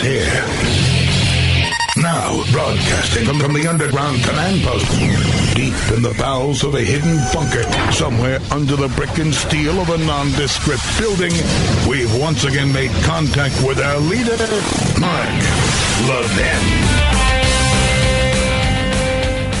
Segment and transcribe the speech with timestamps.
[0.00, 0.42] is here.
[1.96, 4.88] Now, broadcasting from, from the underground command post,
[5.54, 7.62] deep in the bowels of a hidden bunker,
[7.92, 11.32] somewhere under the brick and steel of a nondescript building,
[11.88, 14.36] we've once again made contact with our leader,
[15.00, 15.28] Mark
[16.08, 16.62] Levin.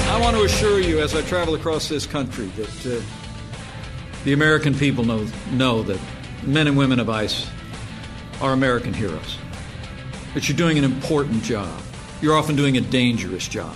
[0.08, 3.02] I want to assure you, as I travel across this country, that uh,
[4.24, 6.00] the American people know, know that
[6.44, 7.48] men and women of ICE
[8.40, 9.39] are American heroes.
[10.34, 11.80] That you're doing an important job.
[12.22, 13.74] You're often doing a dangerous job,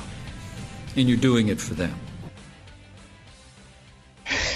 [0.96, 1.94] and you're doing it for them.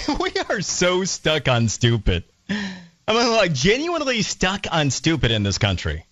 [0.19, 2.23] we are so stuck on stupid.
[2.49, 6.05] I mean, like, genuinely stuck on stupid in this country.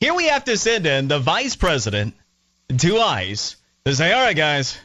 [0.00, 2.14] Here we have to send in the vice president
[2.76, 4.76] to ICE to say, all right, guys,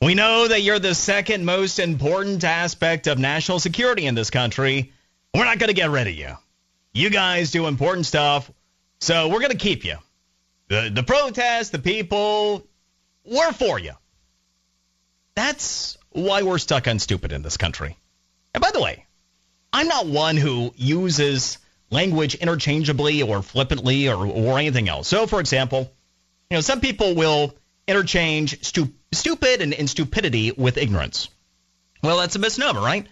[0.00, 4.92] we know that you're the second most important aspect of national security in this country.
[5.34, 6.34] We're not going to get rid of you.
[6.92, 8.50] You guys do important stuff,
[9.04, 9.96] so we're going to keep you.
[10.68, 12.66] The the protests, the people,
[13.24, 13.92] we're for you.
[15.34, 17.98] That's why we're stuck on stupid in this country.
[18.54, 19.04] And by the way,
[19.72, 21.58] I'm not one who uses
[21.90, 25.08] language interchangeably or flippantly or, or anything else.
[25.08, 25.92] So, for example,
[26.50, 27.54] you know, some people will
[27.86, 31.28] interchange stu- stupid and, and stupidity with ignorance.
[32.02, 33.06] Well, that's a misnomer, right?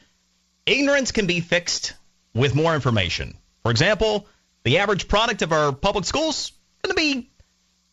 [0.64, 1.94] Ignorance can be fixed
[2.34, 3.36] with more information.
[3.62, 4.27] For example,
[4.64, 7.30] the average product of our public schools going to be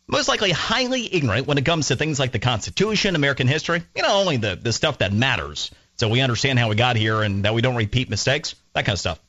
[0.08, 4.02] most likely highly ignorant when it comes to things like the Constitution, American history, you
[4.02, 5.72] know, only the, the stuff that matters.
[5.98, 8.94] So we understand how we got here and that we don't repeat mistakes, that kind
[8.94, 9.20] of stuff.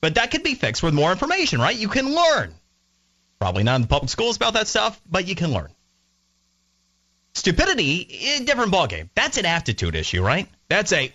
[0.00, 1.74] But that could be fixed with more information, right?
[1.74, 2.54] You can learn.
[3.38, 5.70] Probably not in the public schools about that stuff, but you can learn.
[7.34, 9.08] Stupidity, a different ballgame.
[9.14, 10.48] That's an aptitude issue, right?
[10.68, 11.12] That's a,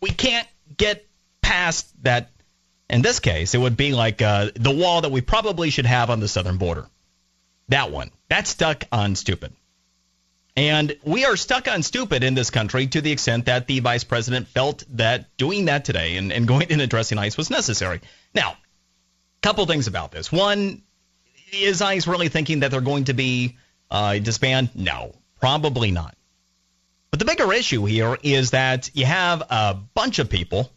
[0.00, 1.06] we can't get
[1.42, 2.30] past that.
[2.90, 6.10] In this case, it would be like uh, the wall that we probably should have
[6.10, 6.86] on the southern border.
[7.68, 8.10] That one.
[8.28, 9.52] That's stuck on stupid.
[10.56, 14.04] And we are stuck on stupid in this country to the extent that the vice
[14.04, 18.00] president felt that doing that today and, and going and addressing ICE was necessary.
[18.34, 18.56] Now,
[19.40, 20.32] couple things about this.
[20.32, 20.82] One,
[21.52, 23.56] is ICE really thinking that they're going to be
[23.90, 24.74] uh, disbanded?
[24.74, 26.16] No, probably not.
[27.10, 30.70] But the bigger issue here is that you have a bunch of people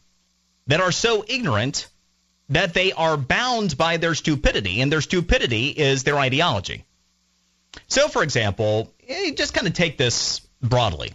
[0.67, 1.87] that are so ignorant
[2.51, 6.83] that they are bound by their stupidity, and their stupidity is their ideology.
[7.87, 11.13] So, for example, eh, just kind of take this broadly.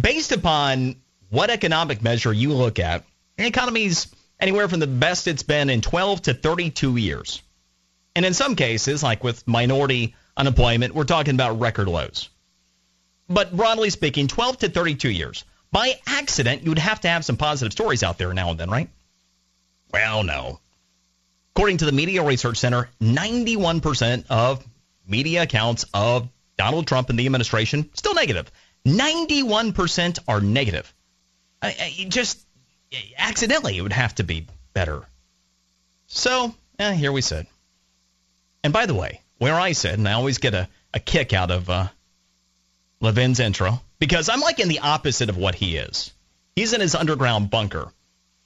[0.00, 0.96] Based upon
[1.30, 3.04] what economic measure you look at,
[3.36, 4.06] the economy's
[4.38, 7.42] anywhere from the best it's been in 12 to 32 years.
[8.14, 12.28] And in some cases, like with minority unemployment, we're talking about record lows.
[13.28, 15.44] But broadly speaking, 12 to 32 years.
[15.72, 18.70] By accident, you would have to have some positive stories out there now and then,
[18.70, 18.88] right?
[19.92, 20.60] Well, no.
[21.54, 24.64] According to the Media Research Center, 91% of
[25.06, 28.50] media accounts of Donald Trump and the administration still negative.
[28.86, 30.92] 91% are negative.
[31.60, 32.44] I, I, just
[33.16, 35.02] accidentally, it would have to be better.
[36.06, 37.46] So, eh, here we sit.
[38.62, 41.50] And by the way, where I sit, and I always get a, a kick out
[41.50, 41.88] of uh,
[43.00, 46.12] Levin's intro, because I'm like in the opposite of what he is.
[46.56, 47.92] He's in his underground bunker.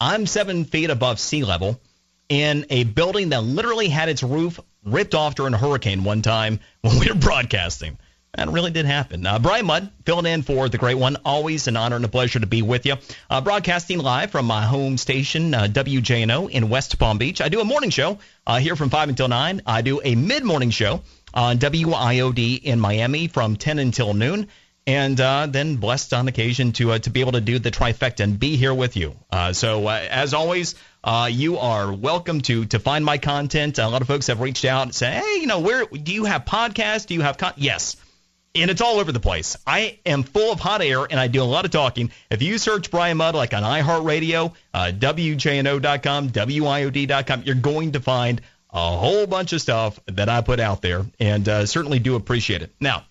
[0.03, 1.81] I'm seven feet above sea level
[2.29, 6.59] in a building that literally had its roof ripped off during a hurricane one time
[6.81, 7.99] when we were broadcasting.
[8.35, 9.25] That really did happen.
[9.25, 11.19] Uh, Brian Mudd filling in for the great one.
[11.25, 12.97] Always an honor and a pleasure to be with you.
[13.31, 17.41] Uh, broadcasting live from my home station, uh, WJNO in West Palm Beach.
[17.41, 19.63] I do a morning show uh, here from 5 until 9.
[19.67, 21.03] I do a mid morning show
[21.33, 24.49] on WIOD in Miami from 10 until noon
[24.87, 28.21] and uh, then blessed on occasion to uh, to be able to do the trifecta
[28.21, 29.15] and be here with you.
[29.31, 33.79] Uh, so uh, as always, uh, you are welcome to to find my content.
[33.79, 36.25] A lot of folks have reached out and say, hey, you know, where do you
[36.25, 37.07] have podcasts?
[37.07, 37.55] Do you have con-?
[37.57, 37.97] yes.
[38.55, 39.57] And it's all over the place.
[39.67, 42.11] I am full of hot air, and I do a lot of talking.
[42.29, 48.43] If you search Brian Mudd like on iHeartRadio, uh, WJNO.com, WIOD.com, you're going to find
[48.69, 52.75] a whole bunch of stuff that I put out there, and certainly do appreciate it.
[52.79, 53.05] Now,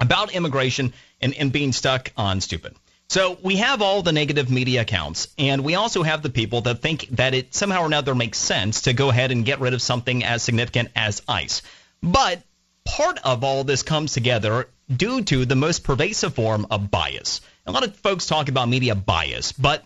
[0.00, 2.74] about immigration and, and being stuck on stupid.
[3.10, 6.82] So we have all the negative media accounts, and we also have the people that
[6.82, 9.80] think that it somehow or another makes sense to go ahead and get rid of
[9.80, 11.62] something as significant as ICE.
[12.02, 12.42] But
[12.84, 17.40] part of all this comes together due to the most pervasive form of bias.
[17.66, 19.84] A lot of folks talk about media bias, but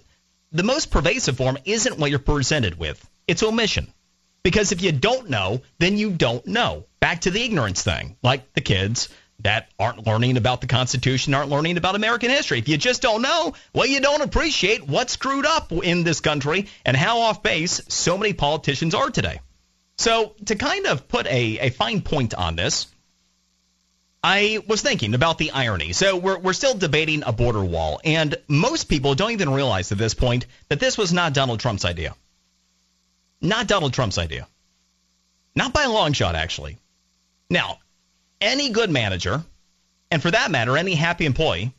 [0.50, 3.08] the most pervasive form isn't what you're presented with.
[3.28, 3.92] It's omission.
[4.42, 6.86] Because if you don't know, then you don't know.
[6.98, 9.08] Back to the ignorance thing, like the kids
[9.42, 12.58] that aren't learning about the Constitution, aren't learning about American history.
[12.58, 16.68] If you just don't know, well, you don't appreciate what's screwed up in this country
[16.84, 19.40] and how off base so many politicians are today.
[19.98, 22.86] So, to kind of put a, a fine point on this,
[24.24, 25.92] I was thinking about the irony.
[25.92, 29.98] So, we're, we're still debating a border wall, and most people don't even realize at
[29.98, 32.14] this point that this was not Donald Trump's idea.
[33.40, 34.46] Not Donald Trump's idea.
[35.54, 36.78] Not by a long shot, actually.
[37.50, 37.78] Now,
[38.42, 39.42] any good manager,
[40.10, 41.72] and for that matter, any happy employee,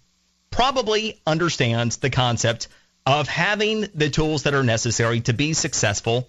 [0.49, 2.67] probably understands the concept
[3.05, 6.27] of having the tools that are necessary to be successful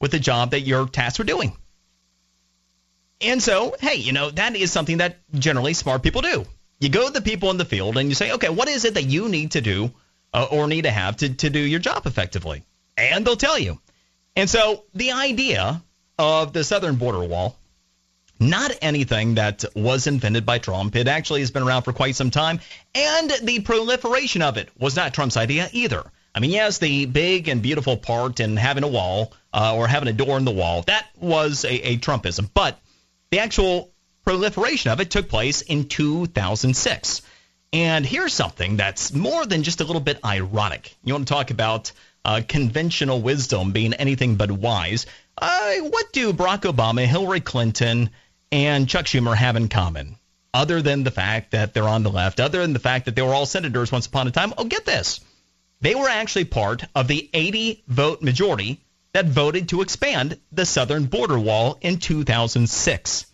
[0.00, 1.56] with the job that you're tasked with doing.
[3.20, 6.46] And so, hey, you know, that is something that generally smart people do.
[6.80, 8.94] You go to the people in the field and you say, okay, what is it
[8.94, 9.90] that you need to do
[10.32, 12.62] uh, or need to have to, to do your job effectively?
[12.96, 13.80] And they'll tell you.
[14.36, 15.82] And so the idea
[16.16, 17.56] of the southern border wall,
[18.40, 20.94] not anything that was invented by Trump.
[20.96, 22.60] It actually has been around for quite some time.
[22.94, 26.04] And the proliferation of it was not Trump's idea either.
[26.34, 30.08] I mean, yes, the big and beautiful part in having a wall uh, or having
[30.08, 32.48] a door in the wall, that was a, a Trumpism.
[32.52, 32.78] But
[33.30, 33.90] the actual
[34.24, 37.22] proliferation of it took place in 2006.
[37.72, 40.96] And here's something that's more than just a little bit ironic.
[41.04, 41.92] You want to talk about
[42.24, 45.06] uh, conventional wisdom being anything but wise.
[45.36, 48.10] Uh, what do Barack Obama, Hillary Clinton,
[48.50, 50.16] and Chuck Schumer have in common?
[50.54, 53.22] Other than the fact that they're on the left, other than the fact that they
[53.22, 54.54] were all senators once upon a time.
[54.56, 55.20] Oh, get this.
[55.80, 58.80] They were actually part of the 80 vote majority
[59.12, 63.26] that voted to expand the southern border wall in 2006.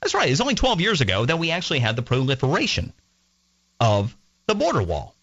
[0.00, 0.30] That's right.
[0.30, 2.92] It's only 12 years ago that we actually had the proliferation
[3.78, 4.16] of
[4.46, 5.14] the border wall.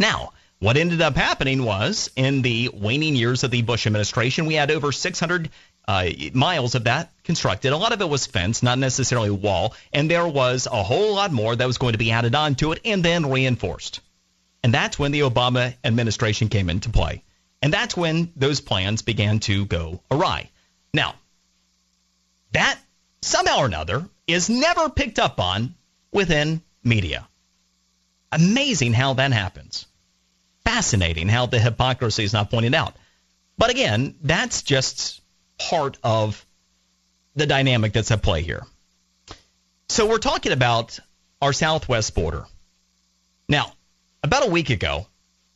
[0.00, 4.54] Now, what ended up happening was in the waning years of the Bush administration, we
[4.54, 5.50] had over 600
[5.88, 7.72] uh, miles of that constructed.
[7.72, 11.32] A lot of it was fence, not necessarily wall, and there was a whole lot
[11.32, 14.00] more that was going to be added on to it and then reinforced.
[14.62, 17.24] And that's when the Obama administration came into play.
[17.62, 20.50] And that's when those plans began to go awry.
[20.92, 21.14] Now,
[22.52, 22.78] that
[23.22, 25.74] somehow or another is never picked up on
[26.12, 27.26] within media.
[28.30, 29.86] Amazing how that happens.
[30.66, 32.94] Fascinating how the hypocrisy is not pointed out.
[33.56, 35.22] But again, that's just
[35.58, 36.44] part of
[37.34, 38.64] the dynamic that's at play here.
[39.88, 40.98] So we're talking about
[41.40, 42.44] our southwest border.
[43.48, 43.72] Now,
[44.22, 45.06] about a week ago,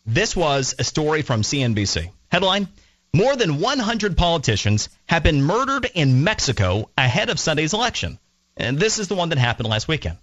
[0.07, 2.11] this was a story from CNBC.
[2.31, 2.69] Headline
[3.15, 8.19] More than 100 politicians have been murdered in Mexico ahead of Sunday's election.
[8.57, 10.19] And this is the one that happened last weekend.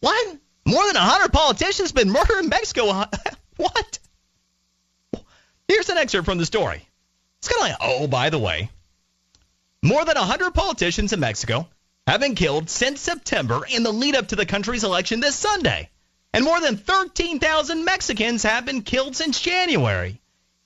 [0.00, 0.36] What?
[0.64, 3.04] More than 100 politicians been murdered in Mexico?
[3.56, 3.98] what?
[5.68, 6.86] Here's an excerpt from the story.
[7.42, 8.70] It's kind of like, oh, by the way,
[9.82, 11.68] more than 100 politicians in Mexico
[12.06, 15.90] have been killed since September in the lead up to the country's election this Sunday.
[16.32, 20.20] And more than 13,000 Mexicans have been killed since January.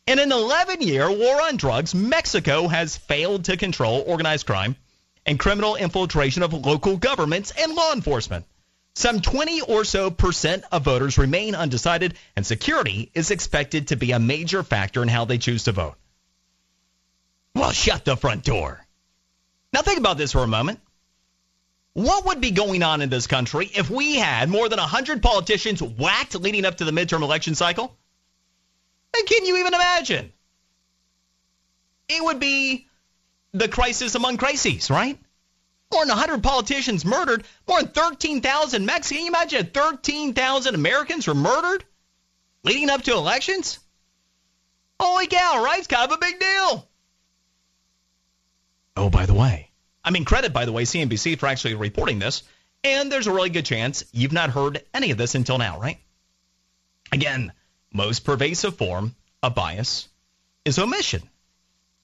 [0.07, 4.77] In an 11 year war on drugs, Mexico has failed to control organized crime
[5.25, 8.45] and criminal infiltration of local governments and law enforcement.
[8.95, 14.13] Some 20 or so percent of voters remain undecided, and security is expected to be
[14.13, 15.97] a major factor in how they choose to vote.
[17.57, 18.87] Well, shut the front door.
[19.73, 20.79] Now, think about this for a moment.
[21.95, 25.83] What would be going on in this country if we had more than 100 politicians
[25.83, 27.97] whacked leading up to the midterm election cycle?
[29.17, 30.35] And can you even imagine?
[32.11, 32.87] It would be
[33.53, 35.19] the crisis among crises, right?
[35.91, 39.17] More than 100 politicians murdered, more than 13,000 Mexicans.
[39.17, 41.85] Can you imagine 13,000 Americans were murdered
[42.65, 43.79] leading up to elections?
[45.01, 45.79] Holy cow, right?
[45.79, 46.87] It's kind of a big deal.
[48.97, 49.71] Oh, by the way,
[50.05, 52.43] I mean, credit, by the way, CNBC for actually reporting this.
[52.85, 55.99] And there's a really good chance you've not heard any of this until now, right?
[57.13, 57.53] Again,
[57.93, 60.09] most pervasive form of bias
[60.65, 61.23] is omission.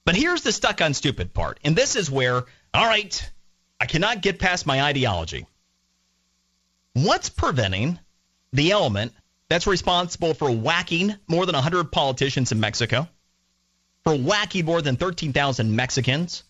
[0.05, 1.59] But here's the stuck on stupid part.
[1.63, 3.31] And this is where, all right,
[3.79, 5.45] I cannot get past my ideology.
[6.93, 7.99] What's preventing
[8.51, 9.13] the element
[9.47, 13.07] that's responsible for whacking more than 100 politicians in Mexico,
[14.03, 16.43] for whacking more than 13,000 Mexicans,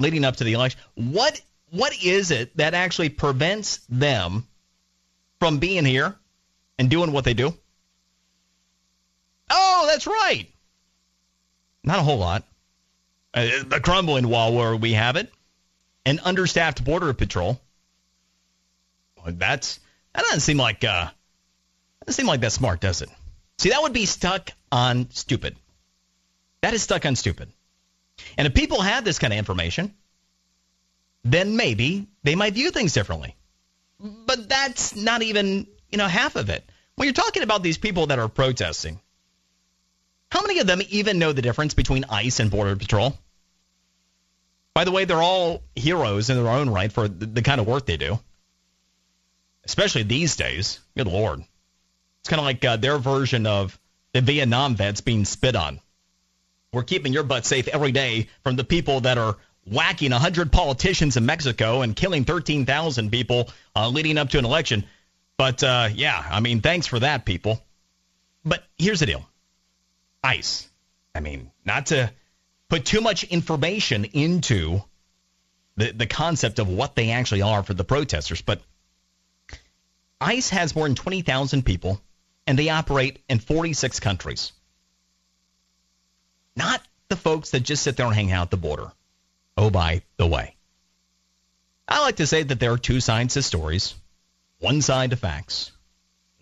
[0.00, 0.80] leading up to the election.
[0.94, 1.40] What
[1.70, 4.48] what is it that actually prevents them
[5.38, 6.16] from being here
[6.78, 7.54] and doing what they do?
[9.48, 10.48] Oh, that's right.
[11.84, 12.44] Not a whole lot.
[13.32, 15.32] Uh, the crumbling wall where we have it,
[16.04, 17.60] an understaffed border patrol.
[19.24, 19.78] That's
[20.14, 21.10] that doesn't seem like uh,
[22.04, 23.10] doesn't seem like that smart, does it?
[23.58, 25.54] See, that would be stuck on stupid.
[26.62, 27.52] That is stuck on stupid.
[28.36, 29.94] And if people had this kind of information,
[31.24, 33.36] then maybe they might view things differently.
[33.98, 36.64] But that's not even, you know, half of it.
[36.94, 39.00] When you're talking about these people that are protesting,
[40.30, 43.18] how many of them even know the difference between ICE and Border Patrol?
[44.74, 47.66] By the way, they're all heroes in their own right for the, the kind of
[47.66, 48.18] work they do,
[49.64, 50.78] especially these days.
[50.96, 51.40] Good Lord.
[52.20, 53.78] It's kind of like uh, their version of
[54.12, 55.80] the Vietnam vets being spit on.
[56.72, 59.36] We're keeping your butt safe every day from the people that are
[59.66, 64.84] whacking 100 politicians in Mexico and killing 13,000 people uh, leading up to an election.
[65.36, 67.60] But uh, yeah, I mean, thanks for that, people.
[68.44, 69.28] But here's the deal
[70.22, 70.68] ICE.
[71.14, 72.12] I mean, not to
[72.68, 74.82] put too much information into
[75.76, 78.60] the, the concept of what they actually are for the protesters, but
[80.20, 82.00] ICE has more than 20,000 people
[82.46, 84.52] and they operate in 46 countries.
[86.56, 88.90] Not the folks that just sit there and hang out at the border.
[89.56, 90.56] Oh, by the way.
[91.88, 93.94] I like to say that there are two sides to stories,
[94.58, 95.72] one side to facts.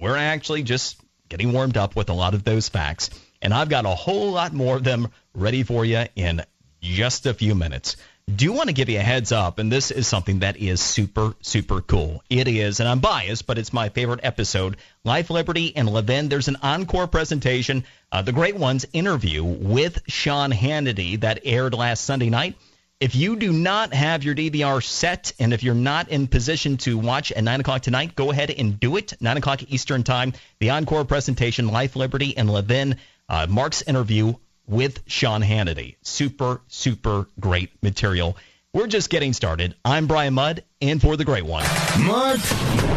[0.00, 3.10] We're actually just getting warmed up with a lot of those facts,
[3.40, 6.44] and I've got a whole lot more of them ready for you in
[6.80, 7.96] just a few minutes
[8.36, 11.34] do want to give you a heads up, and this is something that is super,
[11.40, 12.22] super cool.
[12.28, 14.76] It is, and I'm biased, but it's my favorite episode.
[15.02, 16.28] Life, Liberty, and Levin.
[16.28, 22.04] There's an encore presentation, uh, the Great Ones interview with Sean Hannity that aired last
[22.04, 22.56] Sunday night.
[23.00, 26.98] If you do not have your DVR set, and if you're not in position to
[26.98, 29.14] watch at 9 o'clock tonight, go ahead and do it.
[29.20, 30.32] 9 o'clock Eastern Time.
[30.58, 32.96] The encore presentation, Life, Liberty, and Levin.
[33.28, 34.34] Uh, Mark's interview
[34.68, 35.96] with Sean Hannity.
[36.02, 38.36] Super, super great material.
[38.72, 39.74] We're just getting started.
[39.84, 41.64] I'm Brian Mudd, and for the great one,
[41.98, 42.38] Mark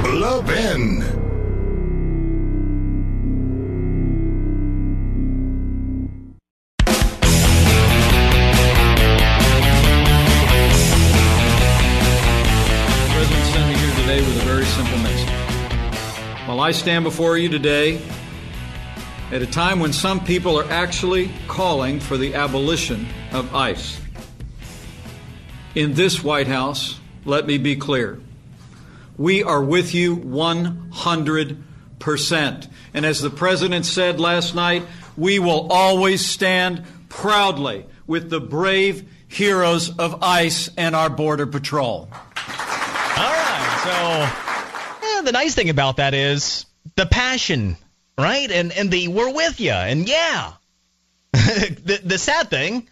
[0.04, 1.02] Levin.
[13.08, 15.30] President sending here today with a very simple message.
[16.48, 18.02] While I stand before you today
[19.32, 23.98] at a time when some people are actually calling for the abolition of ICE.
[25.74, 28.20] In this White House, let me be clear.
[29.18, 32.68] We are with you 100%.
[32.94, 34.84] And as the President said last night,
[35.16, 42.10] we will always stand proudly with the brave heroes of ICE and our Border Patrol.
[42.12, 42.20] All
[43.18, 43.80] right.
[43.84, 43.92] So,
[45.08, 47.78] yeah, the nice thing about that is the passion
[48.22, 48.50] right?
[48.52, 50.54] And and the we're with you, and yeah.
[51.34, 52.88] the the sad thing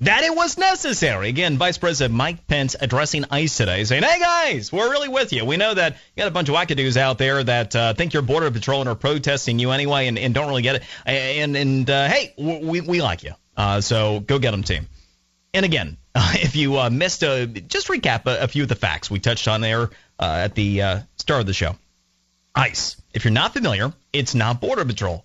[0.00, 1.28] that it was necessary.
[1.28, 5.44] Again, Vice President Mike Pence addressing ICE today, saying, "Hey guys, we're really with you.
[5.44, 8.22] We know that you got a bunch of wackadoos out there that uh, think you're
[8.22, 10.82] border patrol and are protesting you anyway, and, and don't really get it.
[11.04, 13.32] And and uh, hey, we we like you.
[13.56, 14.88] Uh, so go get them, team."
[15.52, 19.10] And again, if you uh, missed, a, just recap a, a, few of the facts
[19.10, 21.76] we touched on there uh, at the uh, start of the show.
[22.54, 22.96] ICE.
[23.14, 25.24] If you're not familiar, it's not Border Patrol.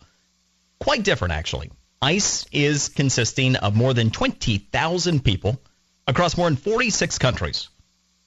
[0.79, 1.71] Quite different, actually.
[2.01, 5.59] ICE is consisting of more than 20,000 people
[6.07, 7.69] across more than 46 countries.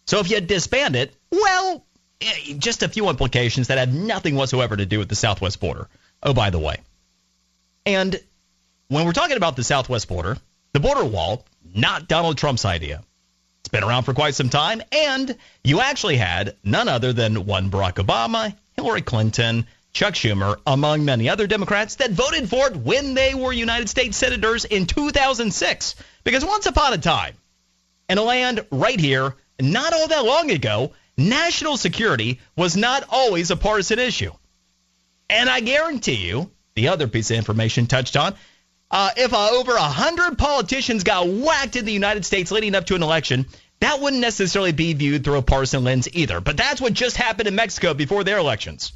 [0.07, 1.85] So if you disband it, well,
[2.21, 5.88] eh, just a few implications that have nothing whatsoever to do with the southwest border.
[6.23, 6.78] Oh, by the way.
[7.87, 8.19] And
[8.88, 10.37] when we're talking about the southwest border,
[10.73, 13.02] the border wall, not Donald Trump's idea.
[13.61, 17.71] It's been around for quite some time, and you actually had none other than one
[17.71, 23.14] Barack Obama Hillary Clinton, Chuck Schumer, among many other Democrats that voted for it when
[23.14, 25.97] they were United States senators in 2006.
[26.23, 27.35] Because once upon a time,
[28.08, 33.50] in a land right here, not all that long ago, national security was not always
[33.50, 34.30] a partisan issue.
[35.28, 38.37] And I guarantee you, the other piece of information touched on,
[38.92, 42.94] uh, if uh, over 100 politicians got whacked in the United States leading up to
[42.94, 43.47] an election,
[43.80, 46.40] that wouldn't necessarily be viewed through a partisan lens either.
[46.40, 48.92] But that's what just happened in Mexico before their elections.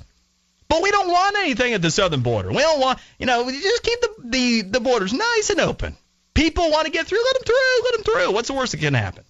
[0.69, 2.49] But we don't want anything at the southern border.
[2.49, 5.97] We don't want, you know, just keep the, the, the borders nice and open.
[6.35, 8.33] People want to get through, let them through, let them through.
[8.33, 9.25] What's the worst that can happen?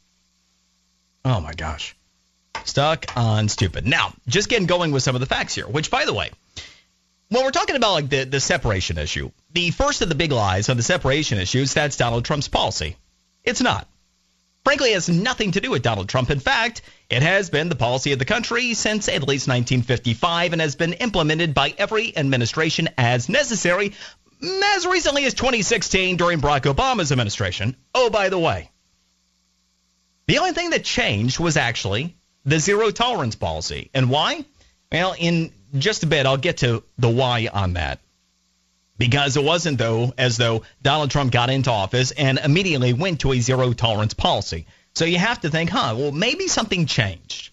[1.25, 1.97] Oh my gosh.
[2.65, 3.87] Stuck on stupid.
[3.87, 6.31] Now, just getting going with some of the facts here, which, by the way,
[7.29, 10.69] when we're talking about like the, the separation issue, the first of the big lies
[10.69, 12.97] on the separation issue is that's Donald Trump's policy.
[13.43, 13.89] It's not
[14.65, 16.31] frankly has nothing to do with Donald Trump.
[16.31, 20.63] In fact, it has been the policy of the country since at least 1955 and
[20.63, 23.93] has been implemented by every administration as necessary
[24.43, 27.77] as recently as 2016 during Barack Obama's administration.
[27.95, 28.71] Oh, by the way,
[30.27, 33.91] the only thing that changed was actually the zero tolerance policy.
[33.95, 34.45] And why?
[34.91, 38.01] Well, in just a bit, I'll get to the why on that
[39.03, 43.33] because it wasn't though as though Donald Trump got into office and immediately went to
[43.33, 44.65] a zero tolerance policy.
[44.95, 47.51] So you have to think, huh, well maybe something changed.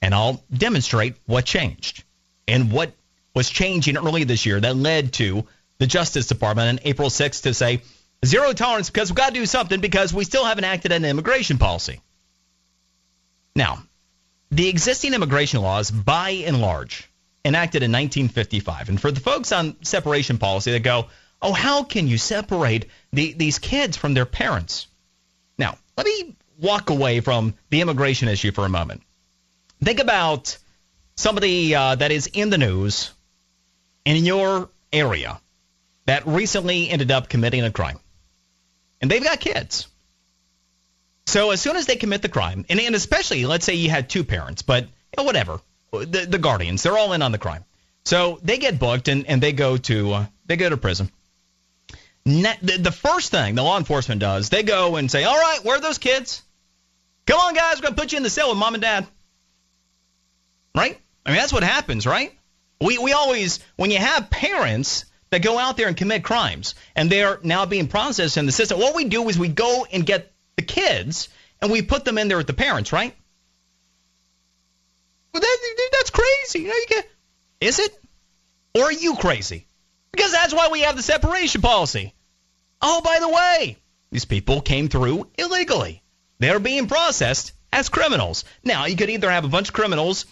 [0.00, 2.04] And I'll demonstrate what changed
[2.46, 2.92] and what
[3.34, 5.44] was changing early this year that led to
[5.78, 7.82] the Justice Department on April 6th to say,
[8.24, 11.58] Zero tolerance because we've got to do something because we still haven't acted on immigration
[11.58, 12.00] policy.
[13.56, 13.82] Now,
[14.52, 17.07] the existing immigration laws, by and large,
[17.44, 18.88] enacted in 1955.
[18.88, 21.06] And for the folks on separation policy that go,
[21.40, 24.88] oh, how can you separate the, these kids from their parents?
[25.56, 29.02] Now, let me walk away from the immigration issue for a moment.
[29.82, 30.58] Think about
[31.16, 33.12] somebody uh, that is in the news
[34.04, 35.40] in your area
[36.06, 38.00] that recently ended up committing a crime.
[39.00, 39.86] And they've got kids.
[41.26, 44.08] So as soon as they commit the crime, and, and especially, let's say you had
[44.08, 47.64] two parents, but you know, whatever, the, the guardians, they're all in on the crime.
[48.04, 51.10] So they get booked and, and they go to uh, they go to prison.
[52.24, 55.64] Net, the, the first thing the law enforcement does, they go and say, "All right,
[55.64, 56.42] where are those kids?
[57.26, 59.06] Come on, guys, we're gonna put you in the cell with mom and dad."
[60.74, 60.98] Right?
[61.26, 62.32] I mean, that's what happens, right?
[62.80, 67.10] We we always when you have parents that go out there and commit crimes and
[67.10, 70.32] they're now being processed in the system, what we do is we go and get
[70.56, 71.28] the kids
[71.60, 73.14] and we put them in there with the parents, right?
[75.38, 76.60] Well, that, that's crazy.
[76.60, 77.10] You know, you get,
[77.60, 77.98] is it?
[78.74, 79.66] Or are you crazy?
[80.10, 82.14] Because that's why we have the separation policy.
[82.82, 83.76] Oh, by the way,
[84.10, 86.02] these people came through illegally.
[86.38, 88.44] They're being processed as criminals.
[88.64, 90.26] Now, you could either have a bunch of criminals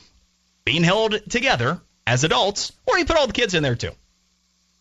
[0.64, 3.92] being held together as adults, or you put all the kids in there too.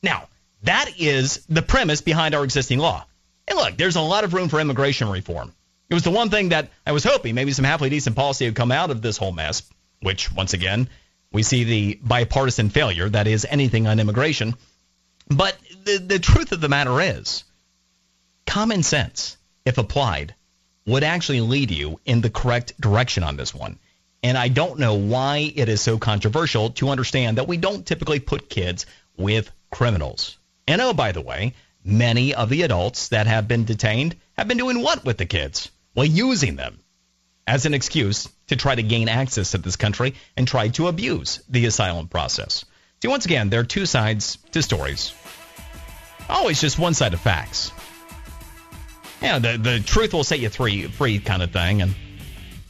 [0.01, 0.27] Now,
[0.63, 3.05] that is the premise behind our existing law.
[3.47, 5.53] And look, there's a lot of room for immigration reform.
[5.89, 8.55] It was the one thing that I was hoping maybe some halfway decent policy would
[8.55, 9.61] come out of this whole mess,
[10.01, 10.89] which, once again,
[11.31, 14.55] we see the bipartisan failure that is anything on immigration.
[15.27, 17.43] But the, the truth of the matter is,
[18.45, 20.35] common sense, if applied,
[20.85, 23.79] would actually lead you in the correct direction on this one.
[24.23, 28.19] And I don't know why it is so controversial to understand that we don't typically
[28.19, 28.85] put kids
[29.17, 30.37] with criminals.
[30.67, 34.57] And oh, by the way, many of the adults that have been detained have been
[34.57, 35.69] doing what with the kids?
[35.93, 36.79] Well, using them
[37.47, 41.41] as an excuse to try to gain access to this country and try to abuse
[41.49, 42.65] the asylum process.
[43.01, 45.13] See, once again, there are two sides to stories.
[46.27, 47.71] Always just one side of facts.
[49.21, 51.81] Yeah, the the truth will set you free, free kind of thing.
[51.81, 51.95] And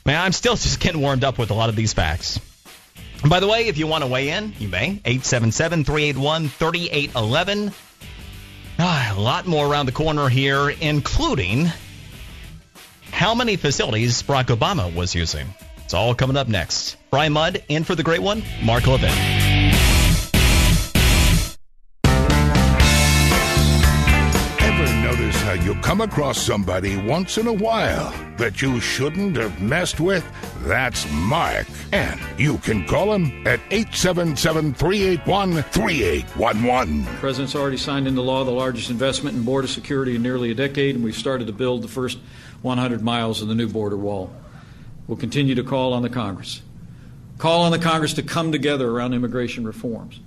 [0.06, 2.40] man, I'm still just getting warmed up with a lot of these facts.
[3.22, 5.00] And by the way, if you want to weigh in, you may.
[5.06, 7.74] 877-381-3811.
[8.78, 11.72] Ah, a lot more around the corner here, including
[13.15, 15.47] how many facilities Barack Obama was using.
[15.86, 16.97] It's all coming up next.
[17.12, 19.10] Brian Mudd in for the great one, Mark Levin.
[24.60, 29.62] Ever notice how you come across somebody once in a while that you shouldn't have
[29.62, 30.25] messed with?
[30.63, 31.67] That's Mark.
[31.93, 37.06] And you can call him at 877 381 3811.
[37.06, 40.56] The President's already signed into law the largest investment in border security in nearly a
[40.56, 42.17] decade, and we've started to build the first
[42.65, 44.34] 100 miles of the new border wall.
[45.08, 46.62] We'll continue to call on the Congress.
[47.38, 50.19] Call on the Congress to come together around immigration reforms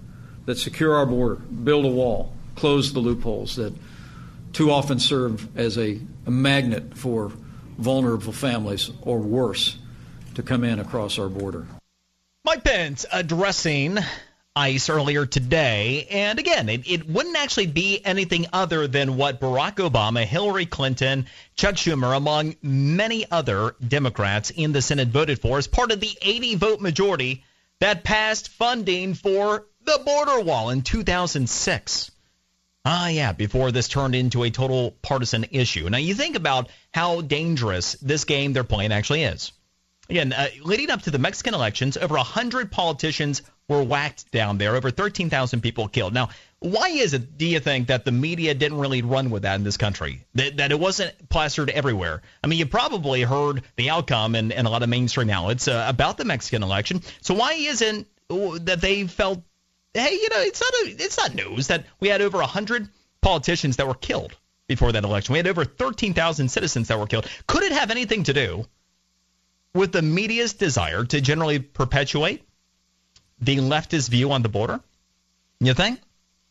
[0.47, 3.75] that secure our border, build a wall, close the loopholes that
[4.53, 7.33] too often serve as a, a magnet for
[7.77, 9.77] vulnerable families or worse
[10.35, 11.67] to come in across our border.
[12.45, 13.99] Mike Pence addressing
[14.59, 16.09] ICE earlier today.
[16.11, 21.27] And again, it, it, wouldn't actually be anything other than what Barack Obama, Hillary Clinton,
[21.55, 26.11] Chuck Schumer, among many other Democrats in the Senate voted for as part of the
[26.21, 27.45] 80 vote majority
[27.79, 32.11] that passed funding for the border wall in 2006.
[32.85, 35.89] Ah, yeah, before this turned into a total partisan issue.
[35.89, 39.53] Now, you think about how dangerous this game they're playing actually is.
[40.11, 44.75] Again, uh, leading up to the Mexican elections, over 100 politicians were whacked down there,
[44.75, 46.15] over 13,000 people killed.
[46.15, 49.57] Now, why is it, do you think, that the media didn't really run with that
[49.57, 50.25] in this country?
[50.35, 52.23] That, that it wasn't plastered everywhere?
[52.43, 55.85] I mean, you probably heard the outcome in, in a lot of mainstream outlets uh,
[55.89, 57.03] about the Mexican election.
[57.21, 59.43] So why isn't that they felt
[59.95, 62.89] hey, you know, it's not a, it's not news that we had over 100
[63.21, 65.33] politicians that were killed before that election.
[65.33, 67.27] We had over 13,000 citizens that were killed.
[67.47, 68.67] Could it have anything to do
[69.75, 72.43] with the media's desire to generally perpetuate
[73.41, 74.81] the leftist view on the border?
[75.61, 76.01] You think?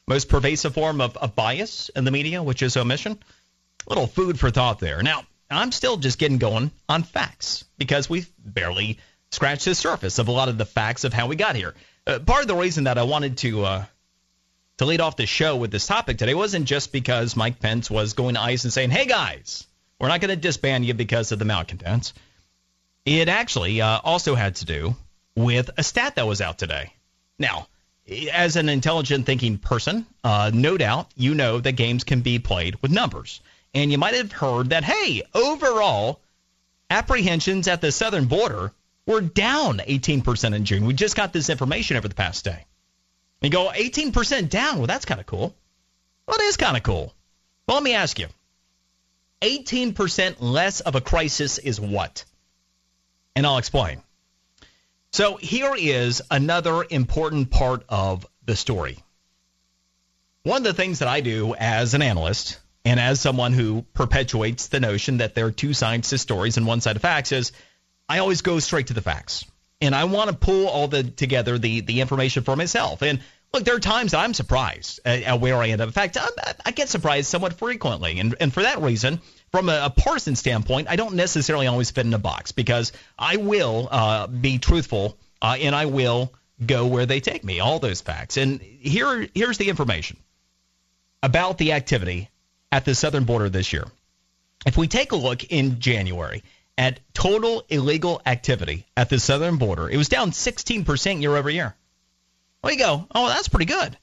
[0.07, 3.19] Most pervasive form of, of bias in the media, which is omission?
[3.87, 5.01] Little food for thought there.
[5.03, 8.99] Now, I'm still just getting going on facts because we've barely
[9.31, 11.73] scratched the surface of a lot of the facts of how we got here.
[12.05, 13.85] Uh, part of the reason that I wanted to uh,
[14.77, 18.13] to lead off the show with this topic today wasn't just because Mike Pence was
[18.13, 19.65] going to ICE and saying, "Hey guys,
[19.99, 22.13] we're not going to disband you because of the malcontents."
[23.05, 24.95] It actually uh, also had to do
[25.37, 26.91] with a stat that was out today.
[27.37, 27.67] Now,
[28.33, 32.81] as an intelligent thinking person, uh, no doubt you know that games can be played
[32.81, 33.39] with numbers.
[33.75, 36.19] and you might have heard that, hey, overall,
[36.89, 38.71] apprehensions at the southern border
[39.05, 40.85] were down 18% in June.
[40.85, 42.65] We just got this information over the past day.
[43.41, 44.77] You go 18% down.
[44.77, 45.53] Well, that's kind of cool.
[46.25, 47.13] Well, it is kind of cool.
[47.67, 48.27] Well, let me ask you
[49.41, 52.25] 18% less of a crisis is what?
[53.35, 54.01] And I'll explain.
[55.17, 58.99] So here is another important part of the story.
[60.43, 64.67] One of the things that I do as an analyst and as someone who perpetuates
[64.67, 67.51] the notion that there are two sides to stories and one side of facts is
[68.07, 69.43] I always go straight to the facts.
[69.81, 73.01] And I want to pull all the together the the information for myself.
[73.01, 73.19] And
[73.51, 75.87] look, there are times I'm surprised at, at where I end up.
[75.87, 76.29] In fact, I'm,
[76.63, 78.19] i get surprised somewhat frequently.
[78.19, 82.05] And, and for that reason, from a, a, partisan standpoint, I don't necessarily always fit
[82.05, 86.33] in a box because I will uh, be truthful uh, and I will
[86.63, 88.37] go where they take me, all those facts.
[88.37, 90.17] And here, here's the information
[91.23, 92.29] about the activity
[92.71, 93.85] at the southern border this year.
[94.65, 96.43] If we take a look in January
[96.77, 101.75] at total illegal activity at the southern border, it was down 16% year over year.
[102.63, 103.07] There you go.
[103.13, 103.97] Oh, that's pretty good.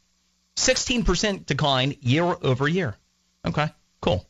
[0.56, 2.96] 16% decline year over year.
[3.44, 3.68] Okay,
[4.00, 4.24] cool.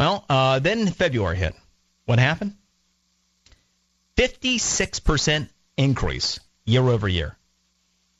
[0.00, 1.54] Well, uh, then February hit.
[2.06, 2.54] What happened?
[4.16, 7.36] 56% increase year over year.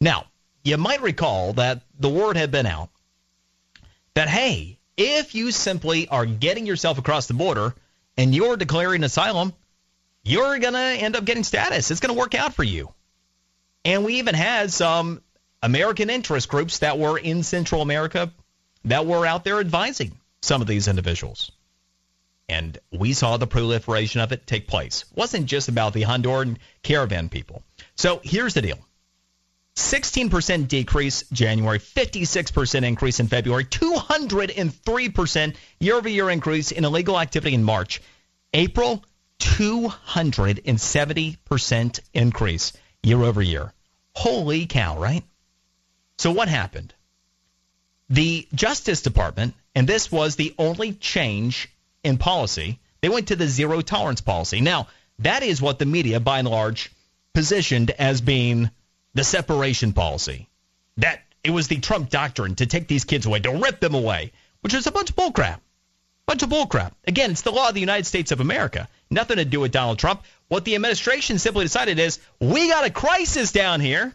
[0.00, 0.26] Now,
[0.64, 2.90] you might recall that the word had been out
[4.14, 7.74] that, hey, if you simply are getting yourself across the border
[8.16, 9.52] and you're declaring asylum,
[10.24, 11.90] you're going to end up getting status.
[11.90, 12.92] It's going to work out for you.
[13.84, 15.22] And we even had some
[15.62, 18.32] American interest groups that were in Central America
[18.84, 21.50] that were out there advising some of these individuals.
[22.48, 25.04] And we saw the proliferation of it take place.
[25.10, 27.62] It wasn't just about the Honduran caravan people.
[27.96, 28.78] So here's the deal
[29.76, 37.54] 16% decrease January, 56% increase in February, 203% year over year increase in illegal activity
[37.54, 38.02] in March.
[38.52, 39.02] April,
[39.38, 43.72] 270% increase year over year.
[44.14, 45.24] Holy cow, right?
[46.18, 46.92] So what happened?
[48.10, 51.70] The Justice Department, and this was the only change
[52.04, 54.60] in policy, they went to the zero tolerance policy.
[54.60, 54.88] Now,
[55.20, 56.92] that is what the media, by and large,
[57.32, 58.68] positioned as being
[59.14, 60.48] the separation policy.
[60.98, 64.32] That it was the Trump doctrine to take these kids away, to rip them away,
[64.60, 65.60] which is a bunch of bullcrap.
[66.26, 66.92] Bunch of bullcrap.
[67.06, 68.88] Again, it's the law of the United States of America.
[69.10, 70.22] Nothing to do with Donald Trump.
[70.48, 74.14] What the administration simply decided is we got a crisis down here,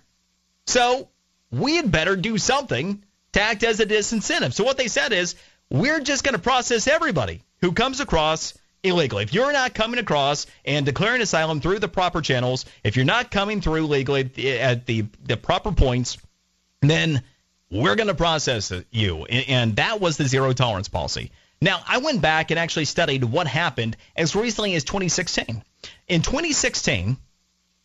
[0.65, 1.09] so
[1.51, 4.53] we had better do something to act as a disincentive.
[4.53, 5.35] So what they said is
[5.69, 8.53] we're just going to process everybody who comes across
[8.87, 9.23] illegally.
[9.23, 13.31] If you're not coming across and declaring asylum through the proper channels, if you're not
[13.31, 16.17] coming through legally at the, the proper points,
[16.81, 17.23] then
[17.69, 19.25] we're going to process you.
[19.25, 21.31] And that was the zero tolerance policy.
[21.61, 25.63] Now, I went back and actually studied what happened as recently as 2016.
[26.07, 27.17] In 2016,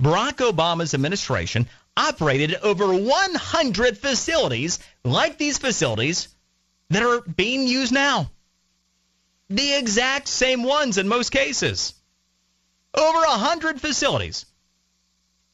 [0.03, 6.29] Barack Obama's administration operated over 100 facilities like these facilities
[6.91, 8.31] that are being used now.
[9.53, 11.93] The exact same ones in most cases.
[12.95, 14.47] Over a 100 facilities.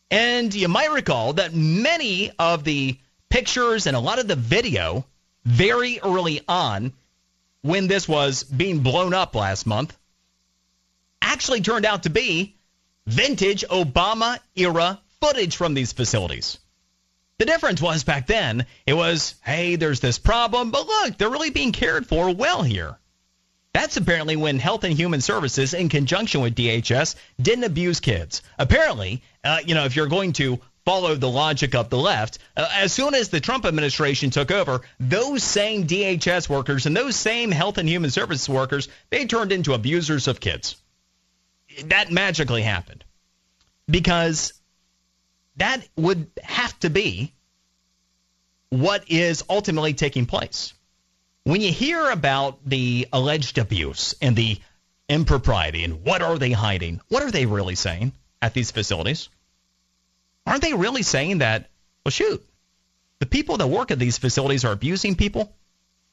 [0.08, 2.96] And you might recall that many of the
[3.28, 5.04] pictures and a lot of the video
[5.44, 6.92] very early on
[7.62, 9.96] when this was being blown up last month
[11.20, 12.54] actually turned out to be
[13.04, 16.60] vintage Obama era footage from these facilities.
[17.38, 21.50] The difference was back then, it was, hey, there's this problem, but look, they're really
[21.50, 22.96] being cared for well here.
[23.74, 28.42] That's apparently when Health and Human Services, in conjunction with DHS, didn't abuse kids.
[28.58, 32.66] Apparently, uh, you know, if you're going to follow the logic of the left, uh,
[32.76, 37.50] as soon as the Trump administration took over, those same DHS workers and those same
[37.50, 40.76] Health and Human Services workers, they turned into abusers of kids.
[41.84, 43.04] That magically happened
[43.88, 44.54] because
[45.56, 47.34] that would have to be
[48.70, 50.72] what is ultimately taking place.
[51.44, 54.58] When you hear about the alleged abuse and the
[55.08, 59.28] impropriety and what are they hiding, what are they really saying at these facilities?
[60.46, 61.70] Aren't they really saying that,
[62.04, 62.44] well, shoot,
[63.18, 65.54] the people that work at these facilities are abusing people?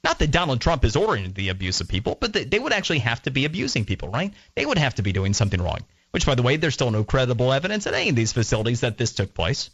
[0.04, 3.22] Not that Donald Trump is ordering the abuse of people, but they would actually have
[3.24, 4.34] to be abusing people, right?
[4.56, 5.80] They would have to be doing something wrong
[6.16, 8.98] which, by the way, there's still no credible evidence at any of these facilities that
[8.98, 9.70] this took place.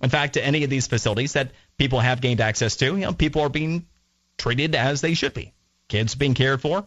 [0.00, 3.12] In fact, to any of these facilities that people have gained access to, you know,
[3.12, 3.84] people are being
[4.42, 5.52] treated as they should be.
[5.88, 6.84] Kids being cared for.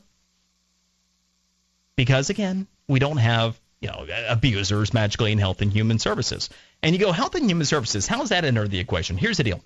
[1.95, 6.49] because again, we don't have you know abusers magically in Health and Human Services.
[6.83, 9.17] And you go Health and Human Services, how does that enter the equation?
[9.17, 9.61] Here's the deal.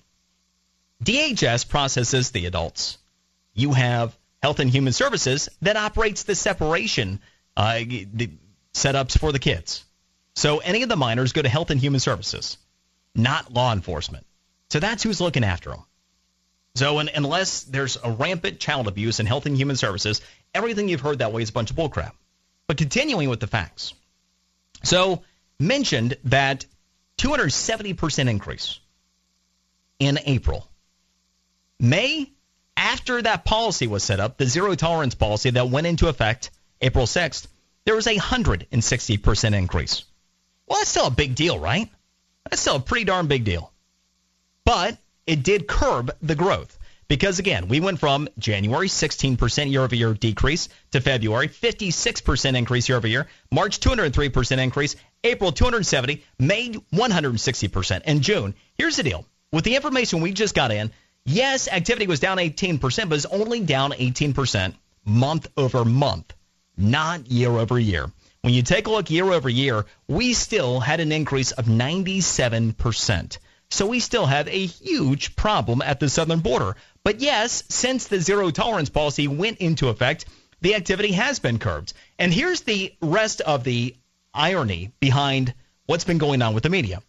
[1.04, 2.98] DHS processes the adults.
[3.54, 7.20] You have Health and Human Services that operates the separation
[7.56, 8.30] uh, the
[8.72, 9.84] setups for the kids.
[10.36, 12.56] So any of the minors go to Health and Human Services,
[13.14, 14.24] not law enforcement.
[14.70, 15.84] So that's who's looking after them.
[16.80, 20.22] So unless there's a rampant child abuse in Health and Human Services,
[20.54, 22.12] everything you've heard that way is a bunch of bullcrap.
[22.66, 23.92] But continuing with the facts.
[24.82, 25.22] So
[25.58, 26.64] mentioned that
[27.18, 28.80] 270% increase
[29.98, 30.66] in April.
[31.78, 32.30] May,
[32.78, 37.04] after that policy was set up, the zero tolerance policy that went into effect April
[37.04, 37.46] 6th,
[37.84, 40.04] there was a 160% increase.
[40.66, 41.90] Well, that's still a big deal, right?
[42.48, 43.70] That's still a pretty darn big deal.
[44.64, 44.96] But
[45.30, 46.76] it did curb the growth.
[47.06, 52.88] Because again, we went from January 16% year over year decrease to February 56% increase
[52.88, 58.54] year over year, March 203% increase, April 270, May 160%, and June.
[58.76, 59.24] Here's the deal.
[59.52, 60.90] With the information we just got in,
[61.24, 66.34] yes, activity was down 18%, but it's only down 18% month over month,
[66.76, 68.10] not year over year.
[68.42, 73.38] When you take a look year over year, we still had an increase of 97%.
[73.70, 76.76] So we still have a huge problem at the southern border.
[77.04, 80.24] But yes, since the zero tolerance policy went into effect,
[80.60, 81.92] the activity has been curbed.
[82.18, 83.96] And here's the rest of the
[84.34, 85.54] irony behind
[85.86, 87.02] what's been going on with the media.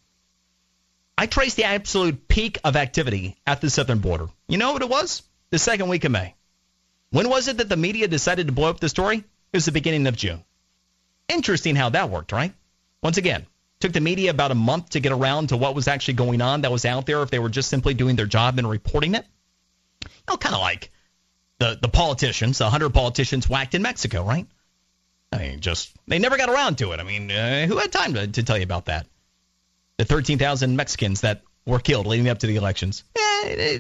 [1.18, 4.28] I traced the absolute peak of activity at the southern border.
[4.48, 5.24] You know what it was?
[5.50, 6.36] The second week of May.
[7.10, 9.18] When was it that the media decided to blow up the story?
[9.18, 10.44] It was the beginning of June.
[11.28, 12.54] Interesting how that worked, right?
[13.04, 13.46] Once again,
[13.82, 16.62] took the media about a month to get around to what was actually going on
[16.62, 19.26] that was out there if they were just simply doing their job and reporting it.
[20.04, 20.92] You know, kind of like
[21.60, 24.48] the the politicians, the hundred politicians whacked in Mexico, right?
[25.32, 27.00] I mean, just they never got around to it.
[27.00, 29.08] I mean, uh, who had time to, to tell you about that?
[29.98, 33.04] The 13,000 Mexicans that were killed leading up to the elections.
[33.16, 33.80] Eh,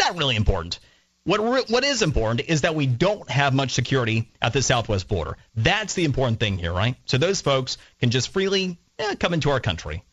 [0.00, 0.78] not really important.
[1.24, 5.08] What re- what is important is that we don't have much security at the southwest
[5.08, 5.38] border.
[5.54, 6.96] That's the important thing here, right?
[7.06, 10.04] So those folks can just freely eh, come into our country.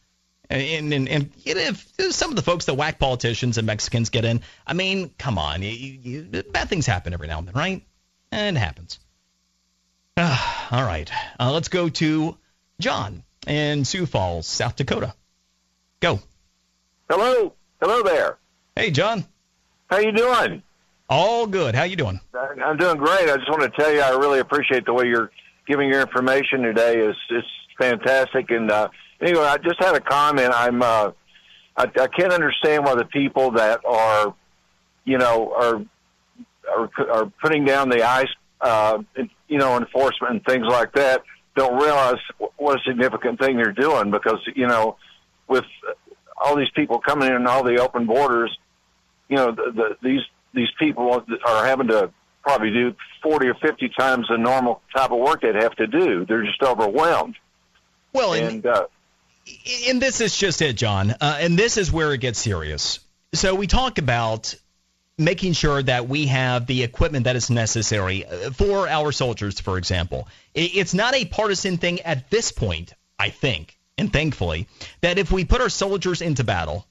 [0.49, 4.41] And, and, and if some of the folks that whack politicians and Mexicans get in,
[4.67, 7.85] I mean, come on, you, you, bad things happen every now and then, right?
[8.33, 8.99] And it happens.
[10.17, 10.37] Uh,
[10.71, 12.37] all right, uh, let's go to
[12.81, 15.13] John in Sioux Falls, South Dakota.
[16.01, 16.19] Go.
[17.09, 18.37] Hello, hello there.
[18.75, 19.25] Hey, John.
[19.89, 20.63] How you doing?
[21.09, 21.75] All good.
[21.75, 22.19] How you doing?
[22.33, 23.29] I'm doing great.
[23.29, 25.31] I just want to tell you, I really appreciate the way you're
[25.67, 26.99] giving your information today.
[26.99, 27.47] is It's
[27.81, 28.51] fantastic.
[28.51, 28.89] And uh,
[29.21, 30.51] anyway, I just had a comment.
[30.53, 31.11] I'm uh,
[31.75, 34.33] I, I can't understand why the people that are,
[35.05, 35.85] you know, are
[36.69, 38.29] are, are putting down the ice,
[38.61, 38.99] uh,
[39.47, 41.23] you know, enforcement and things like that
[41.55, 42.19] don't realize
[42.57, 44.95] what a significant thing they're doing because you know,
[45.47, 45.65] with
[46.37, 48.57] all these people coming in and all the open borders,
[49.27, 50.21] you know, the, the, these
[50.53, 52.11] these people are having to
[52.43, 56.25] probably do 40 or 50 times the normal type of work they'd have to do.
[56.25, 57.35] They're just overwhelmed.
[58.13, 58.87] Well, and, and, uh,
[59.87, 61.11] and this is just it, John.
[61.11, 62.99] Uh, and this is where it gets serious.
[63.33, 64.55] So we talk about
[65.17, 69.77] making sure that we have the equipment that is necessary uh, for our soldiers, for
[69.77, 70.27] example.
[70.53, 74.67] It's not a partisan thing at this point, I think, and thankfully,
[75.01, 76.85] that if we put our soldiers into battle,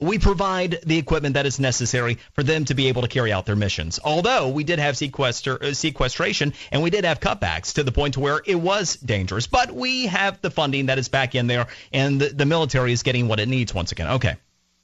[0.00, 3.46] we provide the equipment that is necessary for them to be able to carry out
[3.46, 3.98] their missions.
[4.02, 8.16] Although we did have sequester, uh, sequestration and we did have cutbacks to the point
[8.16, 12.20] where it was dangerous, but we have the funding that is back in there, and
[12.20, 14.08] the, the military is getting what it needs once again.
[14.08, 14.36] Okay.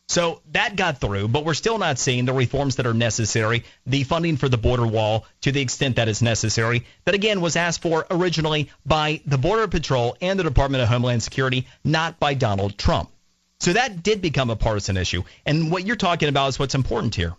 [0.06, 4.04] So that got through, but we're still not seeing the reforms that are necessary, the
[4.04, 7.80] funding for the border wall to the extent that is necessary, that again was asked
[7.80, 12.76] for originally by the Border Patrol and the Department of Homeland Security, not by Donald
[12.76, 13.10] Trump.
[13.60, 15.22] So that did become a partisan issue.
[15.46, 17.34] And what you're talking about is what's important here.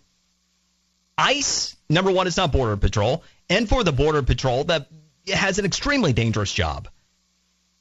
[1.18, 3.22] ICE, number one, is not Border Patrol.
[3.48, 4.88] And for the Border Patrol, that
[5.32, 6.88] has an extremely dangerous job.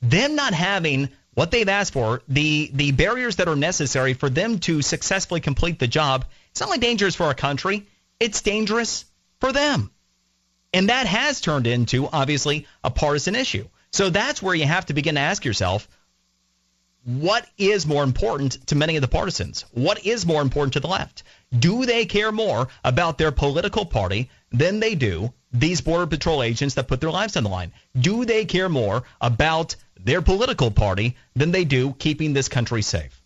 [0.01, 4.59] Them not having what they've asked for, the, the barriers that are necessary for them
[4.59, 7.85] to successfully complete the job, it's not only dangerous for our country,
[8.19, 9.05] it's dangerous
[9.39, 9.91] for them.
[10.73, 13.67] And that has turned into, obviously, a partisan issue.
[13.91, 15.87] So that's where you have to begin to ask yourself
[17.05, 19.63] what is more important to many of the partisans?
[19.71, 21.23] What is more important to the left?
[21.57, 26.75] Do they care more about their political party than they do these Border Patrol agents
[26.75, 27.71] that put their lives on the line?
[27.97, 33.21] Do they care more about their political party than they do keeping this country safe?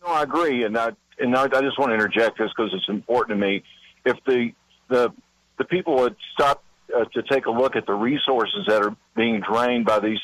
[0.00, 2.88] No, I agree, and I and I, I just want to interject this because it's
[2.88, 3.64] important to me.
[4.04, 4.52] If the
[4.88, 5.12] the
[5.58, 6.62] the people would stop
[6.94, 10.20] uh, to take a look at the resources that are being drained by these,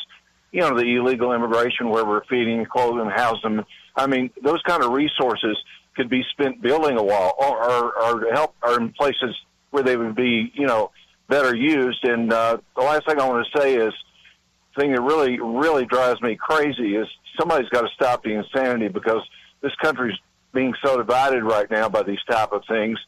[0.52, 3.66] you know, the illegal immigration where we're feeding, clothing, housing them.
[3.96, 5.56] I mean, those kind of resources
[5.96, 9.34] could be spent building a wall or, or, or help or in places
[9.70, 10.90] where they would be, you know,
[11.28, 12.04] better used.
[12.04, 13.92] And uh, the last thing I want to say is,
[14.74, 17.06] the thing that really, really drives me crazy is
[17.38, 19.20] somebody's got to stop the insanity because
[19.60, 20.16] this country's
[20.52, 22.98] being so divided right now by these type of things,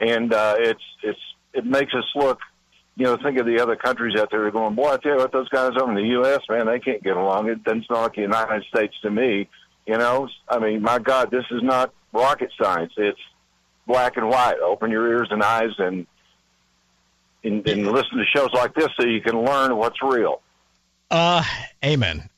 [0.00, 1.20] and uh, it's it's
[1.52, 2.38] it makes us look.
[2.96, 5.32] You know, think of the other countries out there going, boy, I tell you what,
[5.32, 7.48] those guys over in the U.S., man, they can't get along.
[7.48, 9.48] It doesn't sound like the United States to me.
[9.86, 12.92] You know, I mean, my God, this is not rocket science.
[12.96, 13.18] It's
[13.86, 14.58] black and white.
[14.62, 16.06] Open your ears and eyes and
[17.42, 20.42] and, and listen to shows like this so you can learn what's real.
[21.10, 21.42] Uh,
[21.84, 22.28] amen.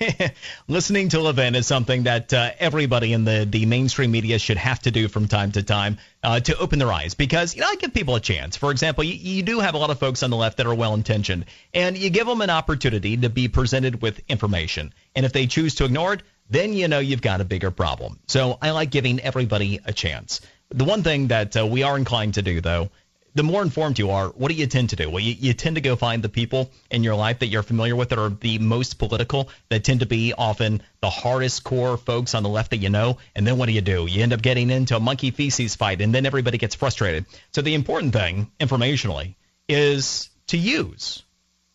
[0.68, 4.80] Listening to Levin is something that uh, everybody in the, the mainstream media should have
[4.80, 7.76] to do from time to time uh, to open their eyes because, you know, I
[7.76, 8.56] give people a chance.
[8.56, 10.74] For example, you, you do have a lot of folks on the left that are
[10.74, 14.94] well intentioned, and you give them an opportunity to be presented with information.
[15.14, 18.18] And if they choose to ignore it, then you know you've got a bigger problem.
[18.28, 20.40] So I like giving everybody a chance.
[20.70, 22.90] The one thing that uh, we are inclined to do, though,
[23.36, 25.10] the more informed you are, what do you tend to do?
[25.10, 27.94] Well, you, you tend to go find the people in your life that you're familiar
[27.94, 32.34] with that are the most political, that tend to be often the hardest core folks
[32.34, 33.18] on the left that you know.
[33.34, 34.06] And then what do you do?
[34.06, 37.26] You end up getting into a monkey feces fight, and then everybody gets frustrated.
[37.52, 39.34] So the important thing, informationally,
[39.68, 41.22] is to use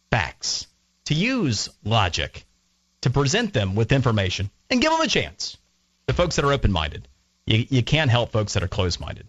[0.10, 0.66] facts,
[1.06, 2.44] to use logic,
[3.02, 5.58] to present them with information, and give them a chance.
[6.08, 7.08] The folks that are open minded.
[7.46, 9.28] You, you can't help folks that are closed minded.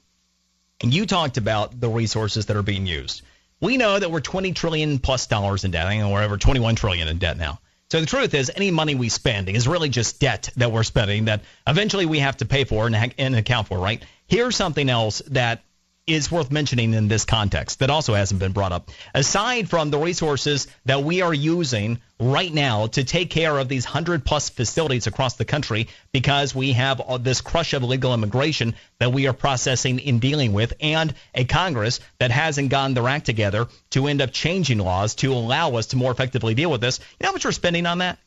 [0.83, 3.23] And you talked about the resources that are being used.
[3.61, 5.87] We know that we're 20 trillion plus dollars in debt.
[5.87, 7.61] and we're over 21 trillion in debt now.
[7.91, 11.27] So the truth is, any money we spend is really just debt that we're spending
[11.27, 14.03] that eventually we have to pay for and, and account for, right?
[14.27, 15.63] Here's something else that
[16.07, 18.91] is worth mentioning in this context that also hasn't been brought up.
[19.15, 23.85] Aside from the resources that we are using right now to take care of these
[23.85, 28.75] 100 plus facilities across the country because we have uh, this crush of illegal immigration
[28.99, 33.27] that we are processing in dealing with and a Congress that hasn't gotten their act
[33.27, 36.99] together to end up changing laws to allow us to more effectively deal with this.
[36.99, 38.19] You know how much we're spending on that?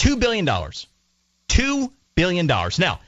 [0.00, 0.46] $2 billion.
[0.46, 2.46] $2 billion.
[2.46, 3.00] Now,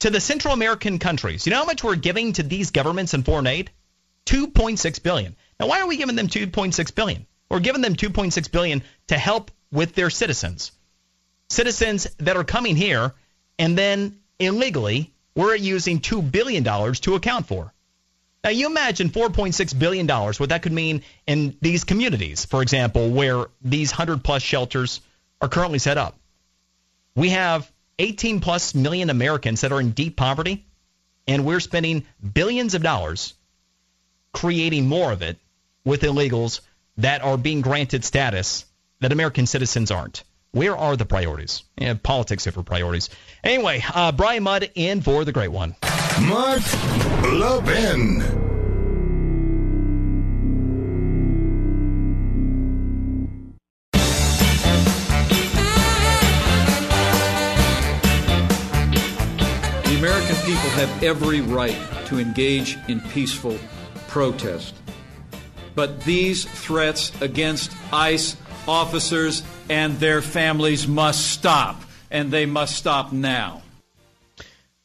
[0.00, 1.46] to the Central American countries.
[1.46, 3.70] You know how much we're giving to these governments in foreign aid?
[4.26, 5.36] 2.6 billion.
[5.58, 7.26] Now, why are we giving them 2.6 billion?
[7.48, 10.72] We're giving them 2.6 billion to help with their citizens.
[11.48, 13.12] Citizens that are coming here
[13.58, 17.72] and then illegally we're using 2 billion dollars to account for.
[18.42, 23.46] Now, you imagine $4.6 billion, what that could mean in these communities, for example, where
[23.60, 25.02] these 100 plus shelters
[25.42, 26.16] are currently set up.
[27.14, 30.64] We have 18 plus million Americans that are in deep poverty,
[31.28, 33.34] and we're spending billions of dollars
[34.32, 35.38] creating more of it
[35.84, 36.60] with illegals
[36.96, 38.64] that are being granted status
[39.00, 40.24] that American citizens aren't.
[40.52, 41.62] Where are the priorities?
[41.78, 43.10] Yeah, politics over priorities.
[43.44, 45.76] Anyway, uh, Brian Mudd in for the great one.
[46.22, 46.62] Mark
[47.22, 48.59] Levin.
[60.50, 63.56] People have every right to engage in peaceful
[64.08, 64.74] protest.
[65.76, 68.36] But these threats against ICE
[68.66, 73.62] officers and their families must stop, and they must stop now.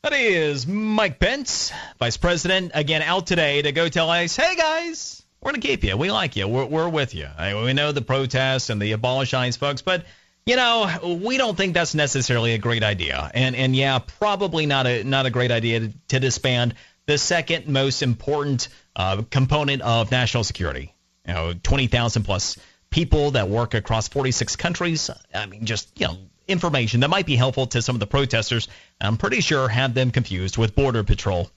[0.03, 5.23] That is Mike Pence, Vice President, again out today to go tell ICE, hey guys,
[5.41, 5.97] we're going to keep you.
[5.97, 6.47] We like you.
[6.47, 7.27] We're, we're with you.
[7.39, 10.05] we know the protests and the abolish ICE folks, but
[10.45, 13.31] you know, we don't think that's necessarily a great idea.
[13.33, 16.75] And and yeah, probably not a not a great idea to, to disband
[17.07, 20.93] the second most important uh, component of national security.
[21.27, 22.57] You know, 20,000 plus
[22.91, 25.09] people that work across 46 countries.
[25.33, 28.67] I mean, just you know, information that might be helpful to some of the protesters.
[29.01, 31.49] I'm pretty sure had them confused with Border Patrol.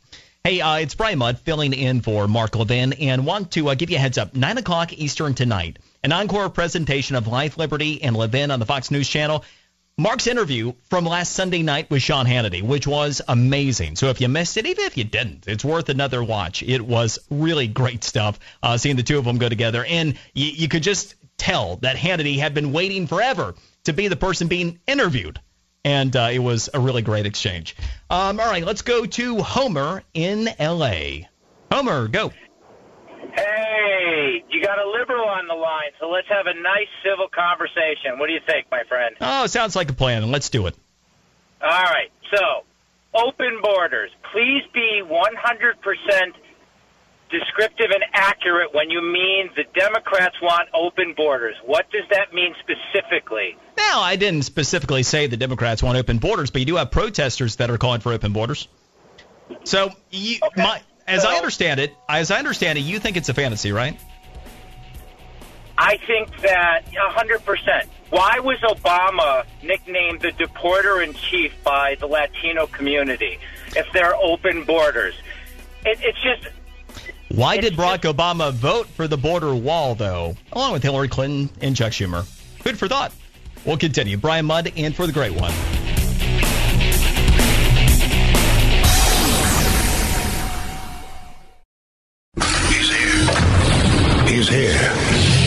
[0.42, 3.90] Hey, uh, it's Brian Mudd filling in for Mark Levin, and want to uh, give
[3.90, 4.35] you a heads up.
[4.35, 8.90] Nine o'clock Eastern tonight an encore presentation of Life, Liberty, and Levin on the Fox
[8.90, 9.44] News Channel.
[10.01, 13.96] Mark's interview from last Sunday night with Sean Hannity, which was amazing.
[13.96, 16.63] So if you missed it, even if you didn't, it's worth another watch.
[16.63, 19.85] It was really great stuff uh, seeing the two of them go together.
[19.85, 24.15] And you, you could just tell that Hannity had been waiting forever to be the
[24.15, 25.40] person being interviewed.
[25.85, 27.75] And uh, it was a really great exchange.
[28.09, 31.29] Um, all right, let's go to Homer in L.A.
[31.73, 32.33] Homer, go.
[33.38, 38.18] Hey, you got a liberal on the line, so let's have a nice civil conversation.
[38.18, 39.16] What do you think, my friend?
[39.20, 40.30] Oh, sounds like a plan.
[40.30, 40.74] Let's do it.
[41.62, 42.10] All right.
[42.34, 42.64] So,
[43.14, 44.10] open borders.
[44.32, 46.32] Please be 100%
[47.30, 51.56] descriptive and accurate when you mean the Democrats want open borders.
[51.64, 53.56] What does that mean specifically?
[53.76, 57.56] Now, I didn't specifically say the Democrats want open borders, but you do have protesters
[57.56, 58.66] that are calling for open borders.
[59.64, 60.62] So, you, Okay.
[60.62, 63.98] my, as I understand it, as I understand it, you think it's a fantasy, right?
[65.77, 67.85] I think that 100%.
[68.11, 73.38] Why was Obama nicknamed the deporter in chief by the Latino community
[73.77, 75.15] if there are open borders?
[75.85, 76.54] It, it's just
[77.29, 81.50] Why It's did Barack Obama vote for the border wall, though, along with Hillary Clinton
[81.61, 82.25] and Chuck Schumer?
[82.63, 83.13] Food for thought.
[83.65, 84.17] We'll continue.
[84.17, 85.52] Brian Mudd and for the great one.
[94.49, 94.73] Here.
[94.73, 95.38] Here.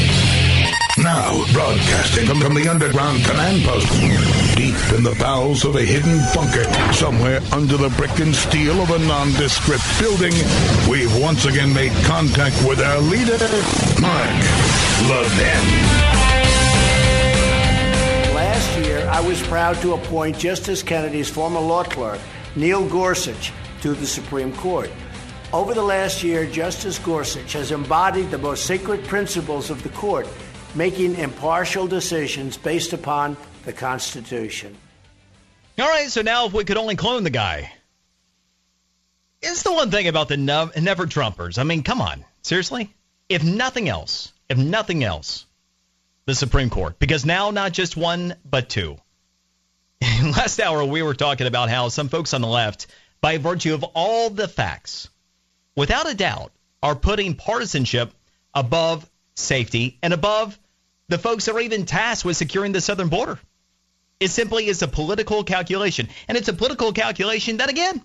[0.98, 3.90] Now, broadcasting from, from the underground command post,
[4.56, 8.92] deep in the bowels of a hidden bunker, somewhere under the brick and steel of
[8.92, 10.34] a nondescript building,
[10.90, 13.38] we've once again made contact with our leader,
[14.00, 14.30] Mark
[15.10, 15.66] Levin.
[18.36, 22.20] Last year, I was proud to appoint Justice Kennedy's former law clerk,
[22.56, 24.92] Neil Gorsuch, to the Supreme Court.
[25.54, 30.26] Over the last year, Justice Gorsuch has embodied the most sacred principles of the court,
[30.76, 33.36] making impartial decisions based upon
[33.66, 34.78] the Constitution.
[35.78, 37.74] All right, so now if we could only clone the guy.
[39.42, 41.58] It's the one thing about the no- never Trumpers.
[41.58, 42.24] I mean, come on.
[42.44, 42.94] Seriously?
[43.28, 45.46] If nothing else, if nothing else,
[46.28, 46.98] the Supreme Court.
[46.98, 48.98] Because now not just one, but two.
[50.02, 52.88] Last hour, we were talking about how some folks on the left,
[53.20, 55.10] by virtue of all the facts,
[55.76, 56.52] without a doubt,
[56.84, 58.14] are putting partisanship
[58.54, 60.58] above safety and above
[61.08, 63.40] the folks that are even tasked with securing the southern border.
[64.20, 66.08] It simply is a political calculation.
[66.28, 68.02] And it's a political calculation that, again,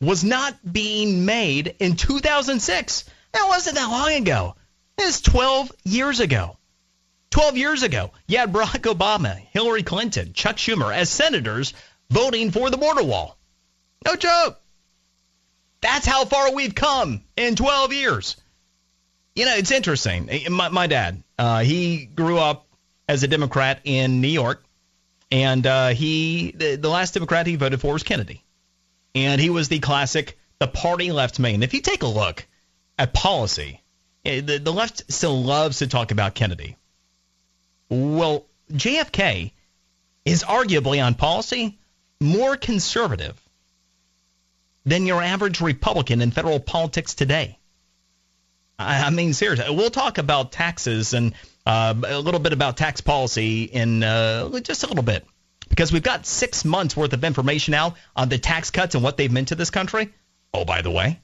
[0.00, 3.04] was not being made in 2006.
[3.32, 4.54] That wasn't that long ago.
[4.98, 6.56] It was 12 years ago.
[7.30, 11.72] 12 years ago, you had Barack Obama, Hillary Clinton, Chuck Schumer as senators
[12.10, 13.38] voting for the border wall.
[14.04, 14.60] No joke.
[15.80, 18.36] That's how far we've come in 12 years.
[19.34, 20.28] You know, it's interesting.
[20.50, 22.66] My, my dad, uh, he grew up
[23.08, 24.62] as a Democrat in New York,
[25.30, 28.44] and uh, he the, the last Democrat he voted for was Kennedy,
[29.14, 31.62] and he was the classic the party left main.
[31.62, 32.46] If you take a look
[32.98, 33.82] at policy,
[34.24, 36.76] eh, the the left still loves to talk about Kennedy.
[37.88, 39.52] Well, JFK
[40.24, 41.78] is arguably on policy
[42.20, 43.40] more conservative
[44.84, 47.58] than your average Republican in federal politics today.
[48.78, 51.34] I, I mean, seriously, we'll talk about taxes and
[51.66, 55.26] uh, a little bit about tax policy in uh, just a little bit
[55.68, 59.16] because we've got six months worth of information now on the tax cuts and what
[59.16, 60.12] they've meant to this country.
[60.52, 61.20] Oh, by the way,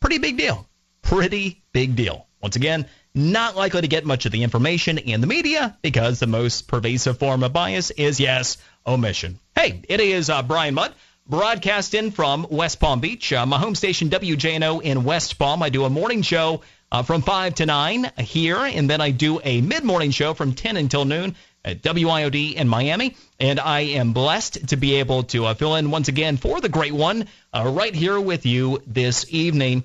[0.00, 0.68] pretty big deal.
[1.02, 2.26] Pretty big deal.
[2.40, 6.26] Once again, not likely to get much of the information in the media because the
[6.26, 9.38] most pervasive form of bias is, yes, omission.
[9.54, 10.92] Hey, it is uh, Brian Mudd
[11.28, 15.62] broadcasting from West Palm Beach, uh, my home station WJNO in West Palm.
[15.62, 16.62] I do a morning show
[16.92, 20.54] uh, from 5 to 9 here, and then I do a mid morning show from
[20.54, 23.16] 10 until noon at WIOD in Miami.
[23.40, 26.68] And I am blessed to be able to uh, fill in once again for the
[26.68, 29.84] great one uh, right here with you this evening.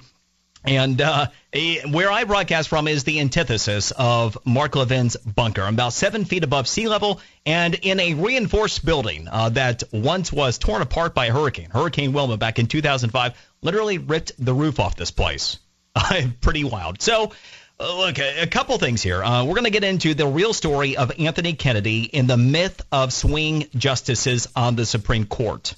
[0.63, 5.63] And uh, eh, where I broadcast from is the antithesis of Mark Levin's bunker.
[5.63, 10.31] I'm about seven feet above sea level and in a reinforced building uh, that once
[10.31, 11.69] was torn apart by a hurricane.
[11.71, 15.57] Hurricane Wilma back in 2005 literally ripped the roof off this place.
[16.41, 17.01] Pretty wild.
[17.01, 17.31] So,
[17.79, 19.23] uh, look, a, a couple things here.
[19.23, 22.81] Uh, we're going to get into the real story of Anthony Kennedy in the myth
[22.91, 25.73] of swing justices on the Supreme Court,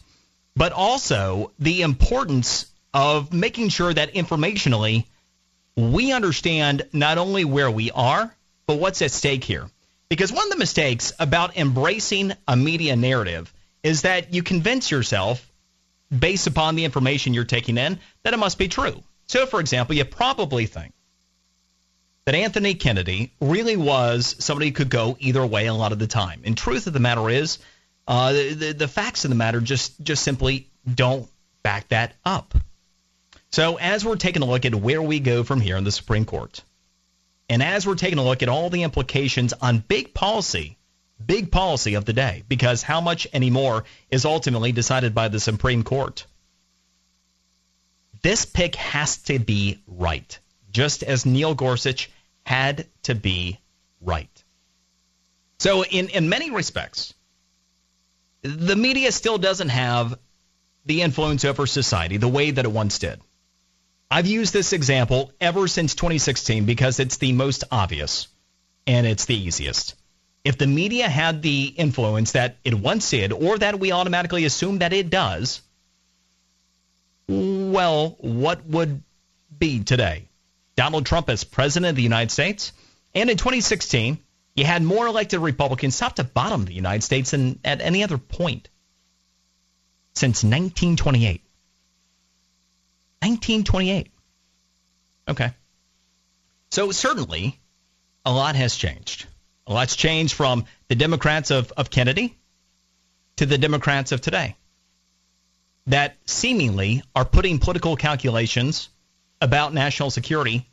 [0.55, 5.05] but also the importance of making sure that informationally
[5.75, 8.33] we understand not only where we are,
[8.67, 9.69] but what's at stake here.
[10.09, 15.51] Because one of the mistakes about embracing a media narrative is that you convince yourself,
[16.17, 19.01] based upon the information you're taking in, that it must be true.
[19.25, 20.93] So, for example, you probably think
[22.25, 26.07] that Anthony Kennedy really was somebody who could go either way a lot of the
[26.07, 26.41] time.
[26.45, 27.57] And truth of the matter is,
[28.07, 31.27] uh, the, the, the facts of the matter just, just simply don't
[31.63, 32.53] back that up.
[33.53, 36.25] So, as we're taking a look at where we go from here in the Supreme
[36.25, 36.63] Court,
[37.47, 40.75] and as we're taking a look at all the implications on big policy,
[41.23, 45.83] big policy of the day, because how much anymore is ultimately decided by the Supreme
[45.83, 46.25] Court,
[48.23, 50.39] this pick has to be right,
[50.71, 52.09] just as Neil Gorsuch
[52.47, 53.59] had to be
[54.01, 54.43] right.
[55.59, 57.13] So, in, in many respects,
[58.41, 60.17] the media still doesn't have
[60.87, 63.21] the influence over society the way that it once did.
[64.13, 68.27] I've used this example ever since 2016 because it's the most obvious
[68.85, 69.95] and it's the easiest.
[70.43, 74.79] If the media had the influence that it once did, or that we automatically assume
[74.79, 75.63] that it does,
[77.27, 79.01] well, what would
[79.57, 80.27] be today?
[80.75, 82.71] Donald Trump as president of the United States?
[83.15, 84.19] And in 2016,
[84.55, 88.03] you had more elected Republicans top to bottom of the United States than at any
[88.03, 88.69] other point
[90.13, 91.42] since 1928.
[93.23, 94.11] 1928.
[95.29, 95.51] Okay.
[96.71, 97.57] So certainly
[98.25, 99.27] a lot has changed.
[99.65, 102.37] A lot's changed from the Democrats of, of Kennedy
[103.37, 104.57] to the Democrats of today
[105.87, 108.89] that seemingly are putting political calculations
[109.39, 110.67] about national security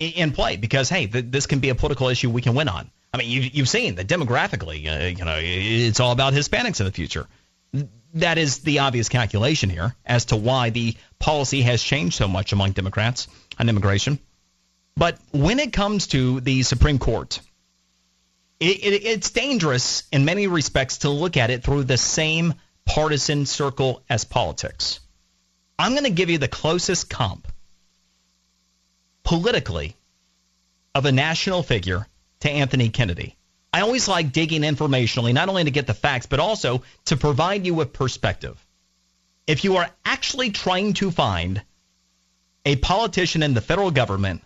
[0.00, 2.90] in play because hey, th- this can be a political issue we can win on.
[3.12, 6.86] I mean, you've, you've seen that demographically, uh, you know, it's all about Hispanics in
[6.86, 7.26] the future.
[8.14, 12.52] That is the obvious calculation here as to why the policy has changed so much
[12.52, 14.18] among Democrats on immigration.
[14.96, 17.40] But when it comes to the Supreme Court,
[18.58, 22.54] it, it, it's dangerous in many respects to look at it through the same
[22.84, 25.00] partisan circle as politics.
[25.78, 27.46] I'm going to give you the closest comp
[29.22, 29.96] politically
[30.94, 32.06] of a national figure
[32.40, 33.36] to Anthony Kennedy.
[33.72, 37.66] I always like digging informationally, not only to get the facts, but also to provide
[37.66, 38.58] you with perspective.
[39.46, 41.62] If you are actually trying to find
[42.64, 44.42] a politician in the federal government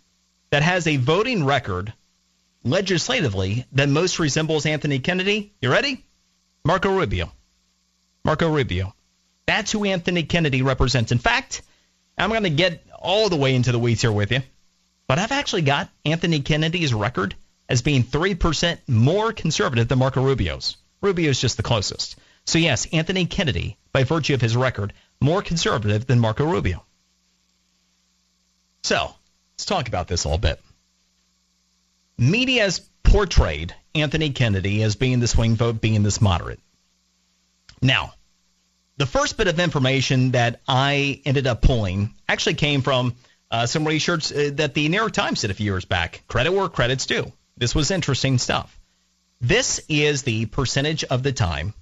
[0.50, 1.92] that has a voting record
[2.62, 6.04] legislatively that most resembles Anthony Kennedy, you ready?
[6.64, 7.32] Marco Rubio.
[8.24, 8.94] Marco Rubio.
[9.46, 11.12] That's who Anthony Kennedy represents.
[11.12, 11.62] In fact,
[12.16, 14.40] I'm going to get all the way into the weeds here with you.
[15.06, 17.34] But I've actually got Anthony Kennedy's record
[17.68, 20.76] as being 3% more conservative than Marco Rubio's.
[21.00, 22.16] Rubio's just the closest.
[22.46, 26.84] So, yes, Anthony Kennedy, by virtue of his record, more conservative than Marco Rubio.
[28.82, 29.14] So,
[29.54, 30.60] let's talk about this a little bit.
[32.18, 36.60] Media has portrayed Anthony Kennedy as being the swing vote, being this moderate.
[37.80, 38.14] Now,
[38.96, 43.14] the first bit of information that I ended up pulling actually came from
[43.50, 46.22] uh, some research uh, that the New York Times did a few years back.
[46.28, 47.32] Credit where credit's due.
[47.56, 48.78] This was interesting stuff.
[49.40, 51.74] This is the percentage of the time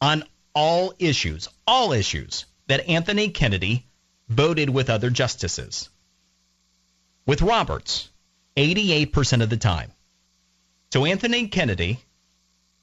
[0.00, 0.24] on
[0.54, 3.86] all issues, all issues, that Anthony Kennedy
[4.28, 5.88] voted with other justices.
[7.24, 8.08] With Roberts,
[8.56, 9.92] 88% of the time.
[10.92, 12.00] So Anthony Kennedy,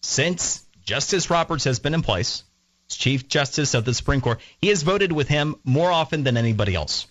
[0.01, 2.43] since Justice Roberts has been in place,
[2.89, 6.75] Chief Justice of the Supreme Court, he has voted with him more often than anybody
[6.75, 7.07] else.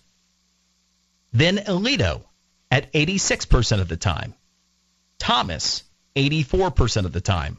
[1.32, 2.22] Then Alito
[2.70, 4.34] at 86% of the time.
[5.22, 5.84] Thomas,
[6.16, 7.58] 84% of the time.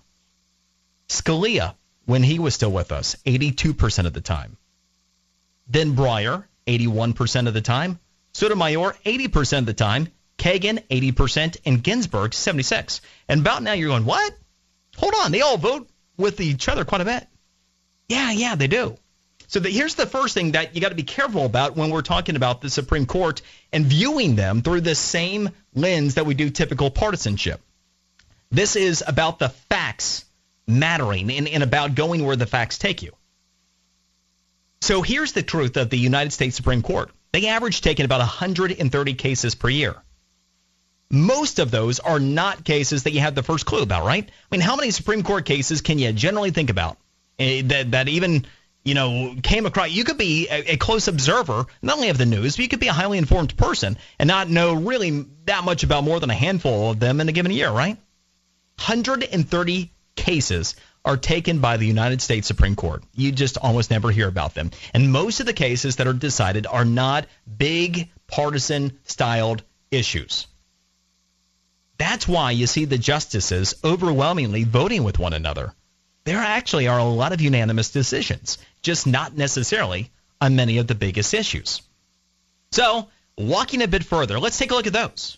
[1.07, 4.57] Scalia, when he was still with us, 82% of the time.
[5.69, 7.99] Then Breyer, 81% of the time.
[8.33, 10.09] Sotomayor, 80% of the time.
[10.37, 12.99] Kagan, 80%, and Ginsburg, 76.
[13.29, 14.33] And about now you're going, what?
[14.97, 17.25] Hold on, they all vote with each other quite a bit.
[18.09, 18.97] Yeah, yeah, they do.
[19.53, 22.01] So the, here's the first thing that you got to be careful about when we're
[22.01, 26.49] talking about the Supreme Court and viewing them through the same lens that we do
[26.49, 27.61] typical partisanship.
[28.49, 30.25] This is about the facts
[30.65, 33.11] mattering and, and about going where the facts take you.
[34.81, 37.11] So here's the truth of the United States Supreme Court.
[37.31, 39.97] They average taking about 130 cases per year.
[41.11, 44.27] Most of those are not cases that you have the first clue about, right?
[44.27, 46.97] I mean, how many Supreme Court cases can you generally think about
[47.39, 48.47] uh, that that even
[48.83, 49.91] you know came across?
[49.91, 52.79] You could be a, a close observer, not only of the news, but you could
[52.79, 56.35] be a highly informed person and not know really that much about more than a
[56.35, 57.97] handful of them in a given year, right?
[58.77, 60.75] 130 cases
[61.05, 63.03] are taken by the United States Supreme Court.
[63.13, 64.71] You just almost never hear about them.
[64.93, 67.25] And most of the cases that are decided are not
[67.57, 70.47] big partisan styled issues.
[71.97, 75.73] That's why you see the justices overwhelmingly voting with one another.
[76.25, 80.95] There actually are a lot of unanimous decisions, just not necessarily on many of the
[80.95, 81.81] biggest issues.
[82.71, 85.37] So, walking a bit further, let's take a look at those.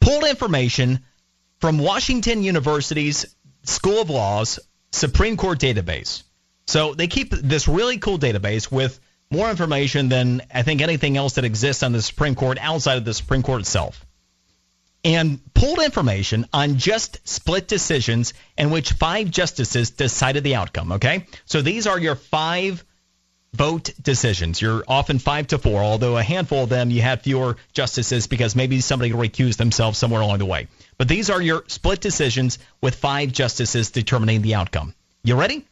[0.00, 1.00] Pulled information
[1.60, 3.34] from Washington University's
[3.64, 4.60] School of Law's
[4.92, 6.22] Supreme Court database.
[6.66, 8.98] So they keep this really cool database with
[9.30, 13.04] more information than I think anything else that exists on the Supreme Court outside of
[13.04, 14.04] the Supreme Court itself.
[15.04, 21.26] And pulled information on just split decisions in which five justices decided the outcome, okay?
[21.44, 22.82] So these are your five
[23.52, 24.60] vote decisions.
[24.62, 28.56] You're often five to four, although a handful of them you have fewer justices because
[28.56, 30.68] maybe somebody recused themselves somewhere along the way.
[30.96, 34.94] But these are your split decisions with five justices determining the outcome.
[35.22, 35.66] You ready?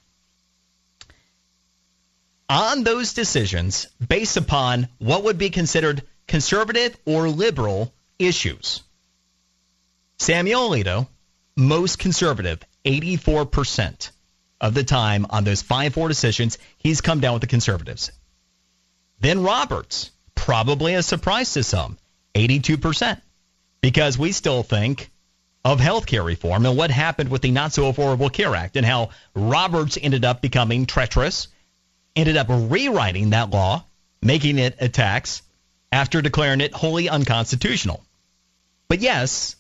[2.52, 8.82] on those decisions based upon what would be considered conservative or liberal issues.
[10.22, 11.08] Samuel Alito,
[11.56, 14.12] most conservative, 84%
[14.60, 18.12] of the time on those 5 4 decisions, he's come down with the conservatives.
[19.18, 21.98] Then Roberts, probably a surprise to some,
[22.36, 23.20] 82%,
[23.80, 25.10] because we still think
[25.64, 28.86] of health care reform and what happened with the Not So Affordable Care Act and
[28.86, 31.48] how Roberts ended up becoming treacherous,
[32.14, 33.84] ended up rewriting that law,
[34.22, 35.42] making it a tax
[35.90, 38.04] after declaring it wholly unconstitutional.
[38.86, 39.56] But yes,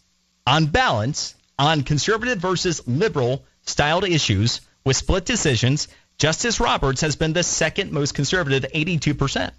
[0.46, 5.88] on balance, on conservative versus liberal styled issues with split decisions,
[6.18, 9.50] Justice Roberts has been the second most conservative, 82%.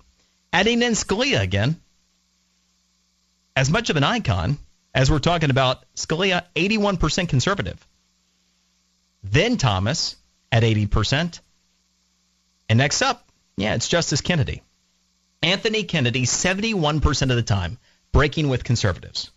[0.51, 1.79] Adding in Scalia again,
[3.55, 4.57] as much of an icon
[4.93, 7.85] as we're talking about Scalia, 81% conservative.
[9.23, 10.15] Then Thomas
[10.51, 11.39] at 80%.
[12.69, 13.27] And next up,
[13.57, 14.61] yeah, it's Justice Kennedy.
[15.41, 17.77] Anthony Kennedy, 71% of the time,
[18.11, 19.31] breaking with conservatives.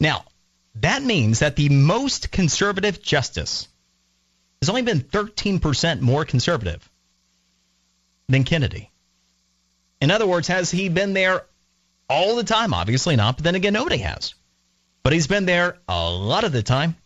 [0.00, 0.24] Now,
[0.76, 3.68] that means that the most conservative justice
[4.60, 6.88] has only been 13% more conservative
[8.28, 8.90] than Kennedy.
[10.00, 11.44] In other words, has he been there
[12.08, 12.74] all the time?
[12.74, 14.34] Obviously not, but then again, nobody has.
[15.02, 16.96] But he's been there a lot of the time.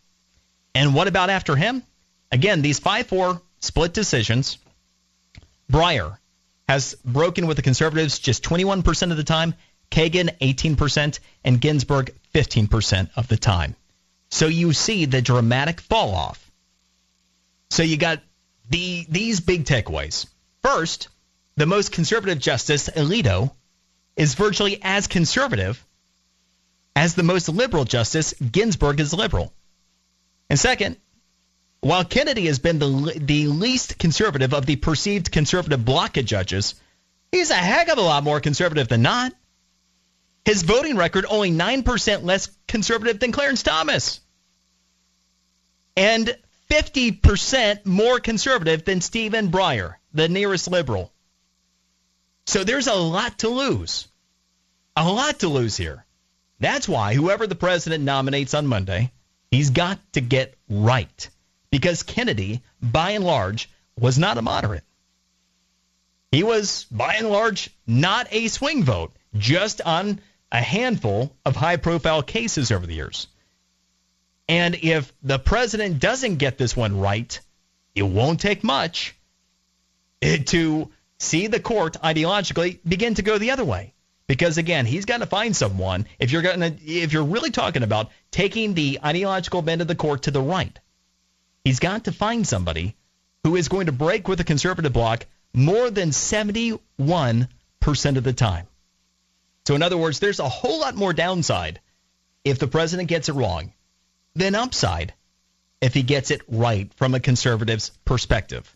[0.75, 1.83] And what about after him?
[2.31, 4.57] Again, these 5 4 split decisions.
[5.71, 6.17] Breyer
[6.67, 9.55] has broken with the conservatives just 21% of the time,
[9.91, 13.75] Kagan 18%, and Ginsburg 15% of the time.
[14.29, 16.51] So you see the dramatic fall off.
[17.69, 18.21] So you got
[18.69, 20.25] the these big takeaways.
[20.63, 21.09] First,
[21.55, 23.51] the most conservative justice, Alito,
[24.15, 25.83] is virtually as conservative
[26.95, 29.53] as the most liberal justice, Ginsburg, is liberal.
[30.49, 30.97] And second,
[31.81, 36.75] while Kennedy has been the, the least conservative of the perceived conservative bloc of judges,
[37.31, 39.33] he's a heck of a lot more conservative than not.
[40.45, 44.19] His voting record only 9% less conservative than Clarence Thomas.
[45.95, 46.35] And
[46.69, 51.11] 50% more conservative than Stephen Breyer, the nearest liberal.
[52.45, 54.07] So there's a lot to lose.
[54.95, 56.05] A lot to lose here.
[56.59, 59.11] That's why whoever the president nominates on Monday,
[59.51, 61.29] he's got to get right.
[61.71, 64.83] Because Kennedy, by and large, was not a moderate.
[66.31, 70.19] He was, by and large, not a swing vote, just on
[70.53, 73.27] a handful of high profile cases over the years.
[74.47, 77.39] And if the president doesn't get this one right,
[77.95, 79.15] it won't take much
[80.21, 83.93] to see the court ideologically begin to go the other way.
[84.27, 86.05] Because again, he's got to find someone.
[86.19, 89.95] If you're going to, if you're really talking about taking the ideological bend of the
[89.95, 90.77] court to the right,
[91.63, 92.95] he's got to find somebody
[93.43, 96.79] who is going to break with the conservative bloc more than 71%
[98.17, 98.67] of the time.
[99.65, 101.79] So in other words, there's a whole lot more downside
[102.43, 103.73] if the president gets it wrong
[104.35, 105.13] than upside
[105.81, 108.75] if he gets it right from a conservative's perspective.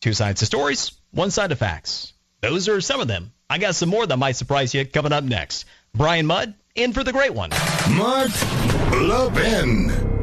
[0.00, 2.12] Two sides to stories, one side of facts.
[2.40, 3.32] Those are some of them.
[3.48, 5.66] I got some more that might surprise you coming up next.
[5.94, 7.50] Brian Mudd, in for the great one.
[7.90, 8.30] Mark
[8.92, 10.19] Levin.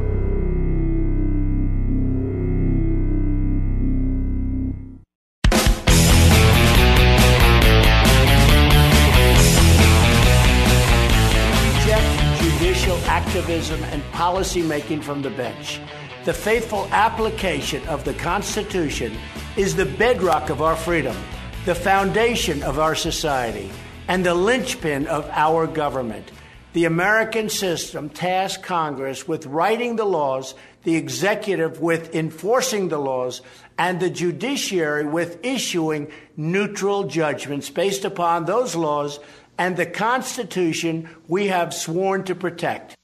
[13.58, 15.82] Activism and policy making from the bench.
[16.26, 19.18] The faithful application of the Constitution
[19.56, 21.18] is the bedrock of our freedom,
[21.66, 23.72] the foundation of our society,
[24.08, 26.32] and the linchpin of our government.
[26.74, 30.54] The American system tasks Congress with writing the laws,
[30.84, 33.42] the executive with enforcing the laws,
[33.80, 39.20] and the judiciary with issuing neutral judgments based upon those laws
[39.58, 42.98] and the Constitution we have sworn to protect.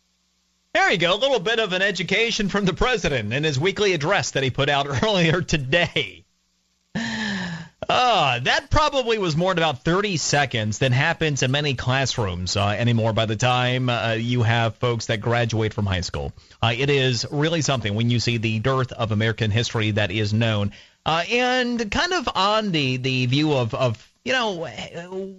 [0.73, 3.93] There you go, a little bit of an education from the president in his weekly
[3.93, 6.25] address that he put out earlier today.
[6.95, 12.69] Uh, that probably was more in about 30 seconds than happens in many classrooms uh,
[12.69, 16.33] anymore by the time uh, you have folks that graduate from high school.
[16.59, 20.33] Uh, it is really something when you see the dearth of American history that is
[20.33, 20.71] known.
[21.05, 24.65] Uh, and kind of on the, the view of, of you know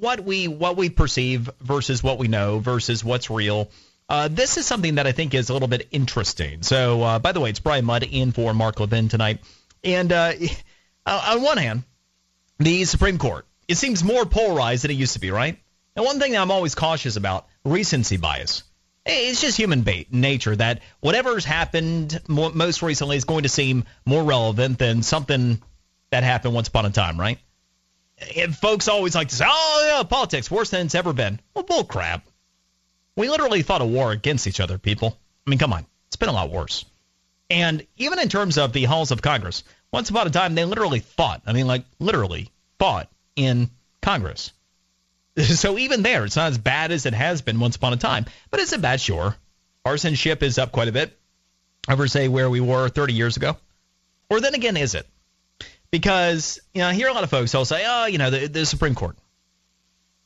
[0.01, 3.71] what we what we perceive versus what we know versus what's real.
[4.09, 6.63] Uh, this is something that I think is a little bit interesting.
[6.63, 9.41] So, uh, by the way, it's Brian Mudd in for Mark Levin tonight.
[9.83, 10.33] And uh,
[11.07, 11.85] on one hand,
[12.59, 13.47] the Supreme Court.
[13.67, 15.59] It seems more polarized than it used to be, right?
[15.97, 18.65] And one thing that I'm always cautious about recency bias.
[19.07, 24.23] It's just human bait nature that whatever's happened most recently is going to seem more
[24.23, 25.61] relevant than something
[26.11, 27.39] that happened once upon a time, right?
[28.37, 31.65] And folks always like to say, "Oh yeah, politics worse than it's ever been." Well,
[31.65, 32.25] bull crap.
[33.17, 35.17] We literally fought a war against each other, people.
[35.47, 36.85] I mean, come on, it's been a lot worse.
[37.51, 39.63] And even in terms of the halls of Congress,
[39.93, 41.43] once upon a time they literally fought.
[41.47, 43.71] I mean, like literally fought in
[44.03, 44.53] Congress.
[45.37, 48.27] So even there, it's not as bad as it has been once upon a time.
[48.53, 49.01] But is it bad?
[49.01, 49.35] Sure.
[49.85, 51.19] Arsenship is up quite a bit
[51.89, 53.57] over, say, where we were 30 years ago.
[54.31, 55.09] Or then again, is it?
[55.91, 58.47] Because, you know, I hear a lot of folks will say, oh, you know, the,
[58.47, 59.17] the Supreme Court.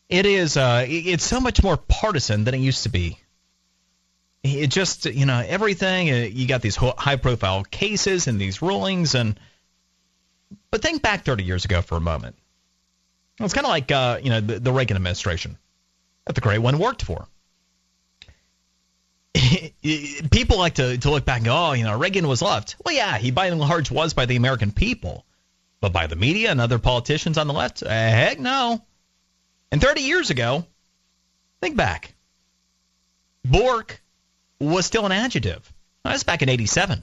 [0.08, 3.18] It is, uh, it's so much more partisan than it used to be.
[4.42, 9.14] It just, you know, everything, uh, you got these high profile cases and these rulings.
[9.14, 9.38] and
[10.70, 12.36] But think back 30 years ago for a moment.
[13.40, 15.58] It's kind of like, uh, you know, the, the Reagan administration
[16.24, 17.26] that the great one worked for.
[20.30, 22.76] people like to, to look back and go, oh, you know, Reagan was left.
[22.84, 25.24] Well, yeah, he by and large was by the American people.
[25.80, 27.82] But by the media and other politicians on the left?
[27.82, 28.82] Uh, heck no.
[29.70, 30.64] And 30 years ago,
[31.60, 32.14] think back.
[33.44, 34.00] Bork
[34.60, 35.70] was still an adjective.
[36.04, 37.02] That's back in 87.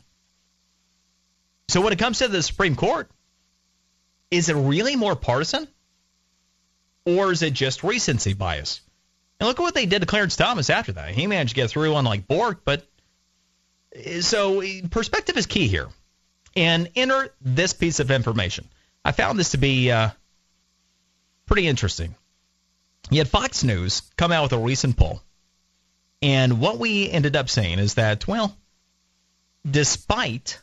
[1.70, 3.10] So when it comes to the Supreme Court,
[4.32, 5.68] is it really more partisan?
[7.06, 8.82] Or is it just recency bias?
[9.40, 11.12] And look at what they did to Clarence Thomas after that.
[11.12, 12.88] He managed to get through on like Bork, but
[14.22, 15.88] so perspective is key here.
[16.56, 18.68] And enter this piece of information.
[19.04, 20.10] I found this to be uh,
[21.46, 22.16] pretty interesting.
[23.12, 25.22] Had Fox News come out with a recent poll.
[26.22, 28.56] And what we ended up saying is that, well,
[29.70, 30.60] despite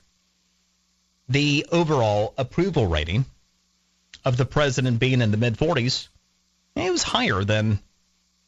[1.29, 3.25] the overall approval rating
[4.25, 6.09] of the president being in the mid 40s,
[6.75, 7.79] it was higher than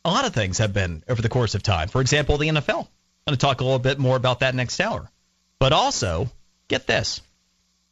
[0.04, 1.88] a lot of things have been over the course of time.
[1.88, 2.88] For example, the NFL.
[3.26, 5.10] I'm going to talk a little bit more about that next hour.
[5.58, 6.30] But also,
[6.68, 7.22] get this.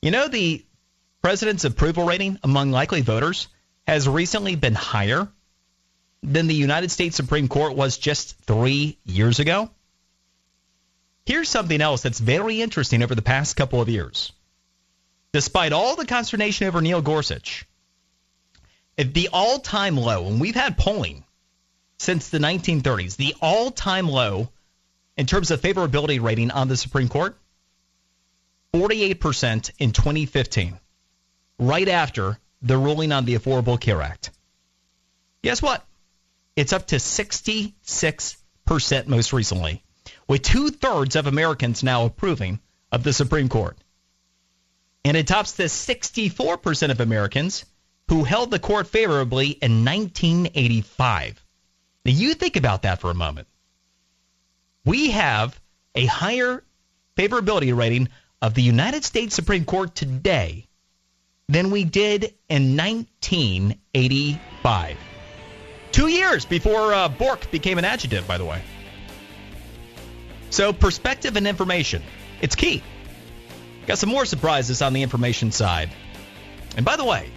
[0.03, 0.65] You know, the
[1.23, 3.49] president's approval rating among likely voters
[3.87, 5.29] has recently been higher
[6.23, 9.71] than the United States Supreme Court was just three years ago.
[11.27, 14.33] Here's something else that's very interesting over the past couple of years.
[15.33, 17.67] Despite all the consternation over Neil Gorsuch,
[18.99, 21.25] at the all time low, and we've had polling
[21.99, 24.51] since the 1930s, the all time low
[25.17, 27.37] in terms of favorability rating on the Supreme Court,
[28.75, 30.79] 48% in 2015,
[31.59, 34.31] right after the ruling on the Affordable Care Act.
[35.43, 35.85] Guess what?
[36.55, 39.83] It's up to 66% most recently,
[40.29, 43.77] with two thirds of Americans now approving of the Supreme Court.
[45.05, 47.65] And it tops the 64% of Americans
[48.09, 51.45] who held the court favorably in 1985.
[52.05, 53.49] Now, you think about that for a moment.
[54.85, 55.59] We have
[55.95, 56.65] a higher
[57.17, 58.09] favorability rating
[58.41, 60.67] of the United States Supreme Court today
[61.49, 64.97] than we did in 1985.
[65.93, 68.63] Two years before uh, Bork became an adjective, by the way.
[70.51, 72.03] So, perspective and information,
[72.41, 72.83] it's key.
[73.87, 75.91] Got some more surprises on the information side.
[76.77, 77.31] And by the way,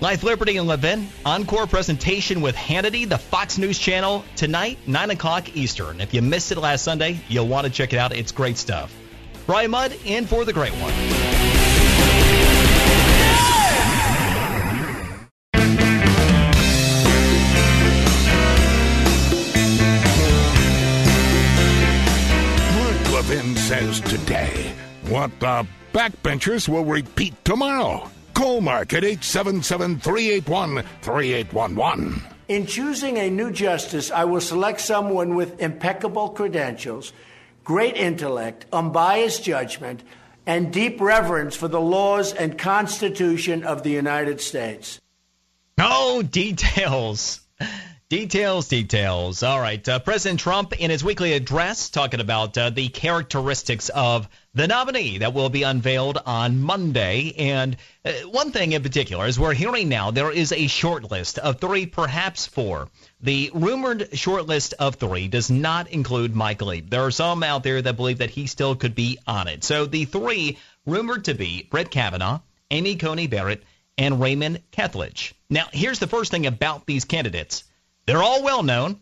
[0.00, 5.56] Life, Liberty, and Levin, encore presentation with Hannity, the Fox News channel, tonight, 9 o'clock
[5.56, 6.00] Eastern.
[6.00, 8.14] If you missed it last Sunday, you'll want to check it out.
[8.14, 8.94] It's great stuff.
[9.46, 10.92] Brian Mudd in for the great one.
[23.94, 24.72] Levin says today
[25.08, 28.08] what the backbenchers will repeat tomorrow.
[28.34, 32.22] Call Mark at 877 381 3811.
[32.48, 37.12] In choosing a new justice, I will select someone with impeccable credentials,
[37.62, 40.02] great intellect, unbiased judgment,
[40.46, 45.00] and deep reverence for the laws and Constitution of the United States.
[45.78, 47.40] No details.
[48.14, 49.42] Details, details.
[49.42, 49.88] All right.
[49.88, 55.18] Uh, President Trump, in his weekly address, talking about uh, the characteristics of the nominee
[55.18, 57.34] that will be unveiled on Monday.
[57.36, 61.40] And uh, one thing in particular, is we're hearing now, there is a short list
[61.40, 62.88] of three, perhaps four.
[63.20, 66.82] The rumored short list of three does not include Mike Lee.
[66.82, 69.64] There are some out there that believe that he still could be on it.
[69.64, 73.64] So the three rumored to be Brett Kavanaugh, Amy Coney Barrett,
[73.98, 75.32] and Raymond Kethledge.
[75.50, 77.64] Now, here's the first thing about these candidates.
[78.06, 79.00] They're all well known,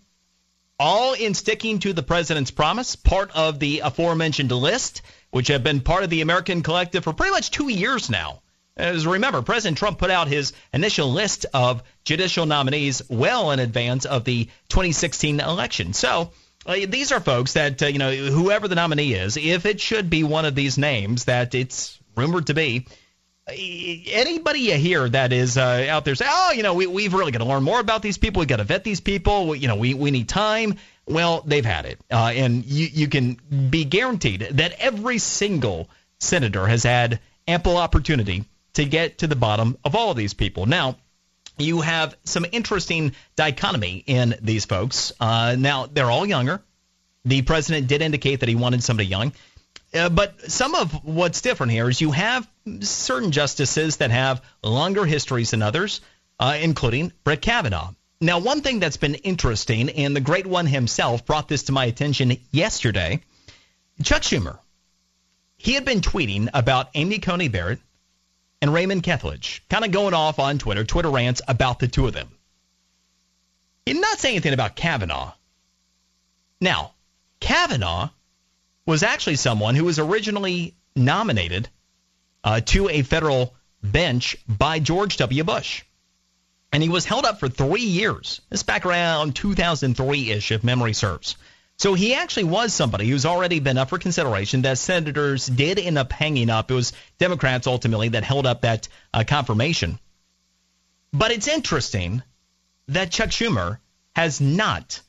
[0.78, 5.80] all in sticking to the president's promise, part of the aforementioned list, which have been
[5.80, 8.42] part of the American Collective for pretty much two years now.
[8.76, 14.06] As remember, President Trump put out his initial list of judicial nominees well in advance
[14.06, 15.92] of the 2016 election.
[15.92, 16.32] So
[16.64, 20.08] uh, these are folks that, uh, you know, whoever the nominee is, if it should
[20.08, 22.86] be one of these names that it's rumored to be,
[23.56, 27.32] anybody you hear that is uh, out there say, oh, you know, we, we've really
[27.32, 28.40] got to learn more about these people.
[28.40, 29.48] We've got to vet these people.
[29.48, 30.76] We, you know, we, we need time.
[31.06, 32.00] Well, they've had it.
[32.10, 33.34] Uh, and you, you can
[33.70, 35.88] be guaranteed that every single
[36.18, 38.44] senator has had ample opportunity
[38.74, 40.66] to get to the bottom of all of these people.
[40.66, 40.96] Now,
[41.58, 45.12] you have some interesting dichotomy in these folks.
[45.20, 46.62] Uh, now, they're all younger.
[47.24, 49.32] The president did indicate that he wanted somebody young.
[49.94, 52.48] Uh, but some of what's different here is you have
[52.80, 56.00] certain justices that have longer histories than others,
[56.38, 57.92] uh, including Brett Kavanaugh.
[58.20, 61.86] Now, one thing that's been interesting, and the great one himself brought this to my
[61.86, 63.20] attention yesterday
[64.02, 64.58] Chuck Schumer.
[65.56, 67.80] He had been tweeting about Amy Coney Barrett
[68.60, 72.12] and Raymond Kethledge, kind of going off on Twitter, Twitter rants about the two of
[72.12, 72.28] them.
[73.86, 75.32] He did not say anything about Kavanaugh.
[76.60, 76.92] Now,
[77.40, 78.10] Kavanaugh
[78.86, 81.68] was actually someone who was originally nominated
[82.44, 85.44] uh, to a federal bench by George W.
[85.44, 85.82] Bush.
[86.72, 88.40] And he was held up for three years.
[88.48, 91.36] This back around 2003 ish, if memory serves.
[91.76, 95.98] So he actually was somebody who's already been up for consideration that senators did end
[95.98, 96.70] up hanging up.
[96.70, 99.98] It was Democrats ultimately that held up that uh, confirmation.
[101.12, 102.22] But it's interesting
[102.88, 103.78] that Chuck Schumer
[104.14, 105.00] has not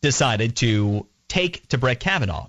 [0.00, 2.48] decided to take to Brett Kavanaugh.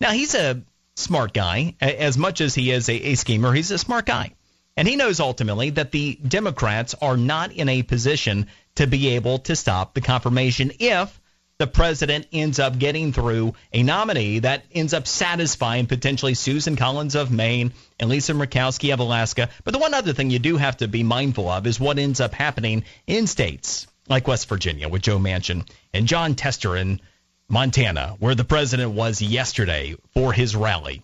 [0.00, 0.62] Now, he's a
[0.96, 1.74] smart guy.
[1.80, 4.32] As much as he is a, a schemer, he's a smart guy.
[4.76, 9.40] And he knows ultimately that the Democrats are not in a position to be able
[9.40, 11.20] to stop the confirmation if
[11.58, 17.14] the president ends up getting through a nominee that ends up satisfying potentially Susan Collins
[17.14, 19.50] of Maine and Lisa Murkowski of Alaska.
[19.64, 22.18] But the one other thing you do have to be mindful of is what ends
[22.18, 27.02] up happening in states like West Virginia with Joe Manchin and Jon Tester in
[27.50, 31.02] Montana, where the president was yesterday for his rally.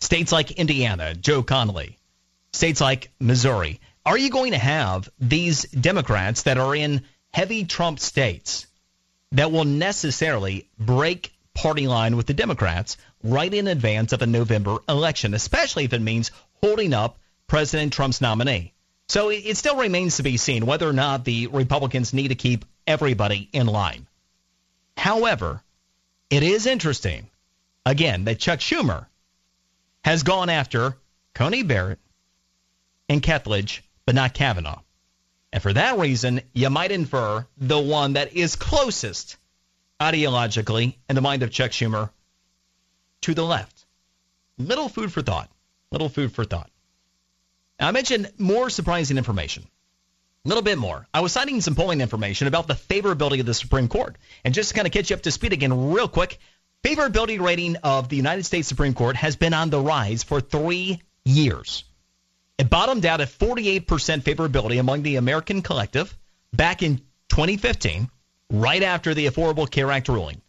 [0.00, 1.98] States like Indiana, Joe Donnelly.
[2.54, 3.78] States like Missouri.
[4.06, 7.02] Are you going to have these Democrats that are in
[7.34, 8.66] heavy Trump states
[9.32, 14.78] that will necessarily break party line with the Democrats right in advance of a November
[14.88, 16.30] election, especially if it means
[16.62, 18.72] holding up President Trump's nominee?
[19.08, 22.64] So it still remains to be seen whether or not the Republicans need to keep
[22.86, 24.06] everybody in line.
[24.96, 25.62] However,
[26.28, 27.28] it is interesting,
[27.84, 29.06] again, that Chuck Schumer
[30.04, 30.96] has gone after
[31.34, 31.98] Coney Barrett
[33.08, 34.80] and Kethledge, but not Kavanaugh.
[35.52, 39.36] And for that reason, you might infer the one that is closest
[40.00, 42.10] ideologically in the mind of Chuck Schumer
[43.22, 43.84] to the left.
[44.58, 45.50] Little food for thought.
[45.90, 46.70] Little food for thought.
[47.78, 49.66] Now, I mentioned more surprising information.
[50.44, 51.06] A little bit more.
[51.12, 54.16] I was citing some polling information about the favorability of the Supreme Court.
[54.42, 56.38] And just to kind of catch you up to speed again, real quick,
[56.82, 61.02] favorability rating of the United States Supreme Court has been on the rise for three
[61.26, 61.84] years.
[62.56, 63.84] It bottomed out at 48%
[64.22, 66.16] favorability among the American collective
[66.54, 68.08] back in 2015,
[68.50, 70.40] right after the Affordable Care Act ruling.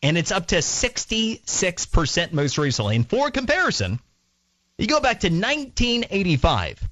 [0.00, 2.94] And it's up to 66% most recently.
[2.94, 3.98] And for comparison,
[4.78, 6.88] you go back to 1985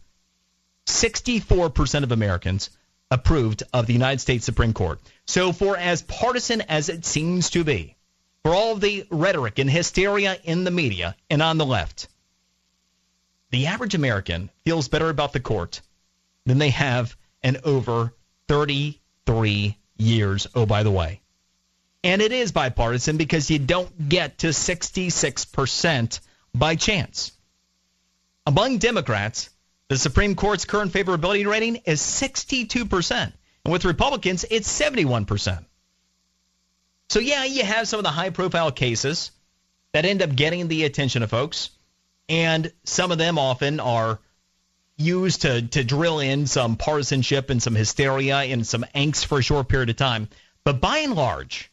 [0.87, 2.70] 64% of Americans
[3.11, 5.01] approved of the United States Supreme Court.
[5.26, 7.97] So, for as partisan as it seems to be,
[8.43, 12.09] for all the rhetoric and hysteria in the media and on the left,
[13.51, 15.80] the average American feels better about the court
[16.45, 18.14] than they have in over
[18.49, 20.47] 33 years.
[20.55, 21.20] Oh, by the way.
[22.05, 26.20] And it is bipartisan because you don't get to 66%
[26.55, 27.32] by chance.
[28.47, 29.51] Among Democrats,
[29.89, 33.32] the Supreme Court's current favorability rating is 62%.
[33.64, 35.64] And with Republicans, it's 71%.
[37.09, 39.30] So, yeah, you have some of the high profile cases
[39.93, 41.70] that end up getting the attention of folks.
[42.28, 44.18] And some of them often are
[44.97, 49.43] used to, to drill in some partisanship and some hysteria and some angst for a
[49.43, 50.28] short period of time.
[50.64, 51.70] But by and large,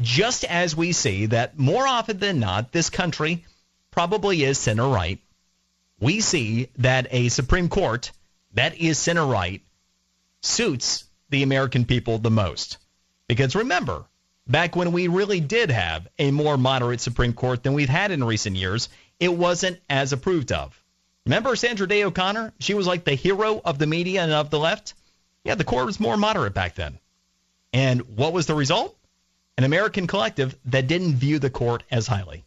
[0.00, 3.44] just as we see that more often than not, this country
[3.90, 5.20] probably is center right
[6.02, 8.10] we see that a Supreme Court
[8.54, 9.62] that is center right
[10.42, 12.78] suits the American people the most.
[13.28, 14.04] Because remember,
[14.48, 18.24] back when we really did have a more moderate Supreme Court than we've had in
[18.24, 18.88] recent years,
[19.20, 20.76] it wasn't as approved of.
[21.24, 22.52] Remember Sandra Day O'Connor?
[22.58, 24.94] She was like the hero of the media and of the left.
[25.44, 26.98] Yeah, the court was more moderate back then.
[27.72, 28.96] And what was the result?
[29.56, 32.44] An American collective that didn't view the court as highly.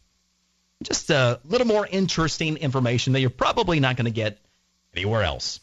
[0.82, 4.38] Just a little more interesting information that you're probably not going to get
[4.94, 5.60] anywhere else.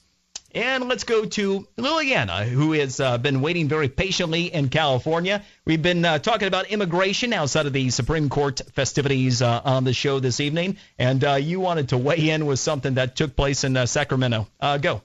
[0.56, 5.42] And let's go to Liliana, who has uh, been waiting very patiently in California.
[5.66, 9.94] We've been uh, talking about immigration outside of the Supreme Court festivities uh, on the
[9.94, 13.64] show this evening, and uh, you wanted to weigh in with something that took place
[13.64, 14.48] in uh, Sacramento.
[14.60, 15.02] Uh, go.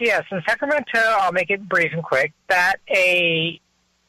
[0.00, 2.32] Yes, in Sacramento, I'll make it brief and quick.
[2.48, 3.60] That a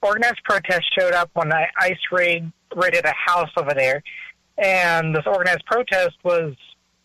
[0.02, 4.04] organized protest showed up when the ICE raid raided a house over there,
[4.58, 6.56] and this organized protest was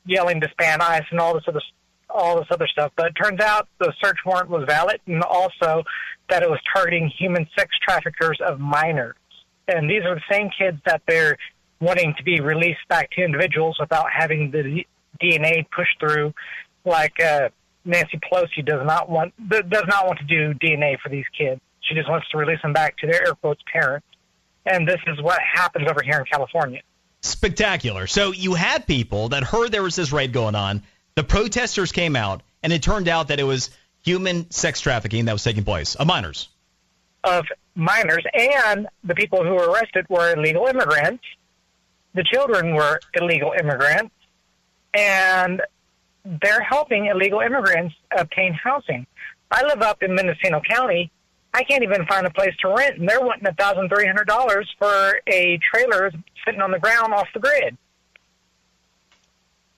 [0.06, 1.60] yelling disband ICE and all this other
[2.08, 2.92] all this other stuff.
[2.96, 5.84] But it turns out the search warrant was valid, and also
[6.28, 9.16] that it was targeting human sex traffickers of minors.
[9.68, 11.36] And these are the same kids that they're
[11.80, 14.84] wanting to be released back to individuals without having the
[15.22, 16.34] DNA pushed through,
[16.84, 17.48] like uh,
[17.84, 21.60] Nancy Pelosi does not want does not want to do DNA for these kids.
[21.82, 24.06] She just wants to release them back to their air quotes parents.
[24.66, 26.82] And this is what happens over here in California.
[27.22, 28.06] Spectacular.
[28.06, 30.82] So you had people that heard there was this raid going on
[31.14, 33.70] the protesters came out, and it turned out that it was
[34.02, 36.48] human sex trafficking that was taking place of minors.
[37.24, 37.44] Of
[37.74, 41.24] minors, and the people who were arrested were illegal immigrants.
[42.14, 44.14] The children were illegal immigrants,
[44.94, 45.60] and
[46.24, 49.06] they're helping illegal immigrants obtain housing.
[49.50, 51.10] I live up in Mendocino County.
[51.52, 54.28] I can't even find a place to rent, and they're wanting a thousand three hundred
[54.28, 56.12] dollars for a trailer
[56.44, 57.76] sitting on the ground off the grid.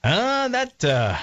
[0.03, 1.17] Uh, that uh,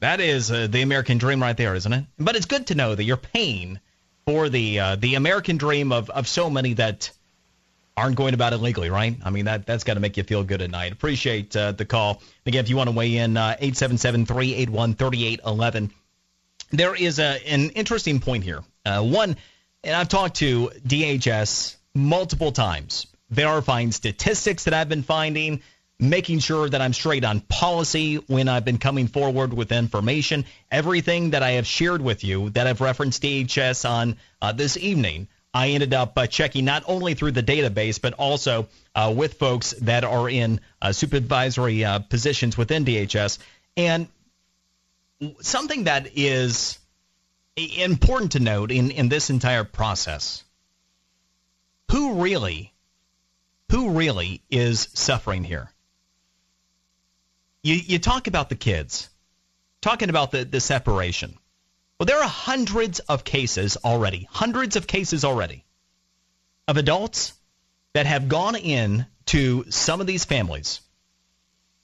[0.00, 2.04] that is uh, the American dream right there, isn't it?
[2.18, 3.80] But it's good to know that you're paying
[4.26, 7.10] for the uh, the American dream of, of so many that
[7.96, 9.16] aren't going about it legally, right?
[9.24, 10.92] I mean, that that's got to make you feel good at night.
[10.92, 12.22] Appreciate uh, the call.
[12.46, 15.90] Again, if you want to weigh in, uh, 877-381-3811.
[16.70, 18.60] There is a, an interesting point here.
[18.84, 19.36] Uh, one,
[19.84, 25.62] and I've talked to DHS multiple times, verifying statistics that I've been finding,
[25.98, 30.44] making sure that I'm straight on policy when I've been coming forward with information.
[30.70, 35.28] Everything that I have shared with you that I've referenced DHS on uh, this evening,
[35.54, 39.72] I ended up uh, checking not only through the database, but also uh, with folks
[39.80, 43.38] that are in uh, supervisory uh, positions within DHS.
[43.78, 44.08] And
[45.40, 46.78] something that is
[47.56, 50.44] important to note in, in this entire process
[51.90, 52.71] who really
[53.72, 55.72] who really is suffering here
[57.62, 59.08] you, you talk about the kids,
[59.80, 61.36] talking about the, the separation.
[61.98, 65.64] Well, there are hundreds of cases already, hundreds of cases already
[66.66, 67.32] of adults
[67.92, 70.80] that have gone in to some of these families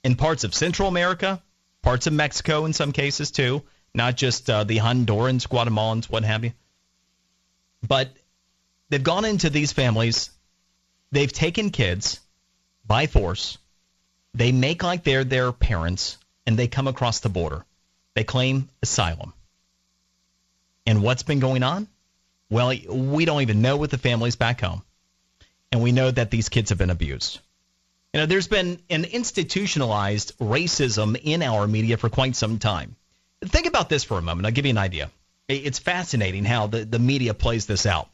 [0.03, 1.41] in parts of Central America,
[1.81, 3.63] parts of Mexico in some cases too,
[3.93, 6.51] not just uh, the Hondurans, Guatemalans, what have you.
[7.87, 8.09] But
[8.89, 10.31] they've gone into these families,
[11.11, 12.19] they've taken kids
[12.85, 13.57] by force,
[14.33, 17.65] they make like they're their parents and they come across the border.
[18.15, 19.33] They claim asylum.
[20.85, 21.87] And what's been going on?
[22.49, 24.81] Well, we don't even know with the families back home.
[25.71, 27.39] And we know that these kids have been abused.
[28.13, 32.95] You know, there's been an institutionalized racism in our media for quite some time.
[33.43, 34.47] Think about this for a moment.
[34.47, 35.11] I'll give you an idea.
[35.47, 38.09] It's fascinating how the, the media plays this out.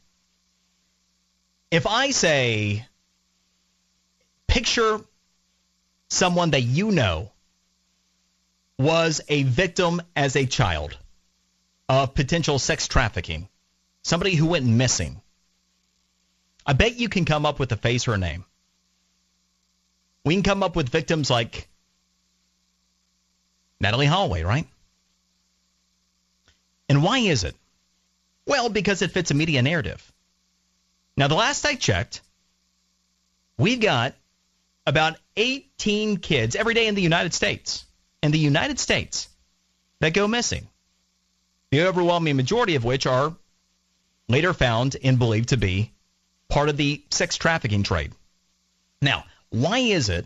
[1.75, 2.87] If I say,
[4.47, 5.01] picture
[6.07, 7.33] someone that you know
[8.77, 10.97] was a victim as a child
[11.89, 13.49] of potential sex trafficking,
[14.03, 15.19] somebody who went missing,
[16.65, 18.45] I bet you can come up with a face or a name.
[20.23, 21.67] We can come up with victims like
[23.83, 24.67] Natalee Holloway, right?
[26.87, 27.55] And why is it?
[28.45, 30.13] Well, because it fits a media narrative.
[31.17, 32.21] Now, the last I checked,
[33.57, 34.15] we've got
[34.85, 37.85] about 18 kids every day in the United States,
[38.21, 39.29] in the United States,
[39.99, 40.67] that go missing.
[41.71, 43.33] The overwhelming majority of which are
[44.27, 45.91] later found and believed to be
[46.49, 48.11] part of the sex trafficking trade.
[49.01, 50.25] Now, why is it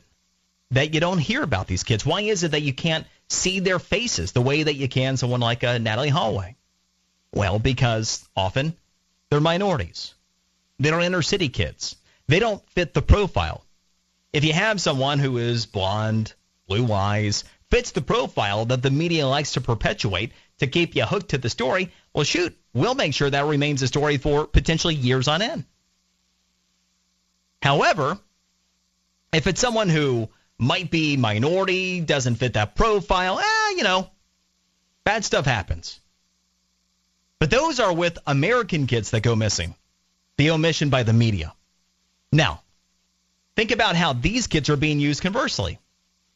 [0.72, 2.06] that you don't hear about these kids?
[2.06, 5.40] Why is it that you can't see their faces the way that you can someone
[5.40, 6.56] like uh, Natalee Holloway?
[7.34, 8.74] Well, because often
[9.30, 10.14] they're minorities.
[10.80, 11.96] They're inner city kids.
[12.28, 13.66] They don't fit the profile.
[14.32, 16.34] If you have someone who is blonde,
[16.68, 21.30] blue eyes, fits the profile that the media likes to perpetuate to keep you hooked
[21.30, 25.28] to the story, well, shoot, we'll make sure that remains a story for potentially years
[25.28, 25.66] on end.
[27.62, 28.18] However,
[29.34, 34.10] if it's someone who might be minority, doesn't fit that profile, eh, you know,
[35.04, 36.00] bad stuff happens.
[37.40, 39.76] But those are with American kids that go missing.
[40.40, 41.54] The omission by the media.
[42.32, 42.62] Now,
[43.60, 45.80] Think about how these kids are being used conversely.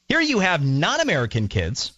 [0.10, 1.94] Here you have non American kids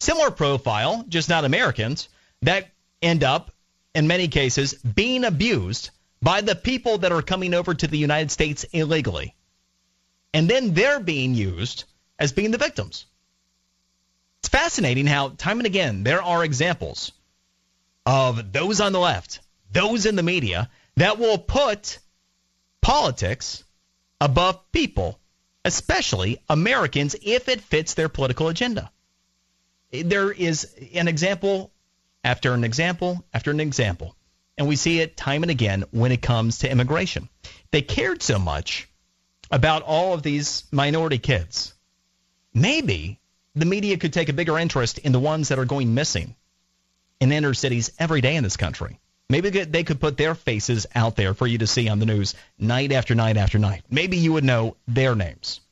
[0.00, 2.08] similar profile, just not Americans,
[2.40, 2.68] that
[3.00, 3.52] end up,
[3.94, 8.32] in many cases, being abused by the people that are coming over to the United
[8.32, 9.32] States illegally.
[10.34, 11.84] And then they're being used
[12.18, 13.06] as being the victims.
[14.40, 17.12] It's fascinating how, time and again, there are examples
[18.04, 19.38] of those on the left,
[19.70, 21.98] those in the media, that will put
[22.80, 23.64] politics
[24.20, 25.18] above people,
[25.64, 28.90] especially Americans, if it fits their political agenda.
[29.90, 31.70] There is an example
[32.24, 34.16] after an example after an example.
[34.56, 37.28] And we see it time and again when it comes to immigration.
[37.70, 38.88] They cared so much
[39.50, 41.74] about all of these minority kids.
[42.54, 43.18] Maybe
[43.54, 46.34] the media could take a bigger interest in the ones that are going missing
[47.20, 48.98] in inner cities every day in this country.
[49.32, 52.34] Maybe they could put their faces out there for you to see on the news
[52.58, 53.82] night after night after night.
[53.88, 55.62] Maybe you would know their names.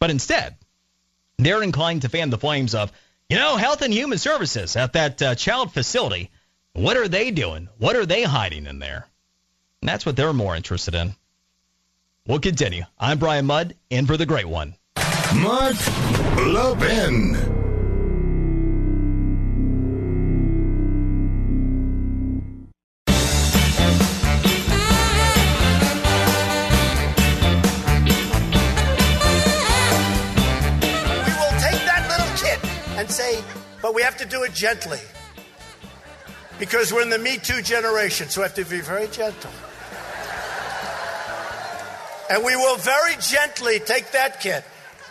[0.00, 0.56] But instead,
[1.38, 2.90] they're inclined to fan the flames of,
[3.28, 6.32] you know, Health and Human Services at that uh, child facility.
[6.72, 7.68] What are they doing?
[7.78, 9.06] What are they hiding in there?
[9.80, 11.14] And that's what they're more interested in.
[12.26, 12.82] We'll continue.
[12.98, 14.74] I'm Brian Mudd, in for the great one.
[15.36, 15.76] Mark
[16.36, 17.53] Levin.
[33.94, 34.98] We have to do it gently.
[36.58, 39.50] Because we're in the Me Too generation, so we have to be very gentle.
[42.30, 44.64] And we will very gently take that kid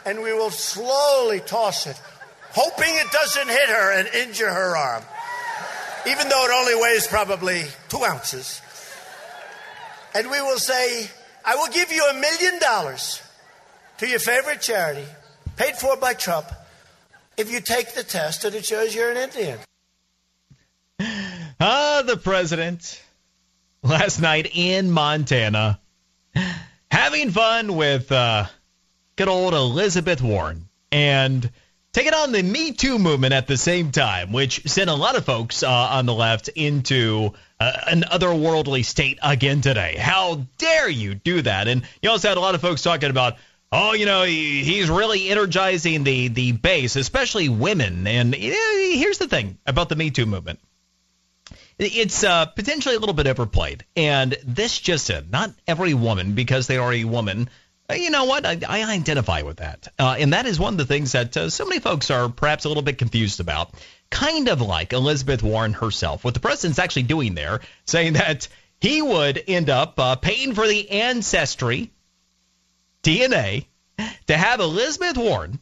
[0.05, 1.99] and we will slowly toss it,
[2.51, 5.03] hoping it doesn't hit her and injure her arm,
[6.07, 8.61] even though it only weighs probably two ounces.
[10.15, 11.09] And we will say,
[11.45, 13.21] I will give you a million dollars
[13.99, 15.05] to your favorite charity,
[15.55, 16.47] paid for by Trump,
[17.37, 19.59] if you take the test and it shows you're an Indian.
[21.59, 23.01] Ah, the president
[23.81, 25.79] last night in Montana
[26.91, 28.45] having fun with uh,
[29.15, 31.49] good old Elizabeth Warren and
[31.91, 35.25] taking on the Me Too movement at the same time, which sent a lot of
[35.25, 39.95] folks uh, on the left into uh, an otherworldly state again today.
[39.97, 41.67] How dare you do that?
[41.67, 43.37] And you also had a lot of folks talking about
[43.73, 48.07] oh, you know, he's really energizing the the base, especially women.
[48.07, 50.59] And here's the thing about the Me Too movement.
[51.79, 53.83] It's uh, potentially a little bit overplayed.
[53.95, 57.49] And this just said, not every woman, because they are a woman,
[57.89, 58.45] uh, you know what?
[58.45, 59.87] I, I identify with that.
[59.97, 62.65] Uh, and that is one of the things that uh, so many folks are perhaps
[62.65, 63.73] a little bit confused about.
[64.11, 68.47] Kind of like Elizabeth Warren herself, what the president's actually doing there, saying that
[68.79, 71.89] he would end up uh, paying for the ancestry
[73.03, 73.65] DNA
[74.27, 75.59] to have Elizabeth Warren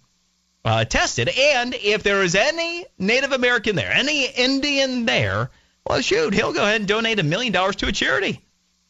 [0.64, 5.50] uh, tested, and if there is any Native American there, any Indian there,
[5.86, 8.40] well, shoot, he'll go ahead and donate a million dollars to a charity.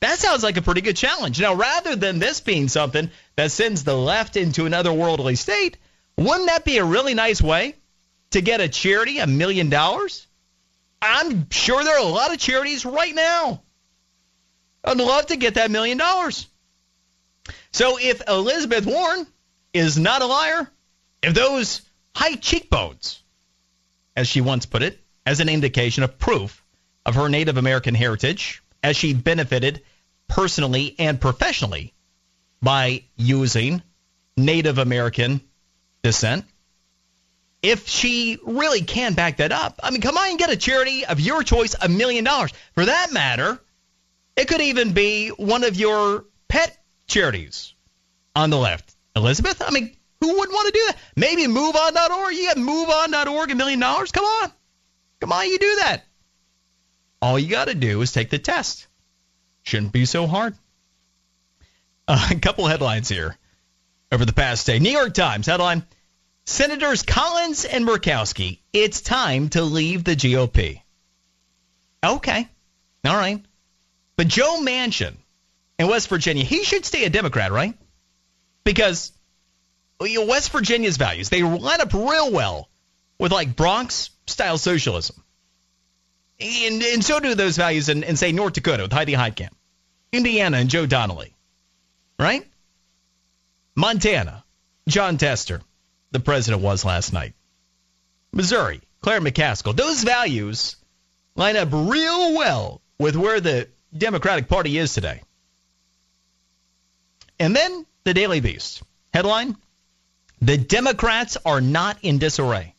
[0.01, 1.39] That sounds like a pretty good challenge.
[1.39, 5.77] Now, rather than this being something that sends the left into another worldly state,
[6.17, 7.75] wouldn't that be a really nice way
[8.31, 10.27] to get a charity a million dollars?
[11.01, 13.61] I'm sure there are a lot of charities right now.
[14.83, 16.47] I'd love to get that million dollars.
[17.73, 19.25] So if Elizabeth Warren
[19.73, 20.69] is not a liar,
[21.23, 21.81] if those
[22.15, 23.21] high cheekbones,
[24.15, 26.63] as she once put it, as an indication of proof
[27.05, 29.81] of her Native American heritage, as she benefited
[30.27, 31.93] personally and professionally
[32.61, 33.81] by using
[34.35, 35.41] Native American
[36.03, 36.45] descent,
[37.61, 41.05] if she really can back that up, I mean, come on and get a charity
[41.05, 42.51] of your choice a million dollars.
[42.73, 43.61] For that matter,
[44.35, 46.75] it could even be one of your pet
[47.11, 47.73] charities
[48.35, 48.95] on the left.
[49.15, 50.97] Elizabeth, I mean, who wouldn't want to do that?
[51.15, 52.33] Maybe MoveOn.org.
[52.33, 54.11] You got MoveOn.org a million dollars.
[54.11, 54.51] Come on,
[55.19, 56.03] come on, you do that.
[57.21, 58.87] All you got to do is take the test.
[59.63, 60.55] Shouldn't be so hard.
[62.07, 63.37] Uh, a couple headlines here
[64.11, 64.79] over the past day.
[64.79, 65.83] New York Times headline:
[66.45, 68.59] Senators Collins and Murkowski.
[68.71, 70.81] It's time to leave the GOP.
[72.03, 72.47] Okay,
[73.05, 73.43] all right,
[74.15, 75.15] but Joe Manchin
[75.79, 77.75] in West Virginia, he should stay a Democrat, right?
[78.63, 79.11] Because
[80.01, 82.69] you know, West Virginia's values, they line up real well
[83.19, 85.23] with like Bronx style socialism.
[86.39, 89.51] And, and so do those values in, in, say, North Dakota with Heidi Heitkamp,
[90.11, 91.35] Indiana and Joe Donnelly,
[92.17, 92.47] right?
[93.75, 94.43] Montana,
[94.87, 95.61] Jon Tester,
[96.09, 97.33] the president was last night.
[98.31, 99.75] Missouri, Claire McCaskill.
[99.75, 100.77] Those values
[101.35, 105.21] line up real well with where the Democratic Party is today.
[107.41, 108.83] And then the Daily Beast.
[109.15, 109.57] Headline
[110.41, 112.75] The Democrats are not in disarray.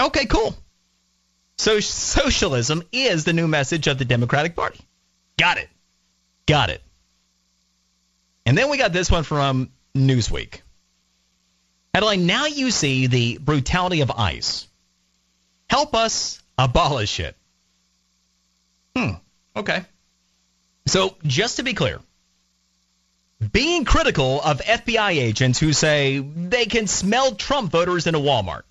[0.00, 0.56] Okay, cool.
[1.58, 4.78] So socialism is the new message of the Democratic Party.
[5.36, 5.68] Got it.
[6.46, 6.82] Got it.
[8.46, 10.60] And then we got this one from Newsweek.
[11.92, 14.68] Headline Now you see the brutality of ICE.
[15.68, 17.36] Help us abolish it.
[18.96, 19.14] Hmm.
[19.56, 19.84] Okay.
[20.86, 22.00] So, just to be clear,
[23.50, 28.62] being critical of FBI agents who say they can smell Trump voters in a Walmart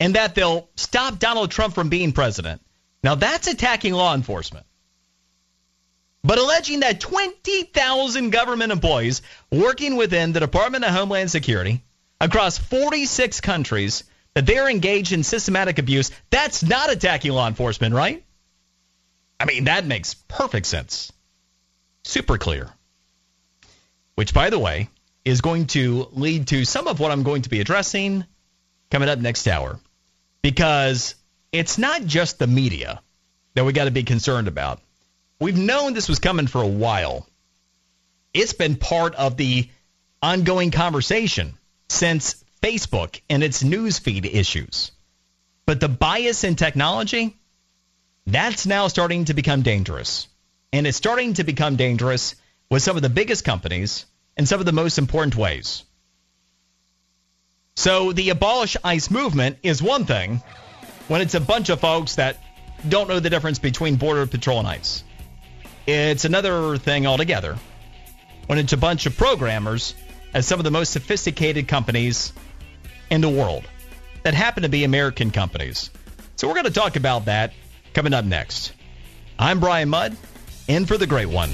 [0.00, 2.60] and that they'll stop Donald Trump from being president.
[3.02, 4.66] Now, that's attacking law enforcement.
[6.22, 11.82] But alleging that 20,000 government employees working within the Department of Homeland Security
[12.20, 14.04] across 46 countries
[14.34, 18.24] that they're engaged in systematic abuse, that's not attacking law enforcement, right?
[19.40, 21.12] I mean, that makes perfect sense.
[22.02, 22.68] Super clear.
[24.18, 24.88] Which, by the way,
[25.24, 28.24] is going to lead to some of what I'm going to be addressing
[28.90, 29.78] coming up next hour.
[30.42, 31.14] Because
[31.52, 33.00] it's not just the media
[33.54, 34.80] that we got to be concerned about.
[35.38, 37.28] We've known this was coming for a while.
[38.34, 39.70] It's been part of the
[40.20, 41.54] ongoing conversation
[41.88, 44.90] since Facebook and its newsfeed issues.
[45.64, 47.36] But the bias in technology,
[48.26, 50.26] that's now starting to become dangerous.
[50.72, 52.34] And it's starting to become dangerous
[52.70, 55.84] with some of the biggest companies in some of the most important ways.
[57.76, 60.42] So the abolish ICE movement is one thing
[61.06, 62.38] when it's a bunch of folks that
[62.88, 65.04] don't know the difference between Border Patrol and ICE.
[65.86, 67.56] It's another thing altogether
[68.46, 69.94] when it's a bunch of programmers
[70.34, 72.32] at some of the most sophisticated companies
[73.10, 73.64] in the world
[74.22, 75.90] that happen to be American companies.
[76.36, 77.52] So we're going to talk about that
[77.94, 78.72] coming up next.
[79.38, 80.16] I'm Brian Mudd,
[80.66, 81.50] in for the great one.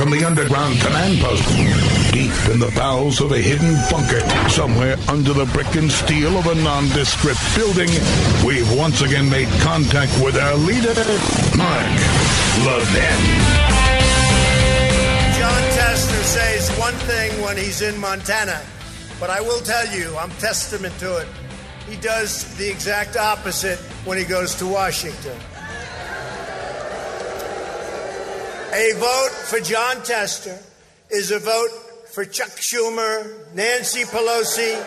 [0.00, 1.46] From, the underground command post,
[2.10, 6.46] deep in the bowels of a hidden bunker, somewhere under the brick and steel of
[6.46, 7.90] a nondescript building,
[8.42, 10.96] we've once again made contact with our leader,
[11.54, 12.00] Mark
[12.64, 13.20] Levin.
[15.36, 18.58] Jon Tester says one thing when he's in Montana,
[19.20, 21.28] but I will tell you, I'm testament to it.
[21.86, 25.38] He does the exact opposite when he goes to Washington.
[28.72, 30.56] A vote for Jon Tester
[31.10, 31.70] is a vote
[32.12, 34.86] for Chuck Schumer, Nancy Pelosi.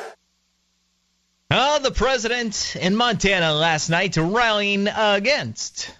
[1.51, 5.93] Oh, the president in Montana last night rallying against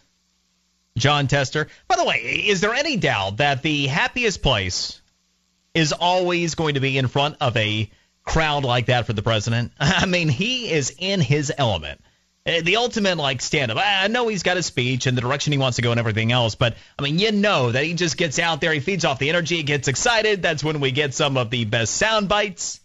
[0.98, 1.68] Jon Tester.
[1.90, 5.02] By the way, is there any doubt that the happiest place
[5.74, 7.92] is always going to be in front of a
[8.24, 9.74] crowd like that for the president?
[9.80, 12.00] I mean, he is in his element.
[12.46, 13.78] Uh, The ultimate like stand up.
[13.80, 16.32] I know he's got a speech and the direction he wants to go and everything
[16.32, 19.20] else, but I mean, you know that he just gets out there, he feeds off
[19.20, 20.42] the energy, he gets excited.
[20.42, 22.80] That's when we get some of the best sound bites.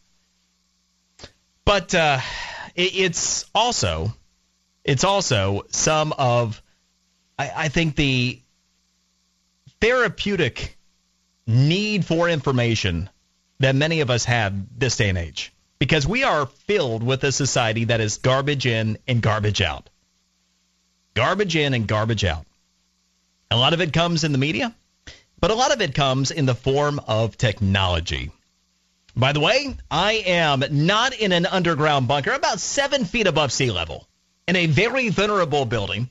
[1.64, 2.20] But uh,
[2.74, 4.14] it, it's also,
[4.84, 6.62] it's also some of,
[7.38, 8.40] I, I think the
[9.80, 10.76] therapeutic
[11.46, 13.10] need for information
[13.58, 17.32] that many of us have this day and age because we are filled with a
[17.32, 19.88] society that is garbage in and garbage out.
[21.14, 22.44] Garbage in and garbage out.
[23.50, 24.74] A lot of it comes in the media,
[25.40, 28.30] but a lot of it comes in the form of technology.
[29.16, 33.70] By the way, I am not in an underground bunker, about seven feet above sea
[33.70, 34.06] level,
[34.46, 36.08] in a very venerable building.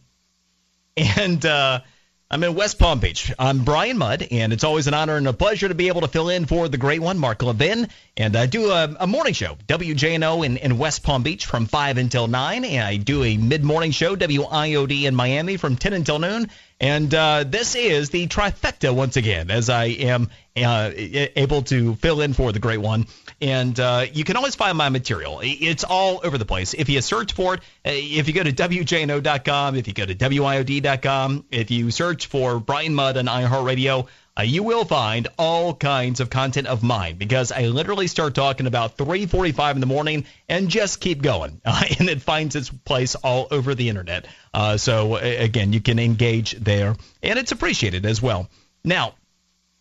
[0.97, 1.81] And uh,
[2.29, 3.31] I'm in West Palm Beach.
[3.39, 6.09] I'm Brian Mudd, and it's always an honor and a pleasure to be able to
[6.09, 7.87] fill in for the great one, Mark Levin.
[8.17, 11.97] And I do a, a morning show, WJNO in, in West Palm Beach from 5
[11.97, 12.65] until 9.
[12.65, 16.49] And I do a mid morning show, WIOD in Miami from 10 until noon.
[16.79, 22.21] And uh, this is the trifecta once again, as I am uh, able to fill
[22.21, 23.07] in for the great one.
[23.41, 25.39] And uh, you can always find my material.
[25.43, 26.75] It's all over the place.
[26.75, 30.15] If you search for it, uh, if you go to WJNO.com, if you go to
[30.15, 36.19] WIOD.com, if you search for Brian Mudd and iHeartRadio, uh, you will find all kinds
[36.19, 40.69] of content of mine because I literally start talking about 3:45 in the morning and
[40.69, 44.27] just keep going, uh, and it finds its place all over the internet.
[44.53, 48.49] Uh, so again, you can engage there, and it's appreciated as well.
[48.83, 49.15] Now,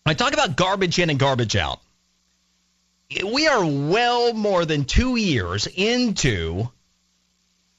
[0.06, 1.80] I talk about garbage in and garbage out.
[3.24, 6.68] We are well more than two years into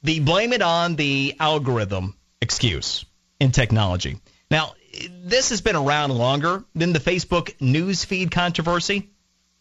[0.02, 3.04] the blame it on the algorithm excuse
[3.40, 4.18] in technology.
[4.50, 4.74] Now,
[5.10, 9.10] this has been around longer than the Facebook newsfeed controversy.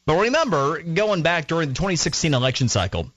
[0.06, 3.12] But remember, going back during the 2016 election cycle,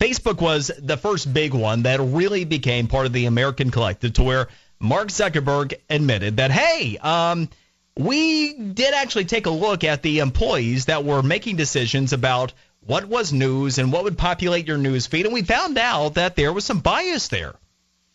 [0.00, 4.22] Facebook was the first big one that really became part of the American collective to
[4.22, 4.48] where
[4.78, 7.48] Mark Zuckerberg admitted that, hey, um,
[7.96, 13.06] we did actually take a look at the employees that were making decisions about what
[13.06, 16.52] was news and what would populate your news feed, and we found out that there
[16.52, 17.54] was some bias there.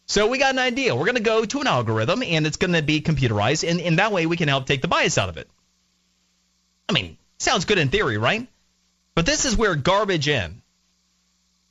[0.10, 0.96] So we got an idea.
[0.96, 3.98] We're going to go to an algorithm, and it's going to be computerized, and in
[3.98, 5.48] that way we can help take the bias out of it.
[6.90, 8.48] I mean, sounds good in theory, right?
[9.14, 10.64] But this is where garbage in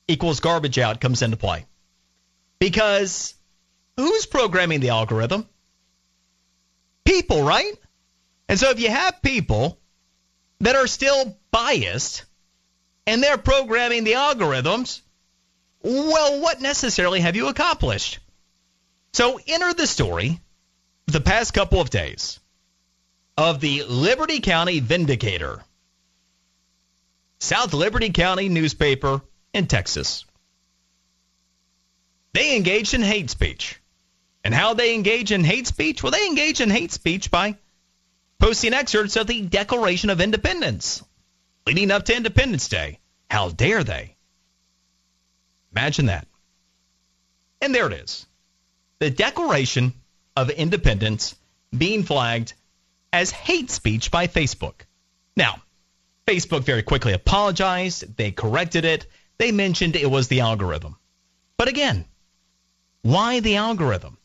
[0.07, 1.67] equals garbage out comes into play.
[2.61, 3.35] Because
[3.97, 5.45] who's programming the algorithm?
[7.05, 7.73] People, right?
[8.49, 9.81] And so if you have people
[10.61, 12.25] that are still biased
[13.05, 15.01] and they're programming the algorithms,
[15.83, 18.21] well, what necessarily have you accomplished?
[19.13, 20.41] So enter the story
[21.07, 22.39] the past couple of days
[23.37, 25.63] of the Liberty County Vindicator,
[27.41, 29.23] South Liberty County newspaper
[29.53, 30.25] in Texas.
[32.33, 33.81] They engaged in hate speech.
[34.45, 36.03] And how they engage in hate speech?
[36.03, 37.57] Well, they engage in hate speech by
[38.39, 41.03] posting excerpts of the Declaration of Independence
[41.67, 42.99] leading up to Independence Day.
[43.29, 44.17] How dare they?
[45.73, 46.27] Imagine that.
[47.61, 48.27] And there it is.
[49.01, 49.95] The Declaration
[50.37, 51.37] of Independence
[51.77, 52.55] being flagged
[53.13, 54.81] as hate speech by Facebook.
[55.37, 55.63] Now,
[56.27, 58.17] Facebook very quickly apologized.
[58.17, 59.07] They corrected it.
[59.39, 60.97] They mentioned it was the algorithm.
[61.57, 62.05] But again,
[63.03, 64.19] why the algorithm?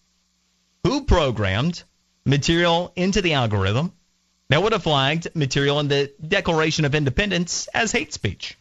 [0.84, 1.84] Who programmed
[2.26, 3.94] material into the algorithm
[4.50, 8.58] that would have flagged material in the Declaration of Independence as hate speech?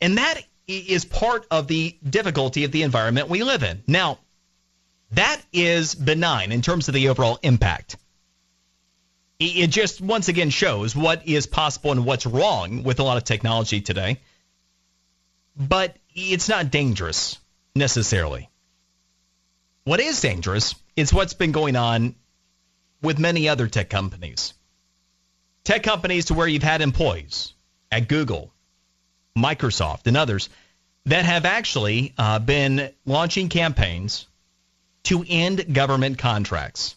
[0.00, 3.82] And that is part of the difficulty of the environment we live in.
[3.86, 4.18] Now,
[5.12, 7.96] that is benign in terms of the overall impact.
[9.40, 13.24] It just once again shows what is possible and what's wrong with a lot of
[13.24, 14.20] technology today.
[15.56, 17.38] But it's not dangerous
[17.74, 18.50] necessarily.
[19.84, 22.14] What is dangerous is what's been going on
[23.00, 24.52] with many other tech companies.
[25.64, 27.54] Tech companies to where you've had employees
[27.90, 28.52] at Google,
[29.38, 30.48] Microsoft, and others
[31.06, 34.26] that have actually uh, been launching campaigns
[35.04, 36.96] to end government contracts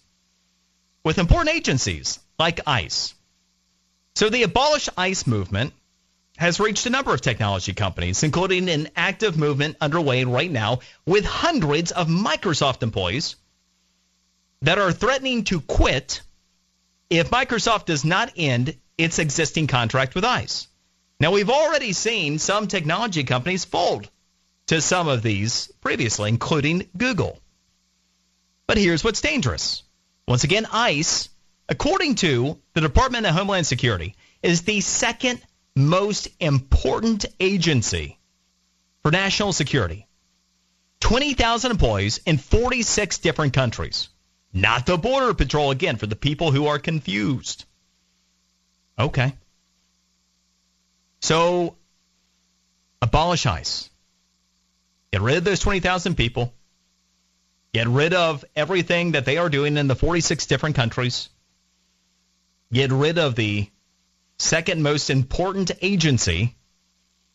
[1.03, 3.13] with important agencies like ICE.
[4.15, 5.73] So the Abolish ICE movement
[6.37, 11.23] has reached a number of technology companies, including an active movement underway right now with
[11.23, 13.35] hundreds of Microsoft employees
[14.61, 16.21] that are threatening to quit
[17.09, 20.67] if Microsoft does not end its existing contract with ICE.
[21.21, 24.09] Now, we've already seen some technology companies fold
[24.65, 27.37] to some of these previously, including Google.
[28.65, 29.83] But here's what's dangerous.
[30.27, 31.29] Once again, ICE,
[31.69, 35.39] according to the Department of Homeland Security, is the second
[35.75, 38.17] most important agency
[39.03, 40.07] for national security.
[41.01, 44.09] 20,000 employees in 46 different countries.
[44.53, 47.65] Not the Border Patrol, again, for the people who are confused.
[48.97, 49.35] Okay.
[51.21, 51.75] So,
[53.01, 53.89] abolish ICE.
[55.11, 56.53] Get rid of those 20,000 people.
[57.73, 61.29] Get rid of everything that they are doing in the 46 different countries.
[62.73, 63.69] Get rid of the
[64.39, 66.55] second most important agency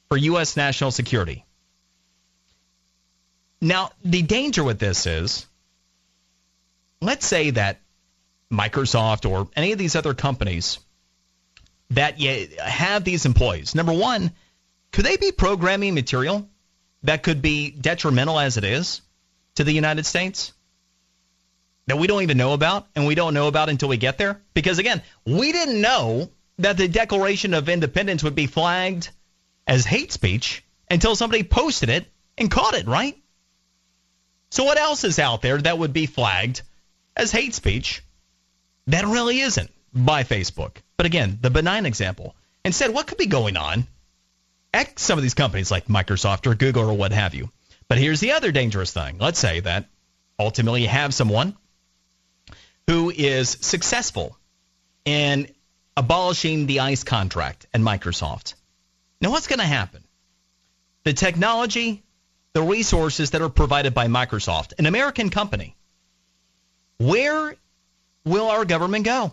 [0.09, 0.57] for U.S.
[0.57, 1.45] national security.
[3.61, 5.47] Now, the danger with this is
[7.01, 7.81] let's say that
[8.51, 10.79] Microsoft or any of these other companies
[11.91, 13.75] that you have these employees.
[13.75, 14.33] Number one,
[14.93, 16.49] could they be programming material
[17.03, 19.03] that could be detrimental as it is
[19.57, 20.53] to the United States?
[21.87, 24.41] That we don't even know about, and we don't know about until we get there?
[24.55, 29.11] Because again, we didn't know that the Declaration of Independence would be flagged
[29.67, 32.07] as hate speech until somebody posted it
[32.37, 33.17] and caught it, right?
[34.51, 36.63] So, what else is out there that would be flagged
[37.17, 38.03] as hate speech
[38.87, 40.77] that really isn't by Facebook?
[40.97, 42.35] But again, the benign example.
[42.65, 43.87] Instead, what could be going on
[44.73, 47.51] at some of these companies like Microsoft or Google or what have you?
[47.89, 49.19] But here's the other dangerous thing.
[49.19, 49.87] Let's say that
[50.39, 51.57] ultimately you have someone
[52.87, 54.37] who is successful
[55.05, 55.49] in
[55.97, 58.55] abolishing the ICE contract at Microsoft.
[59.21, 60.05] Now, what's going to happen?
[61.05, 62.03] The technology,
[62.53, 65.75] the resources that are provided by Microsoft, an American company,
[66.99, 67.55] where
[68.25, 69.33] will our government go?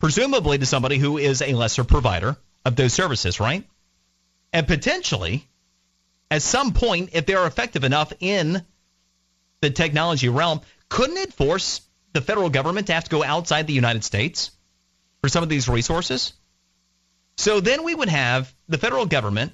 [0.00, 3.64] Presumably to somebody who is a lesser provider of those services, right?
[4.52, 5.46] And potentially,
[6.30, 8.64] at some point, if they're effective enough in
[9.60, 11.82] the technology realm, couldn't it force
[12.12, 14.50] the federal government to have to go outside the United States
[15.22, 16.32] for some of these resources?
[17.36, 19.52] So then we would have the federal government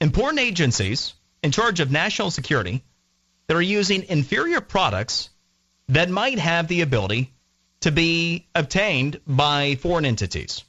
[0.00, 2.82] important agencies in charge of national security
[3.46, 5.30] that are using inferior products
[5.88, 7.33] that might have the ability
[7.84, 10.64] to be obtained by foreign entities.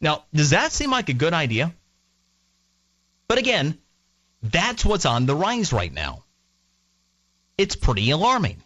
[0.00, 1.72] Now, does that seem like a good idea?
[3.28, 3.78] But again,
[4.42, 6.24] that's what's on the rise right now.
[7.56, 8.60] It's pretty alarming.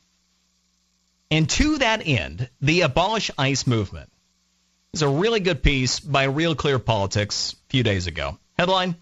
[1.30, 4.10] And to that end, the Abolish ICE movement
[4.94, 8.38] is a really good piece by Real Clear Politics a few days ago.
[8.58, 8.96] Headline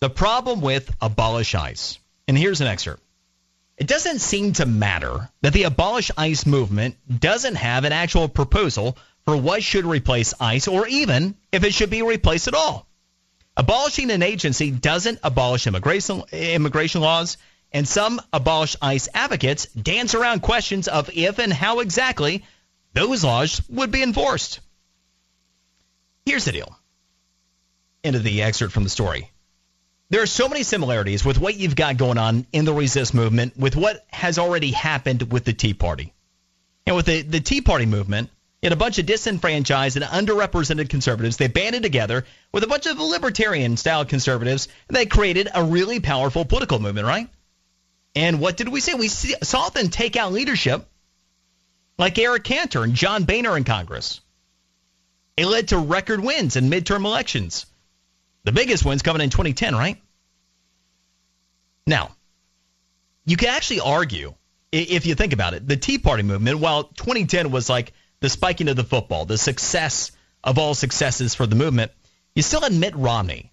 [0.00, 1.96] The Problem with Abolish ICE.
[2.26, 3.04] And here's an excerpt.
[3.80, 8.98] It doesn't seem to matter that the Abolish ICE movement doesn't have an actual proposal
[9.24, 12.86] for what should replace ICE or even if it should be replaced at all.
[13.56, 17.38] Abolishing an agency doesn't abolish immigration, immigration laws,
[17.72, 22.44] and some abolish ICE advocates dance around questions of if and how exactly
[22.92, 24.60] those laws would be enforced.
[26.26, 26.78] Here's the deal.
[28.04, 29.30] End of the excerpt from the story.
[30.10, 33.56] There are so many similarities with what you've got going on in the resist movement
[33.56, 36.12] with what has already happened with the Tea Party.
[36.84, 38.28] And with the, the Tea Party movement,
[38.60, 41.36] you had a bunch of disenfranchised and underrepresented conservatives.
[41.36, 46.00] They banded together with a bunch of libertarian style conservatives, and they created a really
[46.00, 47.28] powerful political movement, right?
[48.16, 48.94] And what did we see?
[48.94, 50.86] We saw them take out leadership
[51.98, 54.20] like Eric Cantor and John Boehner in Congress.
[55.36, 57.64] It led to record wins in midterm elections.
[58.44, 60.00] The biggest wins coming in 2010, right?
[61.86, 62.10] Now,
[63.24, 64.34] you can actually argue,
[64.72, 68.68] if you think about it, the Tea Party movement, while 2010 was like the spiking
[68.68, 70.12] of the football, the success
[70.42, 71.92] of all successes for the movement,
[72.34, 73.52] you still had Mitt Romney,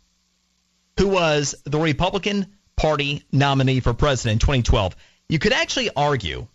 [0.97, 2.45] who was the Republican
[2.75, 4.95] Party nominee for president in 2012.
[5.29, 6.47] You could actually argue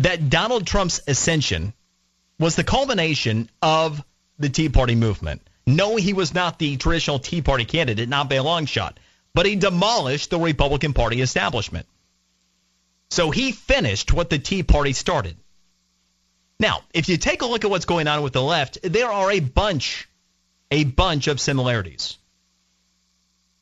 [0.00, 1.72] that Donald Trump's ascension
[2.38, 4.02] was the culmination of
[4.38, 5.42] the Tea Party movement.
[5.66, 8.98] No, he was not the traditional Tea Party candidate, not by a long shot,
[9.34, 11.86] but he demolished the Republican Party establishment.
[13.10, 15.36] So he finished what the Tea Party started.
[16.58, 19.30] Now, if you take a look at what's going on with the left, there are
[19.30, 20.08] a bunch,
[20.70, 22.18] a bunch of similarities.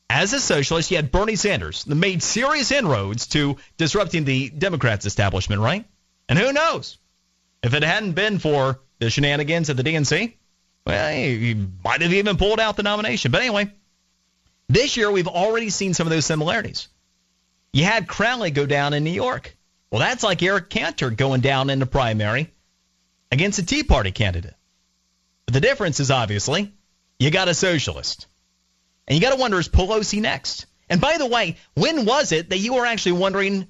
[0.09, 5.05] As a socialist, you had Bernie Sanders that made serious inroads to disrupting the Democrats'
[5.05, 5.85] establishment, right?
[6.27, 6.97] And who knows?
[7.63, 10.33] If it hadn't been for the shenanigans at the DNC,
[10.85, 13.31] well, he might have even pulled out the nomination.
[13.31, 13.71] But anyway,
[14.67, 16.87] this year we've already seen some of those similarities.
[17.73, 19.55] You had Crowley go down in New York.
[19.91, 22.51] Well, that's like Eric Cantor going down in the primary
[23.31, 24.55] against a Tea Party candidate.
[25.45, 26.71] But the difference is obviously
[27.19, 28.27] you got a socialist.
[29.07, 30.65] And you got to wonder is Pelosi next?
[30.89, 33.67] And by the way, when was it that you were actually wondering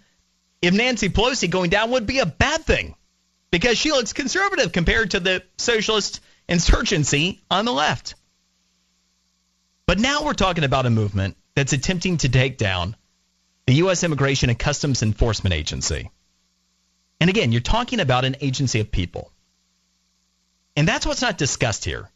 [0.62, 2.96] if Nancy Pelosi going down would be a bad thing?
[3.52, 6.22] Because she looks conservative compared to the socialist
[6.52, 8.16] insurgency on the left.
[9.86, 12.96] But now we're talking about a movement that's attempting to take down
[13.66, 14.04] the U.S.
[14.04, 16.12] Immigration and Customs Enforcement Agency.
[17.20, 19.32] And again, you're talking about an agency of people.
[20.76, 22.10] And that's what's not discussed here.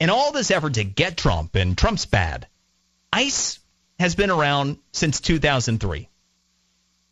[0.00, 2.46] In all this effort to get Trump, and Trump's bad,
[3.12, 3.58] ICE
[3.98, 6.08] has been around since 2003.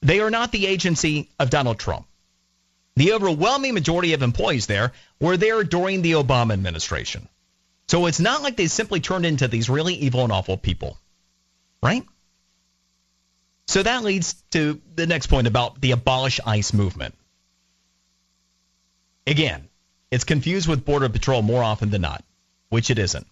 [0.01, 2.07] They are not the agency of Donald Trump.
[2.97, 7.29] The overwhelming majority of employees there were there during the Obama administration.
[7.89, 10.99] So it's not like they simply turned into these really evil and awful people,
[11.83, 12.05] right?
[13.67, 17.15] So that leads to the next point about the abolish ICE movement.
[19.27, 19.69] Again,
[20.11, 22.25] it's confused with Border Patrol more often than not,
[22.69, 23.27] which it isn't.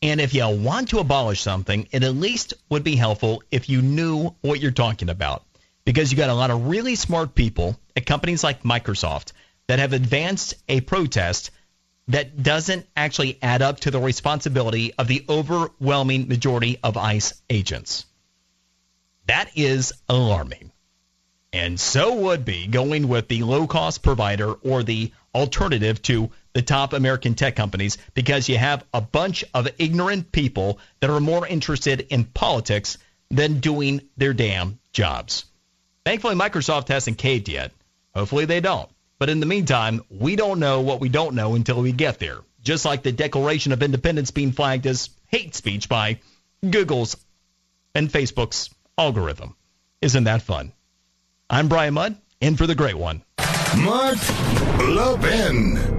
[0.00, 3.82] And if you want to abolish something, it at least would be helpful if you
[3.82, 5.44] knew what you're talking about
[5.88, 9.32] because you got a lot of really smart people at companies like Microsoft
[9.68, 11.50] that have advanced a protest
[12.08, 18.04] that doesn't actually add up to the responsibility of the overwhelming majority of ICE agents.
[19.28, 20.72] That is alarming.
[21.54, 26.60] And so would be going with the low cost provider or the alternative to the
[26.60, 31.46] top American tech companies because you have a bunch of ignorant people that are more
[31.46, 32.98] interested in politics
[33.30, 35.46] than doing their damn jobs.
[36.08, 37.70] Thankfully, Microsoft hasn't caved yet.
[38.14, 38.88] Hopefully, they don't.
[39.18, 42.38] But in the meantime, we don't know what we don't know until we get there.
[42.62, 46.20] Just like the Declaration of Independence being flagged as hate speech by
[46.62, 47.14] Google's
[47.94, 49.54] and Facebook's algorithm.
[50.00, 50.72] Isn't that fun?
[51.50, 53.22] I'm Brian Mudd, in for the great one.
[53.76, 54.16] Mark
[54.78, 55.97] Levin.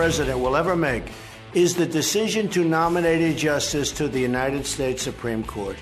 [0.00, 1.02] President will ever make
[1.52, 5.76] is the decision to nominate a justice to the United States Supreme Court.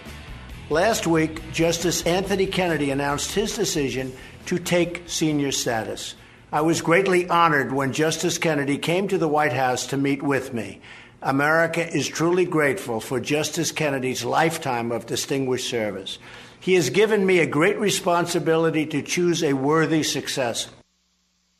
[0.70, 4.12] Last week, Justice Anthony Kennedy announced his decision
[4.47, 6.16] to take senior status.
[6.51, 10.53] I was greatly honored when Justice Kennedy came to the White House to meet with
[10.53, 10.81] me.
[11.23, 16.19] America is truly grateful for Justice Kennedy's lifetime of distinguished service.
[16.59, 20.70] He has given me a great responsibility to choose a worthy successor.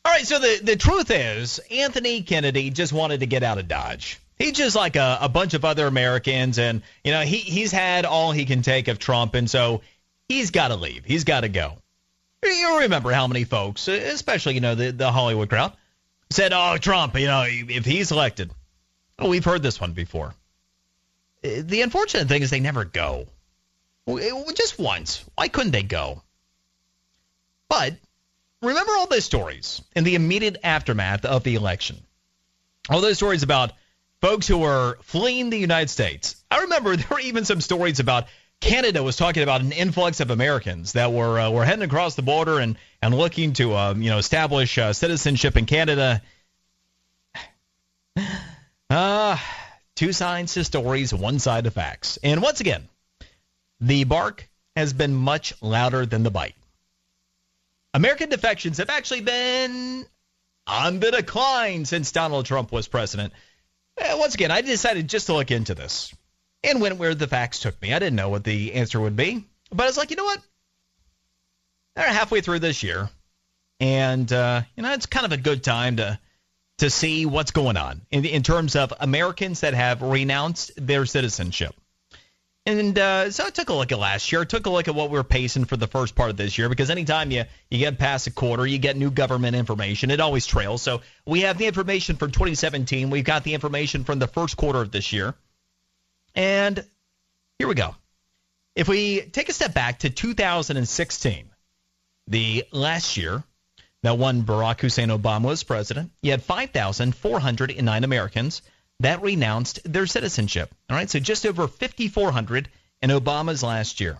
[0.09, 3.67] All right, so the, the truth is, Anthony Kennedy just wanted to get out of
[3.67, 4.19] Dodge.
[4.39, 8.05] He's just like a, a bunch of other Americans, and you know he he's had
[8.05, 9.81] all he can take of Trump, and so
[10.27, 11.05] he's got to leave.
[11.05, 11.77] He's got to go.
[12.43, 15.73] You remember how many folks, especially you know the the Hollywood crowd,
[16.31, 18.49] said, "Oh, Trump, you know, if he's elected."
[19.23, 20.33] We've heard this one before.
[21.43, 23.27] The unfortunate thing is they never go.
[24.07, 25.23] Just once.
[25.35, 26.23] Why couldn't they go?
[27.69, 27.93] But
[28.61, 31.97] remember all those stories in the immediate aftermath of the election.
[32.89, 33.71] All those stories about
[34.21, 36.35] folks who were fleeing the United States.
[36.49, 38.27] I remember there were even some stories about
[38.61, 42.21] Canada was talking about an influx of Americans that were uh, were heading across the
[42.21, 46.21] border and and looking to um, you know establish uh, citizenship in Canada.
[48.89, 49.37] Uh,
[49.95, 52.17] two sides to stories, one side to facts.
[52.21, 52.89] And once again,
[53.79, 56.55] the bark has been much louder than the bite.
[57.93, 60.05] American defections have actually been
[60.67, 63.33] on the decline since Donald Trump was president.
[63.99, 66.13] Uh, once again, I decided just to look into this
[66.63, 67.93] and went where the facts took me.
[67.93, 70.39] I didn't know what the answer would be, but I was like, you know what?
[71.95, 73.09] They're halfway through this year,
[73.79, 76.19] and uh, you know it's kind of a good time to
[76.77, 81.75] to see what's going on in, in terms of Americans that have renounced their citizenship.
[82.65, 84.41] And uh, so I took a look at last year.
[84.41, 86.57] I took a look at what we were pacing for the first part of this
[86.57, 90.11] year because anytime you, you get past a quarter, you get new government information.
[90.11, 90.81] It always trails.
[90.81, 93.09] So we have the information from 2017.
[93.09, 95.33] We've got the information from the first quarter of this year.
[96.35, 96.83] And
[97.57, 97.95] here we go.
[98.75, 101.49] If we take a step back to 2016,
[102.27, 103.43] the last year
[104.03, 108.61] that when Barack Hussein Obama was president, you had 5,409 Americans
[108.99, 110.73] that renounced their citizenship.
[110.89, 112.69] All right, so just over 5,400
[113.01, 114.17] in Obama's last year.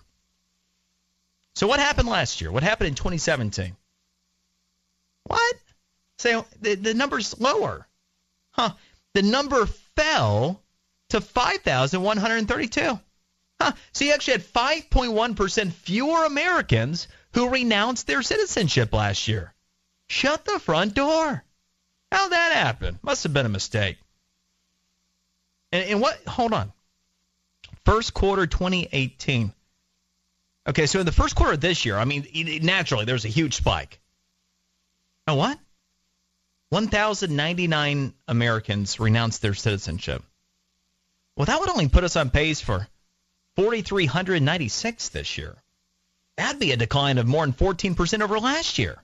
[1.55, 2.51] So what happened last year?
[2.51, 3.75] What happened in 2017?
[5.25, 5.55] What?
[6.17, 7.87] Say the, the number's lower.
[8.51, 8.71] Huh.
[9.13, 9.65] The number
[9.95, 10.61] fell
[11.09, 12.99] to 5,132.
[13.61, 13.71] Huh.
[13.91, 19.53] So you actually had 5.1% fewer Americans who renounced their citizenship last year.
[20.07, 21.43] Shut the front door.
[22.11, 22.99] How'd that happen?
[23.03, 23.97] Must have been a mistake.
[25.71, 26.17] And, and what?
[26.27, 26.71] Hold on.
[27.85, 29.53] First quarter 2018.
[30.67, 32.27] Okay, so in the first quarter of this year, I mean,
[32.61, 33.99] naturally, there's a huge spike.
[35.27, 35.57] Oh, what?
[36.69, 40.23] 1,099 Americans renounced their citizenship.
[41.35, 42.87] Well, that would only put us on pace for
[43.55, 45.55] 4,396 this year.
[46.37, 49.01] That'd be a decline of more than 14% over last year.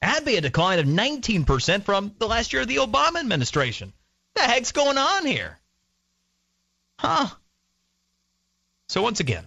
[0.00, 3.92] That'd be a decline of 19% from the last year of the Obama administration.
[4.34, 5.58] The heck's going on here?
[7.00, 7.28] Huh?
[8.90, 9.46] So once again,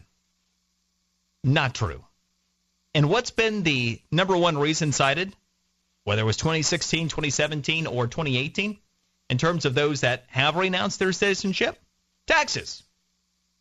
[1.43, 2.03] not true.
[2.95, 5.35] And what's been the number one reason cited,
[6.03, 8.79] whether it was 2016, 2017, or 2018,
[9.29, 11.79] in terms of those that have renounced their citizenship?
[12.25, 12.81] Taxes.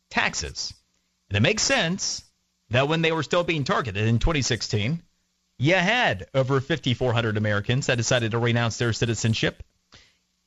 [0.09, 0.73] Taxes.
[1.29, 2.23] And it makes sense
[2.71, 5.03] that when they were still being targeted in 2016,
[5.59, 9.61] you had over 5,400 Americans that decided to renounce their citizenship.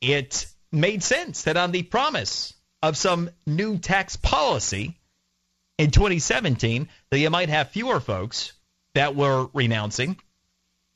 [0.00, 2.52] It made sense that on the promise
[2.82, 4.96] of some new tax policy
[5.78, 8.52] in 2017, that you might have fewer folks
[8.94, 10.16] that were renouncing.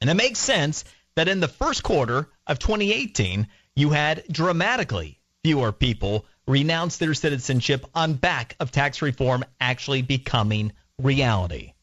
[0.01, 0.85] And it makes sense
[1.15, 3.47] that in the first quarter of 2018,
[3.77, 10.73] you had dramatically fewer people renounce their citizenship on back of tax reform actually becoming
[10.99, 11.75] reality.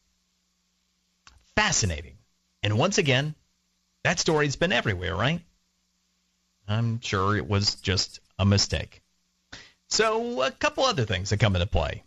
[1.55, 2.17] Fascinating.
[2.63, 3.35] And once again,
[4.03, 5.41] that story's been everywhere, right?
[6.67, 9.01] I'm sure it was just a mistake.
[9.89, 12.03] So, a couple other things that come into play.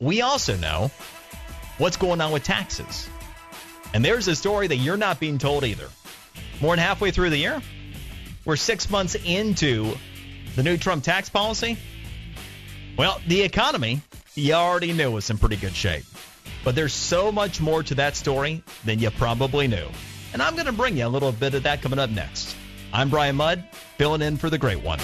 [0.00, 0.90] We also know
[1.78, 3.08] what's going on with taxes.
[3.94, 5.88] And there's a story that you're not being told either.
[6.60, 7.60] More than halfway through the year,
[8.44, 9.94] we're six months into
[10.54, 11.78] the new Trump tax policy.
[12.96, 14.02] Well, the economy,
[14.34, 16.04] you already knew was in pretty good shape.
[16.62, 19.86] But there's so much more to that story than you probably knew.
[20.32, 22.54] And I'm going to bring you a little bit of that coming up next.
[22.92, 23.64] I'm Brian Mudd,
[23.96, 24.98] filling in for the great one.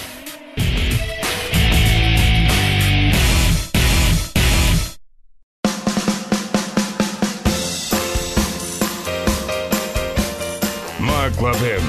[11.36, 11.84] Mark Levin,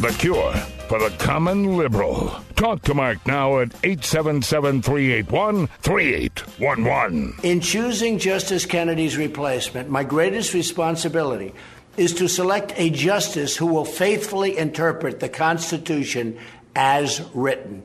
[0.00, 0.52] The Cure
[0.88, 2.34] for the common liberal.
[2.56, 7.34] Talk to Mark now at 877 381 3811.
[7.42, 11.54] In choosing Justice Kennedy's replacement, my greatest responsibility
[11.96, 16.38] is to select a justice who will faithfully interpret the Constitution
[16.76, 17.82] as written.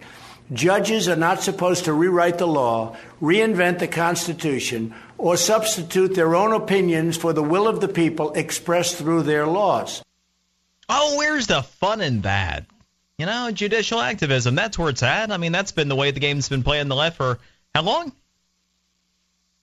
[0.51, 6.51] Judges are not supposed to rewrite the law, reinvent the Constitution, or substitute their own
[6.51, 10.01] opinions for the will of the people expressed through their laws.
[10.87, 12.65] Oh, where's the fun in that?
[13.17, 15.31] You know, judicial activism, that's where it's at.
[15.31, 17.39] I mean, that's been the way the game's been playing the left for
[17.73, 18.11] how long?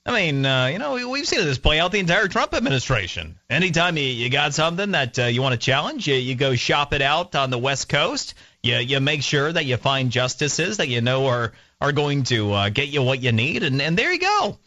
[0.05, 3.39] I mean, uh, you know, we, have seen this play out the entire Trump administration.
[3.49, 6.93] Anytime you, you got something that uh, you want to challenge, you, you go shop
[6.93, 8.35] it out on the West Coast.
[8.65, 12.53] You, you make sure that you find justices that you know are, are going to
[12.53, 14.59] uh, get you what you need, and, and there you go.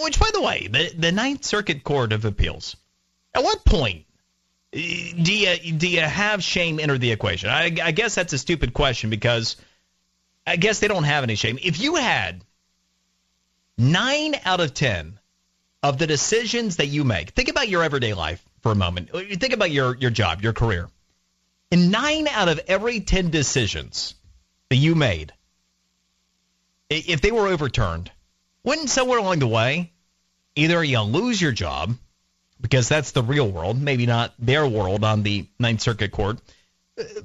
[0.00, 2.74] Which, by the way, the, the Ninth Circuit Court of Appeals,
[3.34, 4.06] at what point
[4.72, 7.48] do you, do you have shame enter the equation?
[7.48, 9.56] I, I guess that's a stupid question because
[10.46, 11.58] I guess they don't have any shame.
[11.62, 12.42] If you had
[13.76, 15.18] nine out of 10
[15.82, 19.10] of the decisions that you make, think about your everyday life for a moment.
[19.10, 20.88] Think about your, your job, your career.
[21.70, 24.14] In nine out of every 10 decisions
[24.68, 25.32] that you made,
[26.90, 28.10] if they were overturned,
[28.64, 29.92] wouldn't somewhere along the way,
[30.54, 31.94] either you lose your job,
[32.60, 36.38] because that's the real world, maybe not their world on the Ninth Circuit Court,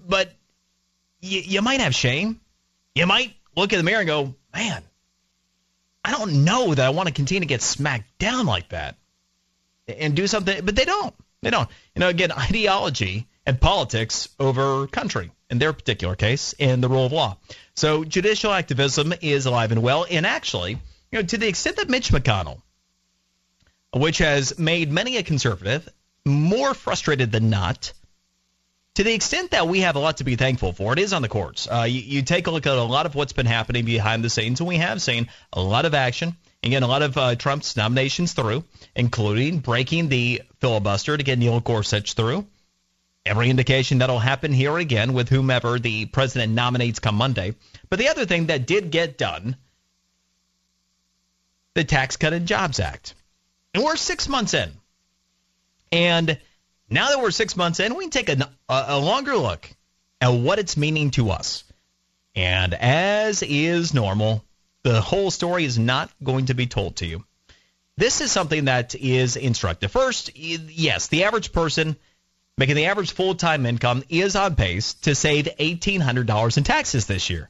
[0.07, 0.31] but
[1.21, 2.39] you, you might have shame.
[2.95, 4.83] You might look in the mirror and go, man,
[6.05, 8.97] I don't know that I want to continue to get smacked down like that
[9.87, 11.15] and do something, but they don't.
[11.41, 11.69] They don't.
[11.95, 17.05] You know, again, ideology and politics over country in their particular case and the rule
[17.05, 17.37] of law.
[17.75, 20.05] So judicial activism is alive and well.
[20.09, 20.71] And actually,
[21.11, 22.61] you know, to the extent that Mitch McConnell,
[23.93, 25.87] which has made many a conservative
[26.25, 27.93] more frustrated than not,
[28.95, 31.21] to the extent that we have a lot to be thankful for, it is on
[31.21, 31.67] the courts.
[31.67, 34.29] Uh, you, you, take a look at a lot of what's been happening behind the
[34.29, 36.35] scenes, and we have seen a lot of action.
[36.63, 38.63] Again, a lot of uh, Trump's nominations through,
[38.95, 42.47] including breaking the filibuster to get Neil Gorsuch through.
[43.25, 47.55] Every indication that'll happen here again with whomever the president nominates come Monday.
[47.89, 49.55] But the other thing that did get done,
[51.73, 53.15] the Tax Cut and Jobs Act.
[53.73, 54.71] And we're six months in.
[55.91, 56.39] And
[56.89, 59.69] now that we're six months in, we can take a, a longer look
[60.21, 61.63] at what it's meaning to us.
[62.35, 64.43] And as is normal,
[64.83, 67.23] the whole story is not going to be told to you.
[67.95, 69.91] This is something that is instructive.
[69.91, 71.95] First, yes, the average person
[72.57, 77.29] making the average full time income is on pace to save $1,800 in taxes this
[77.29, 77.49] year,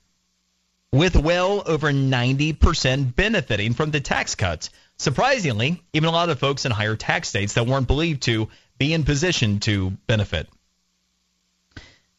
[0.92, 4.70] with well over 90% benefiting from the tax cuts.
[5.04, 8.48] Surprisingly, even a lot of the folks in higher tax states that weren't believed to
[8.78, 10.48] be in position to benefit.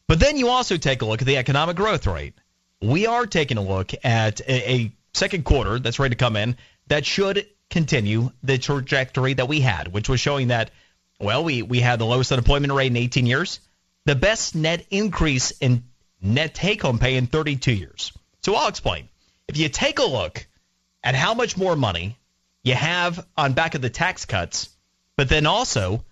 [0.07, 2.35] But then you also take a look at the economic growth rate.
[2.83, 6.57] We are taking a look at a, a second quarter that's ready to come in
[6.85, 10.69] that should continue the trajectory that we had, which was showing that,
[11.19, 13.61] well, we, we had the lowest unemployment rate in 18 years,
[14.05, 15.85] the best net increase in
[16.21, 18.11] net take home pay in 32 years.
[18.43, 19.09] So I'll explain.
[19.47, 20.45] If you take a look
[21.03, 22.19] at how much more money
[22.65, 24.69] you have on back of the tax cuts,
[25.15, 26.03] but then also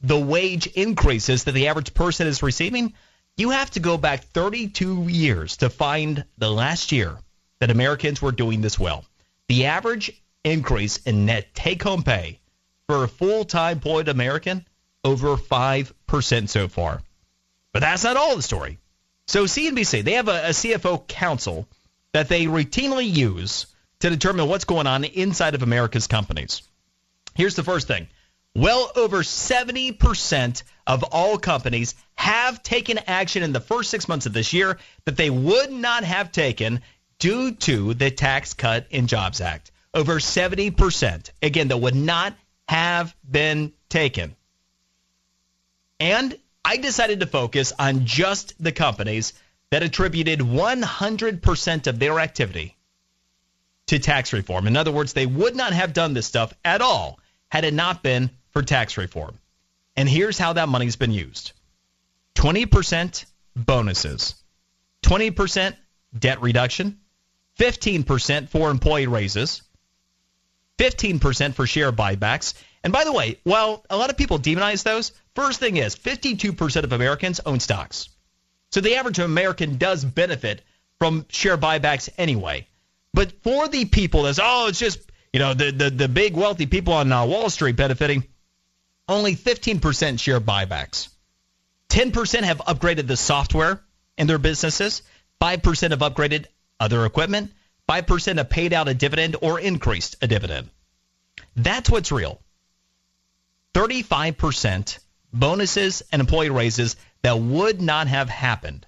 [0.00, 2.92] the wage increases that the average person is receiving,
[3.36, 7.16] you have to go back 32 years to find the last year
[7.60, 9.04] that Americans were doing this well.
[9.48, 12.40] The average increase in net take home pay
[12.88, 14.66] for a full time employed American
[15.04, 17.00] over 5% so far.
[17.72, 18.78] But that's not all the story.
[19.28, 21.68] So CNBC, they have a, a CFO council
[22.12, 23.66] that they routinely use
[24.02, 26.62] to determine what's going on inside of America's companies.
[27.36, 28.08] Here's the first thing
[28.54, 34.32] well over 70% of all companies have taken action in the first six months of
[34.32, 36.80] this year that they would not have taken
[37.20, 39.70] due to the Tax Cut and Jobs Act.
[39.94, 42.34] Over 70%, again, that would not
[42.68, 44.34] have been taken.
[46.00, 49.32] And I decided to focus on just the companies
[49.70, 52.76] that attributed 100% of their activity
[53.92, 54.66] to tax reform.
[54.66, 57.20] In other words, they would not have done this stuff at all
[57.50, 59.38] had it not been for tax reform.
[59.96, 61.52] And here's how that money's been used
[62.34, 64.34] 20% bonuses,
[65.02, 65.76] 20%
[66.18, 67.00] debt reduction,
[67.58, 69.60] 15% for employee raises,
[70.78, 72.54] 15% for share buybacks.
[72.82, 76.84] And by the way, while a lot of people demonize those, first thing is 52%
[76.84, 78.08] of Americans own stocks.
[78.70, 80.62] So the average American does benefit
[80.98, 82.66] from share buybacks anyway.
[83.14, 84.98] But for the people that's, oh, it's just,
[85.32, 88.24] you know, the, the, the big wealthy people on uh, Wall Street benefiting,
[89.08, 91.08] only 15% share buybacks.
[91.90, 93.82] 10% have upgraded the software
[94.16, 95.02] in their businesses,
[95.40, 96.46] 5% have upgraded
[96.80, 97.52] other equipment,
[97.88, 100.70] 5% have paid out a dividend or increased a dividend.
[101.54, 102.40] That's what's real.
[103.74, 104.98] 35%
[105.32, 108.86] bonuses and employee raises that would not have happened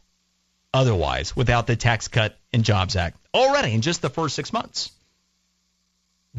[0.74, 4.90] otherwise without the Tax Cut and Jobs Act already in just the first six months.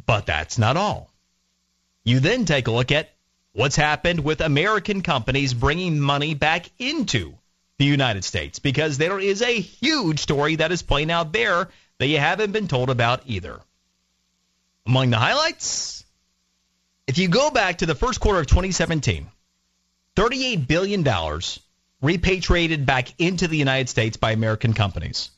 [0.05, 1.09] But that's not all.
[2.03, 3.09] You then take a look at
[3.53, 7.33] what's happened with American companies bringing money back into
[7.77, 12.07] the United States because there is a huge story that is playing out there that
[12.07, 13.59] you haven't been told about either.
[14.85, 16.03] Among the highlights,
[17.07, 19.27] if you go back to the first quarter of 2017,
[20.15, 21.03] $38 billion
[22.05, 25.31] repatriated back into the United States by American companies.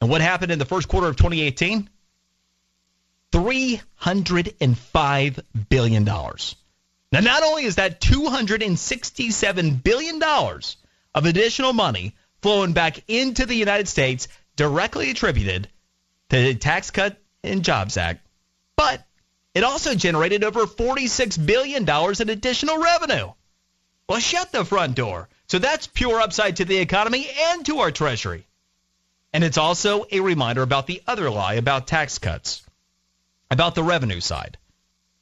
[0.00, 1.88] And what happened in the first quarter of 2018?
[3.32, 6.04] $305 billion.
[6.04, 13.88] Now, not only is that $267 billion of additional money flowing back into the United
[13.88, 15.68] States directly attributed
[16.30, 18.26] to the Tax Cut and Jobs Act,
[18.74, 19.06] but
[19.54, 23.32] it also generated over $46 billion in additional revenue.
[24.08, 25.28] Well, shut the front door.
[25.48, 28.46] So that's pure upside to the economy and to our Treasury.
[29.32, 32.62] And it's also a reminder about the other lie about tax cuts,
[33.50, 34.58] about the revenue side.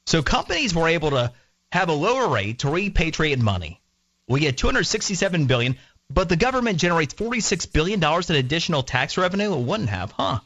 [0.06, 1.32] So companies were able to
[1.72, 3.80] have a lower rate to repatriate money.
[4.28, 5.76] We get 267 billion,
[6.08, 9.52] but the government generates 46 billion dollars in additional tax revenue.
[9.52, 10.40] It wouldn't have, huh?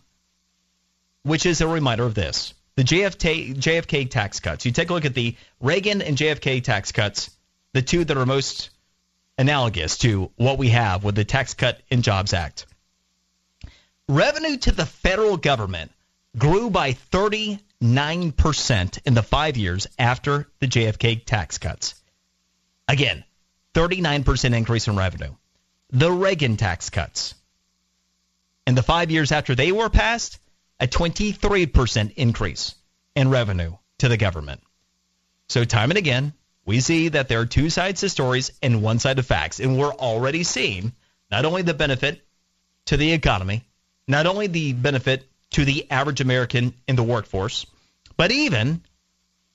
[1.23, 4.65] Which is a reminder of this: the JFK, JFK tax cuts.
[4.65, 7.31] You take a look at the Reagan and JFK tax cuts,
[7.75, 8.71] the two that are most
[9.39, 12.67] analogous to what we have with the Tax Cut and Jobs Act.
[14.09, 15.93] Revenue to the federal government
[16.37, 21.95] grew by 39% in the five years after the JFK tax cuts.
[22.89, 23.25] Again,
[23.75, 25.35] 39% increase in revenue.
[25.91, 27.35] The Reagan tax cuts.
[28.67, 30.39] In the five years after they were passed,
[30.81, 32.75] a 23% increase
[33.15, 34.63] in revenue to the government.
[35.49, 36.35] So, time and again,
[36.69, 39.59] we see that there are two sides to stories and one side of facts.
[39.59, 40.93] And we're already seeing
[41.31, 42.21] not only the benefit
[42.85, 43.65] to the economy,
[44.07, 47.65] not only the benefit to the average American in the workforce,
[48.19, 48.83] but even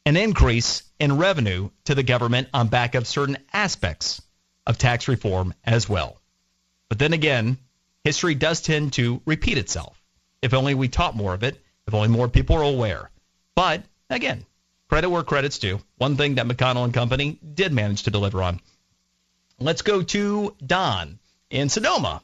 [0.08, 4.20] an increase in revenue to the government on back of certain aspects
[4.66, 6.20] of tax reform as well.
[6.90, 7.60] But then again,
[8.04, 10.02] history does tend to repeat itself.
[10.42, 13.12] If only we taught more of it, if only more people are aware.
[13.54, 14.48] But again,
[14.94, 15.80] credit where credit's due.
[15.98, 18.60] One thing that McConnell and company did manage to deliver on.
[19.60, 21.18] Let's go to Don
[21.50, 22.22] in Sonoma.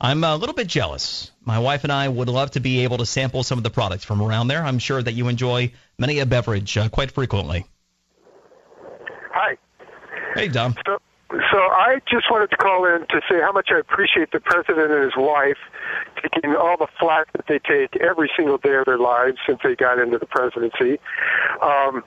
[0.00, 1.32] I'm a little bit jealous.
[1.44, 4.04] My wife and I would love to be able to sample some of the products
[4.04, 4.64] from around there.
[4.64, 7.66] I'm sure that you enjoy many a beverage uh, quite frequently.
[9.32, 9.56] Hi.
[10.36, 10.76] Hey, Don.
[10.86, 10.98] So,
[11.30, 14.92] so I just wanted to call in to say how much I appreciate the president
[14.92, 15.58] and his wife
[16.22, 19.76] taking all the flack that they take every single day of their lives since they
[19.76, 20.98] got into the presidency.
[21.60, 22.02] Um,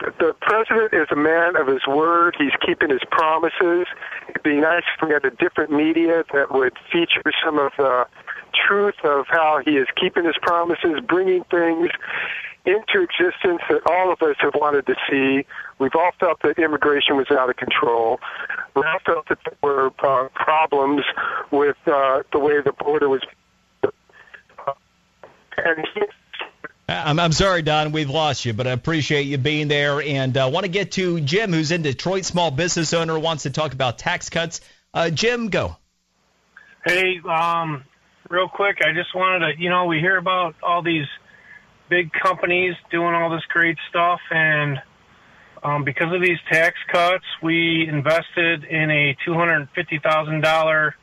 [0.00, 2.36] the president is a man of his word.
[2.38, 3.86] He's keeping his promises.
[4.28, 8.06] It'd be nice if we had a different media that would feature some of the
[8.66, 11.90] truth of how he is keeping his promises, bringing things
[12.64, 15.46] into existence that all of us have wanted to see.
[15.78, 18.18] We've all felt that immigration was out of control.
[18.74, 21.02] We all felt that there were uh, problems
[21.50, 23.20] with uh, the way the border was.
[25.58, 26.02] And he,
[26.88, 30.00] I'm, I'm sorry, Don, we've lost you, but I appreciate you being there.
[30.02, 33.44] And I uh, want to get to Jim, who's in Detroit, small business owner, wants
[33.44, 34.60] to talk about tax cuts.
[34.92, 35.76] Uh, Jim, go.
[36.84, 37.84] Hey, um,
[38.28, 41.06] real quick, I just wanted to, you know, we hear about all these–
[41.88, 44.78] big companies doing all this great stuff, and
[45.62, 50.94] um, because of these tax cuts, we invested in a two hundred fifty thousand dollar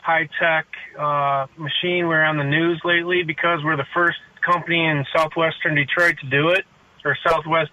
[0.00, 0.66] high tech
[0.98, 2.06] uh, machine.
[2.06, 6.50] We're on the news lately because we're the first company in southwestern Detroit to do
[6.50, 6.64] it,
[7.04, 7.72] or southwest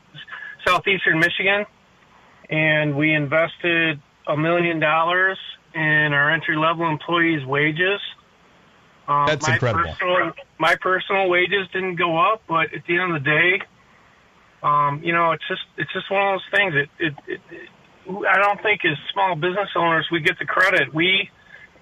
[0.65, 1.65] southeastern Michigan,
[2.49, 5.37] and we invested a million dollars
[5.75, 7.99] in our entry level employees' wages
[9.07, 9.91] um, That's my incredible.
[9.91, 13.61] Personal, my personal wages didn't go up, but at the end of the day,
[14.63, 16.73] um, you know, it's just it's just one of those things.
[16.75, 17.69] It, it, it, it
[18.27, 20.93] I don't think as small business owners we get the credit.
[20.93, 21.29] We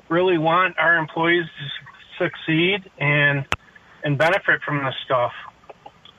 [0.09, 3.45] really want our employees to succeed and
[4.03, 5.31] and benefit from this stuff.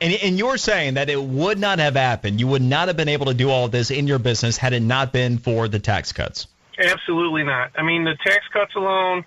[0.01, 2.41] And, and you're saying that it would not have happened.
[2.41, 4.81] You would not have been able to do all this in your business had it
[4.83, 6.49] not been for the tax cuts.
[6.79, 7.71] Absolutely not.
[7.77, 9.25] I mean, the tax cuts alone,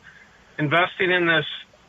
[0.58, 1.46] investing in this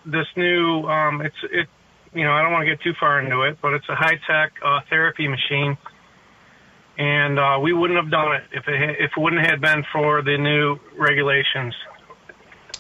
[0.07, 1.69] this new um, it's it
[2.15, 4.19] you know I don't want to get too far into it, but it's a high
[4.27, 5.77] tech uh, therapy machine,
[6.97, 10.23] and uh, we wouldn't have done it if it if it wouldn't have been for
[10.23, 11.75] the new regulations.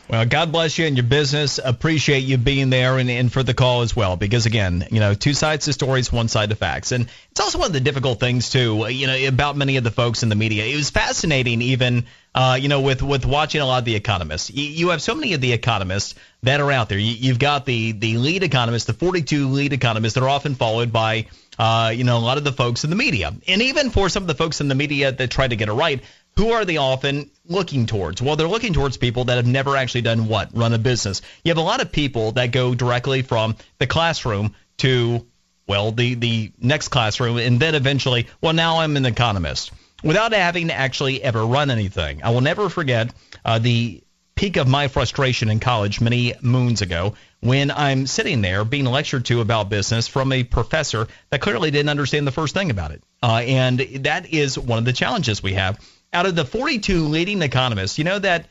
[0.09, 1.59] Well, God bless you and your business.
[1.63, 4.17] Appreciate you being there and, and for the call as well.
[4.17, 7.59] Because again, you know, two sides to stories, one side to facts, and it's also
[7.59, 8.87] one of the difficult things too.
[8.89, 10.65] You know, about many of the folks in the media.
[10.65, 14.51] It was fascinating, even uh, you know, with with watching a lot of the economists.
[14.51, 16.99] You, you have so many of the economists that are out there.
[16.99, 20.93] You, you've got the the lead economists, the 42 lead economists that are often followed
[20.93, 21.27] by
[21.59, 23.33] uh, you know, a lot of the folks in the media.
[23.49, 25.73] And even for some of the folks in the media that try to get it
[25.73, 26.03] right,
[26.37, 28.21] who are they often looking towards?
[28.21, 30.51] Well, they're looking towards people that have never actually done what?
[30.53, 31.23] Run a business.
[31.45, 35.27] You have a lot of people that go directly from the classroom to,
[35.67, 39.73] well, the, the next classroom, and then eventually, well, now I'm an economist
[40.07, 42.23] without having to actually ever run anything.
[42.23, 43.13] I will never forget
[43.45, 44.03] uh, the
[44.37, 49.25] peak of my frustration in college many moons ago when I'm sitting there being lectured
[49.27, 53.03] to about business from a professor that clearly didn't understand the first thing about it.
[53.23, 55.81] Uh, and that is one of the challenges we have.
[56.13, 58.47] Out of the 42 leading economists, you know that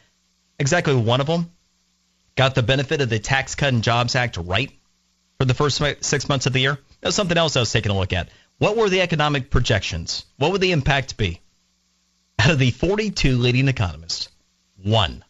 [0.60, 1.52] exactly one of them
[2.36, 4.72] got the benefit of the Tax Cut and Jobs Act right
[5.38, 6.80] for the first six months of the year?
[7.00, 8.30] That's something else I was taking a look at.
[8.58, 10.26] What were the economic projections?
[10.38, 11.42] What would the impact be?
[12.40, 14.30] Out of the 42 leading economists,
[14.82, 15.24] one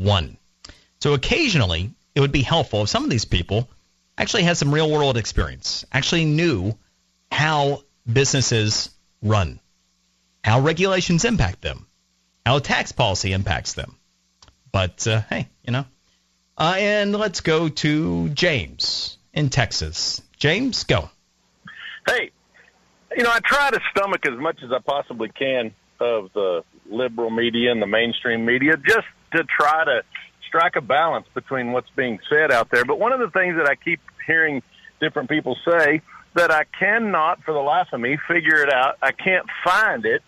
[0.00, 0.38] one.
[1.00, 3.68] So occasionally, it would be helpful if some of these people
[4.18, 6.76] actually had some real world experience, actually knew
[7.30, 8.90] how businesses
[9.22, 9.60] run,
[10.42, 11.86] how regulations impact them,
[12.44, 13.96] how tax policy impacts them.
[14.72, 15.84] But uh, hey, you know.
[16.56, 20.20] Uh, and let's go to James in Texas.
[20.36, 21.08] James, go.
[22.06, 22.30] Hey,
[23.16, 27.30] you know, I try to stomach as much as I possibly can of the liberal
[27.30, 30.02] media and the mainstream media just to try to
[30.46, 32.84] strike a balance between what's being said out there.
[32.84, 34.62] But one of the things that I keep hearing
[35.00, 36.02] different people say
[36.34, 38.96] that I cannot, for the life of me, figure it out.
[39.02, 40.22] I can't find it.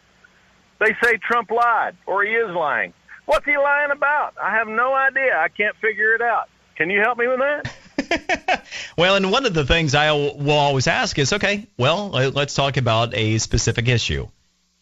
[0.79, 2.93] They say Trump lied or he is lying.
[3.27, 4.35] What's he lying about?
[4.43, 5.37] I have no idea.
[5.37, 6.49] I can't figure it out.
[6.77, 8.67] Can you help me with that?
[8.97, 12.77] well, and one of the things I will always ask is, okay, well, let's talk
[12.77, 14.27] about a specific issue.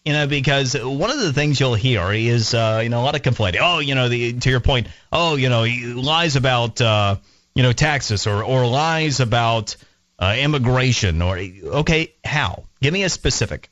[0.05, 3.17] You know, because one of the things you'll hear is, uh, you know, a lot
[3.17, 3.61] of complaining.
[3.63, 7.17] Oh, you know, the, to your point, oh, you know, lies about, uh,
[7.55, 9.77] you know, taxes or, or lies about
[10.19, 12.65] uh, immigration or, okay, how?
[12.81, 13.69] Give me a specific.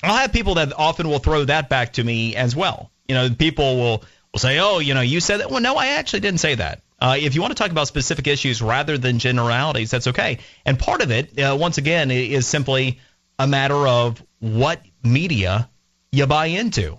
[0.00, 2.92] I'll have people that often will throw that back to me as well.
[3.08, 5.50] You know, people will, will say, oh, you know, you said that.
[5.50, 6.82] Well, no, I actually didn't say that.
[7.00, 10.38] Uh, if you want to talk about specific issues rather than generalities, that's okay.
[10.64, 13.00] And part of it, uh, once again, is simply
[13.40, 15.68] a matter of what media
[16.12, 16.98] you buy into.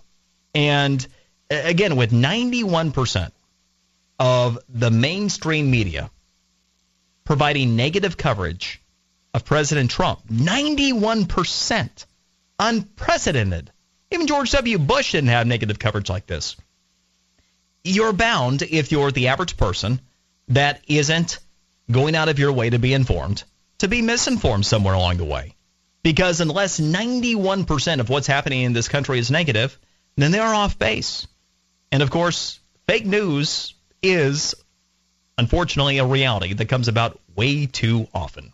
[0.53, 1.05] And
[1.49, 3.31] again, with 91%
[4.19, 6.09] of the mainstream media
[7.23, 8.81] providing negative coverage
[9.33, 12.05] of President Trump, 91%,
[12.59, 13.71] unprecedented.
[14.11, 14.79] Even George W.
[14.79, 16.55] Bush didn't have negative coverage like this.
[17.83, 20.01] You're bound, if you're the average person
[20.47, 21.39] that isn't
[21.91, 23.43] going out of your way to be informed,
[23.77, 25.55] to be misinformed somewhere along the way.
[26.03, 29.77] Because unless 91% of what's happening in this country is negative,
[30.15, 31.27] then they are off base.
[31.91, 34.55] And of course, fake news is
[35.37, 38.53] unfortunately a reality that comes about way too often.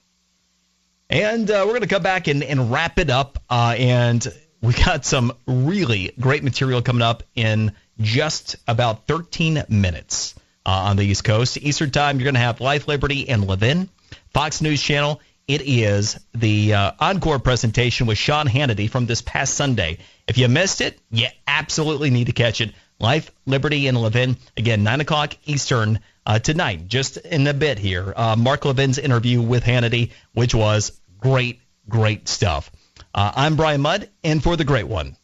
[1.09, 3.41] And uh, we're going to come back and, and wrap it up.
[3.49, 4.25] Uh, and
[4.61, 10.35] we got some really great material coming up in just about 13 minutes
[10.65, 11.57] uh, on the East Coast.
[11.57, 13.89] Eastern Time, you're going to have Life, Liberty, and Levin.
[14.33, 19.53] Fox News Channel, it is the uh, encore presentation with Sean Hannity from this past
[19.53, 19.99] Sunday.
[20.27, 22.73] If you missed it, you absolutely need to catch it.
[22.99, 24.37] Life, Liberty, and Levin.
[24.57, 28.13] Again, 9 o'clock Eastern uh, tonight, just in a bit here.
[28.15, 32.71] Uh, Mark Levin's interview with Hannity, which was great, great stuff.
[33.13, 35.15] Uh, I'm Brian Mudd, and for the great one,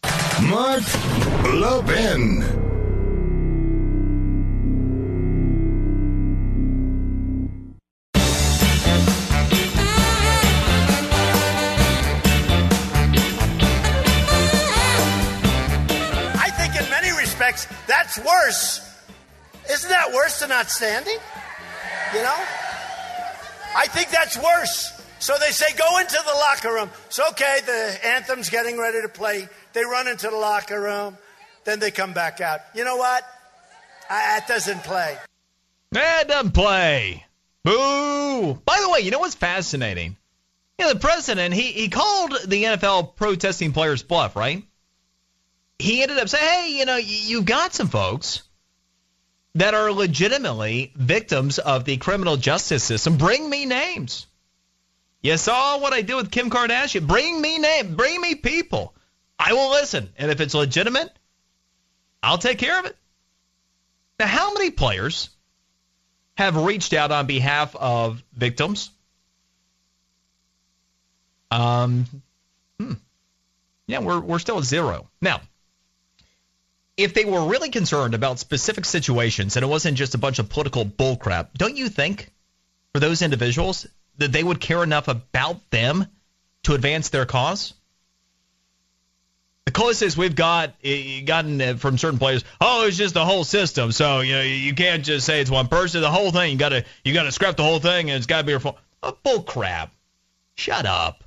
[0.41, 0.83] Mark
[1.45, 2.70] Levin.
[18.13, 18.81] That's worse.
[19.71, 21.17] Isn't that worse than not standing?
[22.13, 22.45] You know?
[23.73, 25.01] I think that's worse.
[25.19, 26.89] So they say, go into the locker room.
[27.05, 29.47] It's okay, the anthem's getting ready to play.
[29.71, 31.17] They run into the locker room,
[31.63, 32.59] then they come back out.
[32.75, 33.23] You know what?
[34.09, 35.15] I, that doesn't play.
[35.93, 37.25] That doesn't play.
[37.63, 38.55] Boo!
[38.65, 40.17] By the way, you know what's fascinating?
[40.79, 44.65] You know, the president, he, he called the NFL protesting players bluff, right?
[45.81, 48.43] He ended up saying, hey, you know, you've got some folks
[49.55, 53.17] that are legitimately victims of the criminal justice system.
[53.17, 54.27] Bring me names.
[55.21, 57.07] You saw what I did with Kim Kardashian.
[57.07, 57.95] Bring me name.
[57.95, 58.95] Bring me people.
[59.37, 60.09] I will listen.
[60.17, 61.11] And if it's legitimate,
[62.23, 62.95] I'll take care of it.
[64.19, 65.29] Now, how many players
[66.35, 68.91] have reached out on behalf of victims?
[71.49, 72.05] Um,
[72.79, 72.93] hmm.
[73.87, 75.09] Yeah, we're, we're still at zero.
[75.19, 75.41] Now,
[76.97, 80.49] if they were really concerned about specific situations and it wasn't just a bunch of
[80.49, 82.31] political bullcrap, don't you think
[82.93, 83.87] for those individuals
[84.17, 86.05] that they would care enough about them
[86.63, 87.73] to advance their cause?
[89.65, 93.91] The closest we've got eh, gotten from certain players, oh, it's just the whole system.
[93.91, 96.01] So you know you can't just say it's one person.
[96.01, 98.57] The whole thing, you gotta you gotta scrap the whole thing, and it's gotta be
[98.57, 98.77] fault.
[99.03, 99.93] Oh, bull crap!
[100.55, 101.23] Shut up.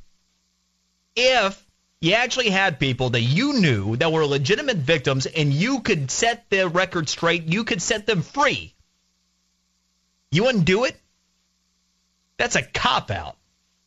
[1.16, 1.63] If
[2.04, 6.48] you actually had people that you knew that were legitimate victims, and you could set
[6.50, 8.74] the record straight, you could set them free.
[10.30, 10.96] You wouldn't do it.
[12.36, 13.36] That's a cop out.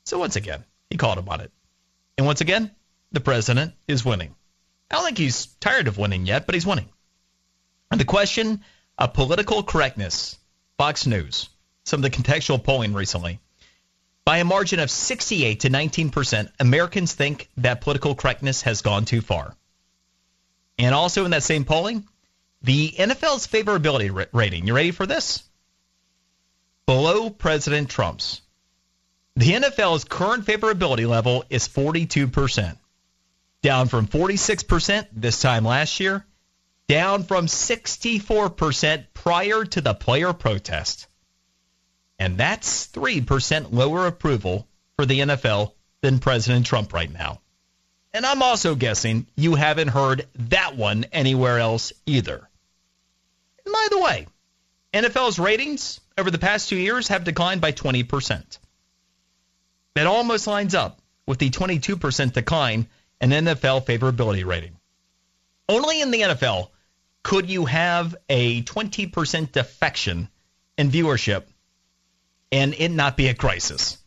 [0.05, 1.51] So once again, he called him on it,
[2.17, 2.71] and once again,
[3.11, 4.35] the president is winning.
[4.89, 6.89] I don't think he's tired of winning yet, but he's winning.
[7.91, 8.63] And the question
[8.97, 10.37] of political correctness,
[10.77, 11.49] Fox News,
[11.85, 13.39] some of the contextual polling recently.
[14.27, 19.05] By a margin of 68 to 19 percent, Americans think that political correctness has gone
[19.05, 19.55] too far.
[20.77, 22.05] And also in that same polling,
[22.61, 24.67] the NFL's favorability rating.
[24.67, 25.43] You ready for this?
[26.85, 28.41] Below President Trump's.
[29.37, 32.77] The NFL's current favorability level is 42 percent
[33.61, 36.25] down from 46% this time last year,
[36.89, 41.06] down from 64% prior to the player protest.
[42.19, 47.41] And that's 3% lower approval for the NFL than President Trump right now.
[48.13, 52.49] And I'm also guessing you haven't heard that one anywhere else either.
[53.65, 54.27] And by the way,
[54.93, 58.57] NFL's ratings over the past two years have declined by 20%.
[59.93, 62.87] That almost lines up with the 22% decline
[63.21, 64.77] in NFL favorability rating.
[65.69, 66.69] Only in the NFL
[67.23, 70.29] could you have a 20% defection
[70.77, 71.43] in viewership
[72.51, 73.97] and it not be a crisis.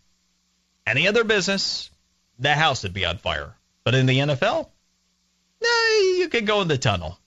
[0.86, 1.90] Any other business,
[2.38, 3.54] the house would be on fire.
[3.84, 4.68] But in the NFL,
[5.62, 7.18] nah, you could go in the tunnel.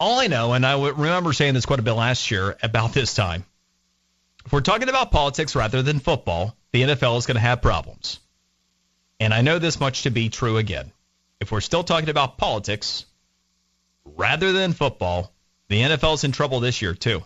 [0.00, 3.14] All I know, and I remember saying this quite a bit last year about this
[3.14, 3.44] time,
[4.46, 8.20] if we're talking about politics rather than football, the NFL is going to have problems.
[9.20, 10.92] And I know this much to be true again.
[11.40, 13.04] If we're still talking about politics
[14.04, 15.32] rather than football,
[15.68, 17.24] the NFL's in trouble this year, too.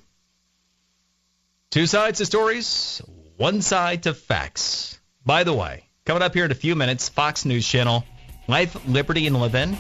[1.72, 3.00] Two sides to stories,
[3.38, 5.00] one side to facts.
[5.24, 8.04] By the way, coming up here in a few minutes, Fox News Channel,
[8.46, 9.78] Life, Liberty, and Levin.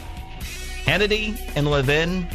[0.86, 2.28] Hannity and Levin.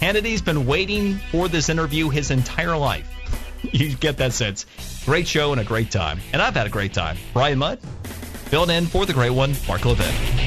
[0.00, 3.06] Hannity's been waiting for this interview his entire life.
[3.62, 4.64] you get that sense.
[5.04, 6.18] Great show and a great time.
[6.32, 7.18] And I've had a great time.
[7.34, 7.80] Brian Mudd,
[8.48, 10.43] filled in for the great one, Mark Levin.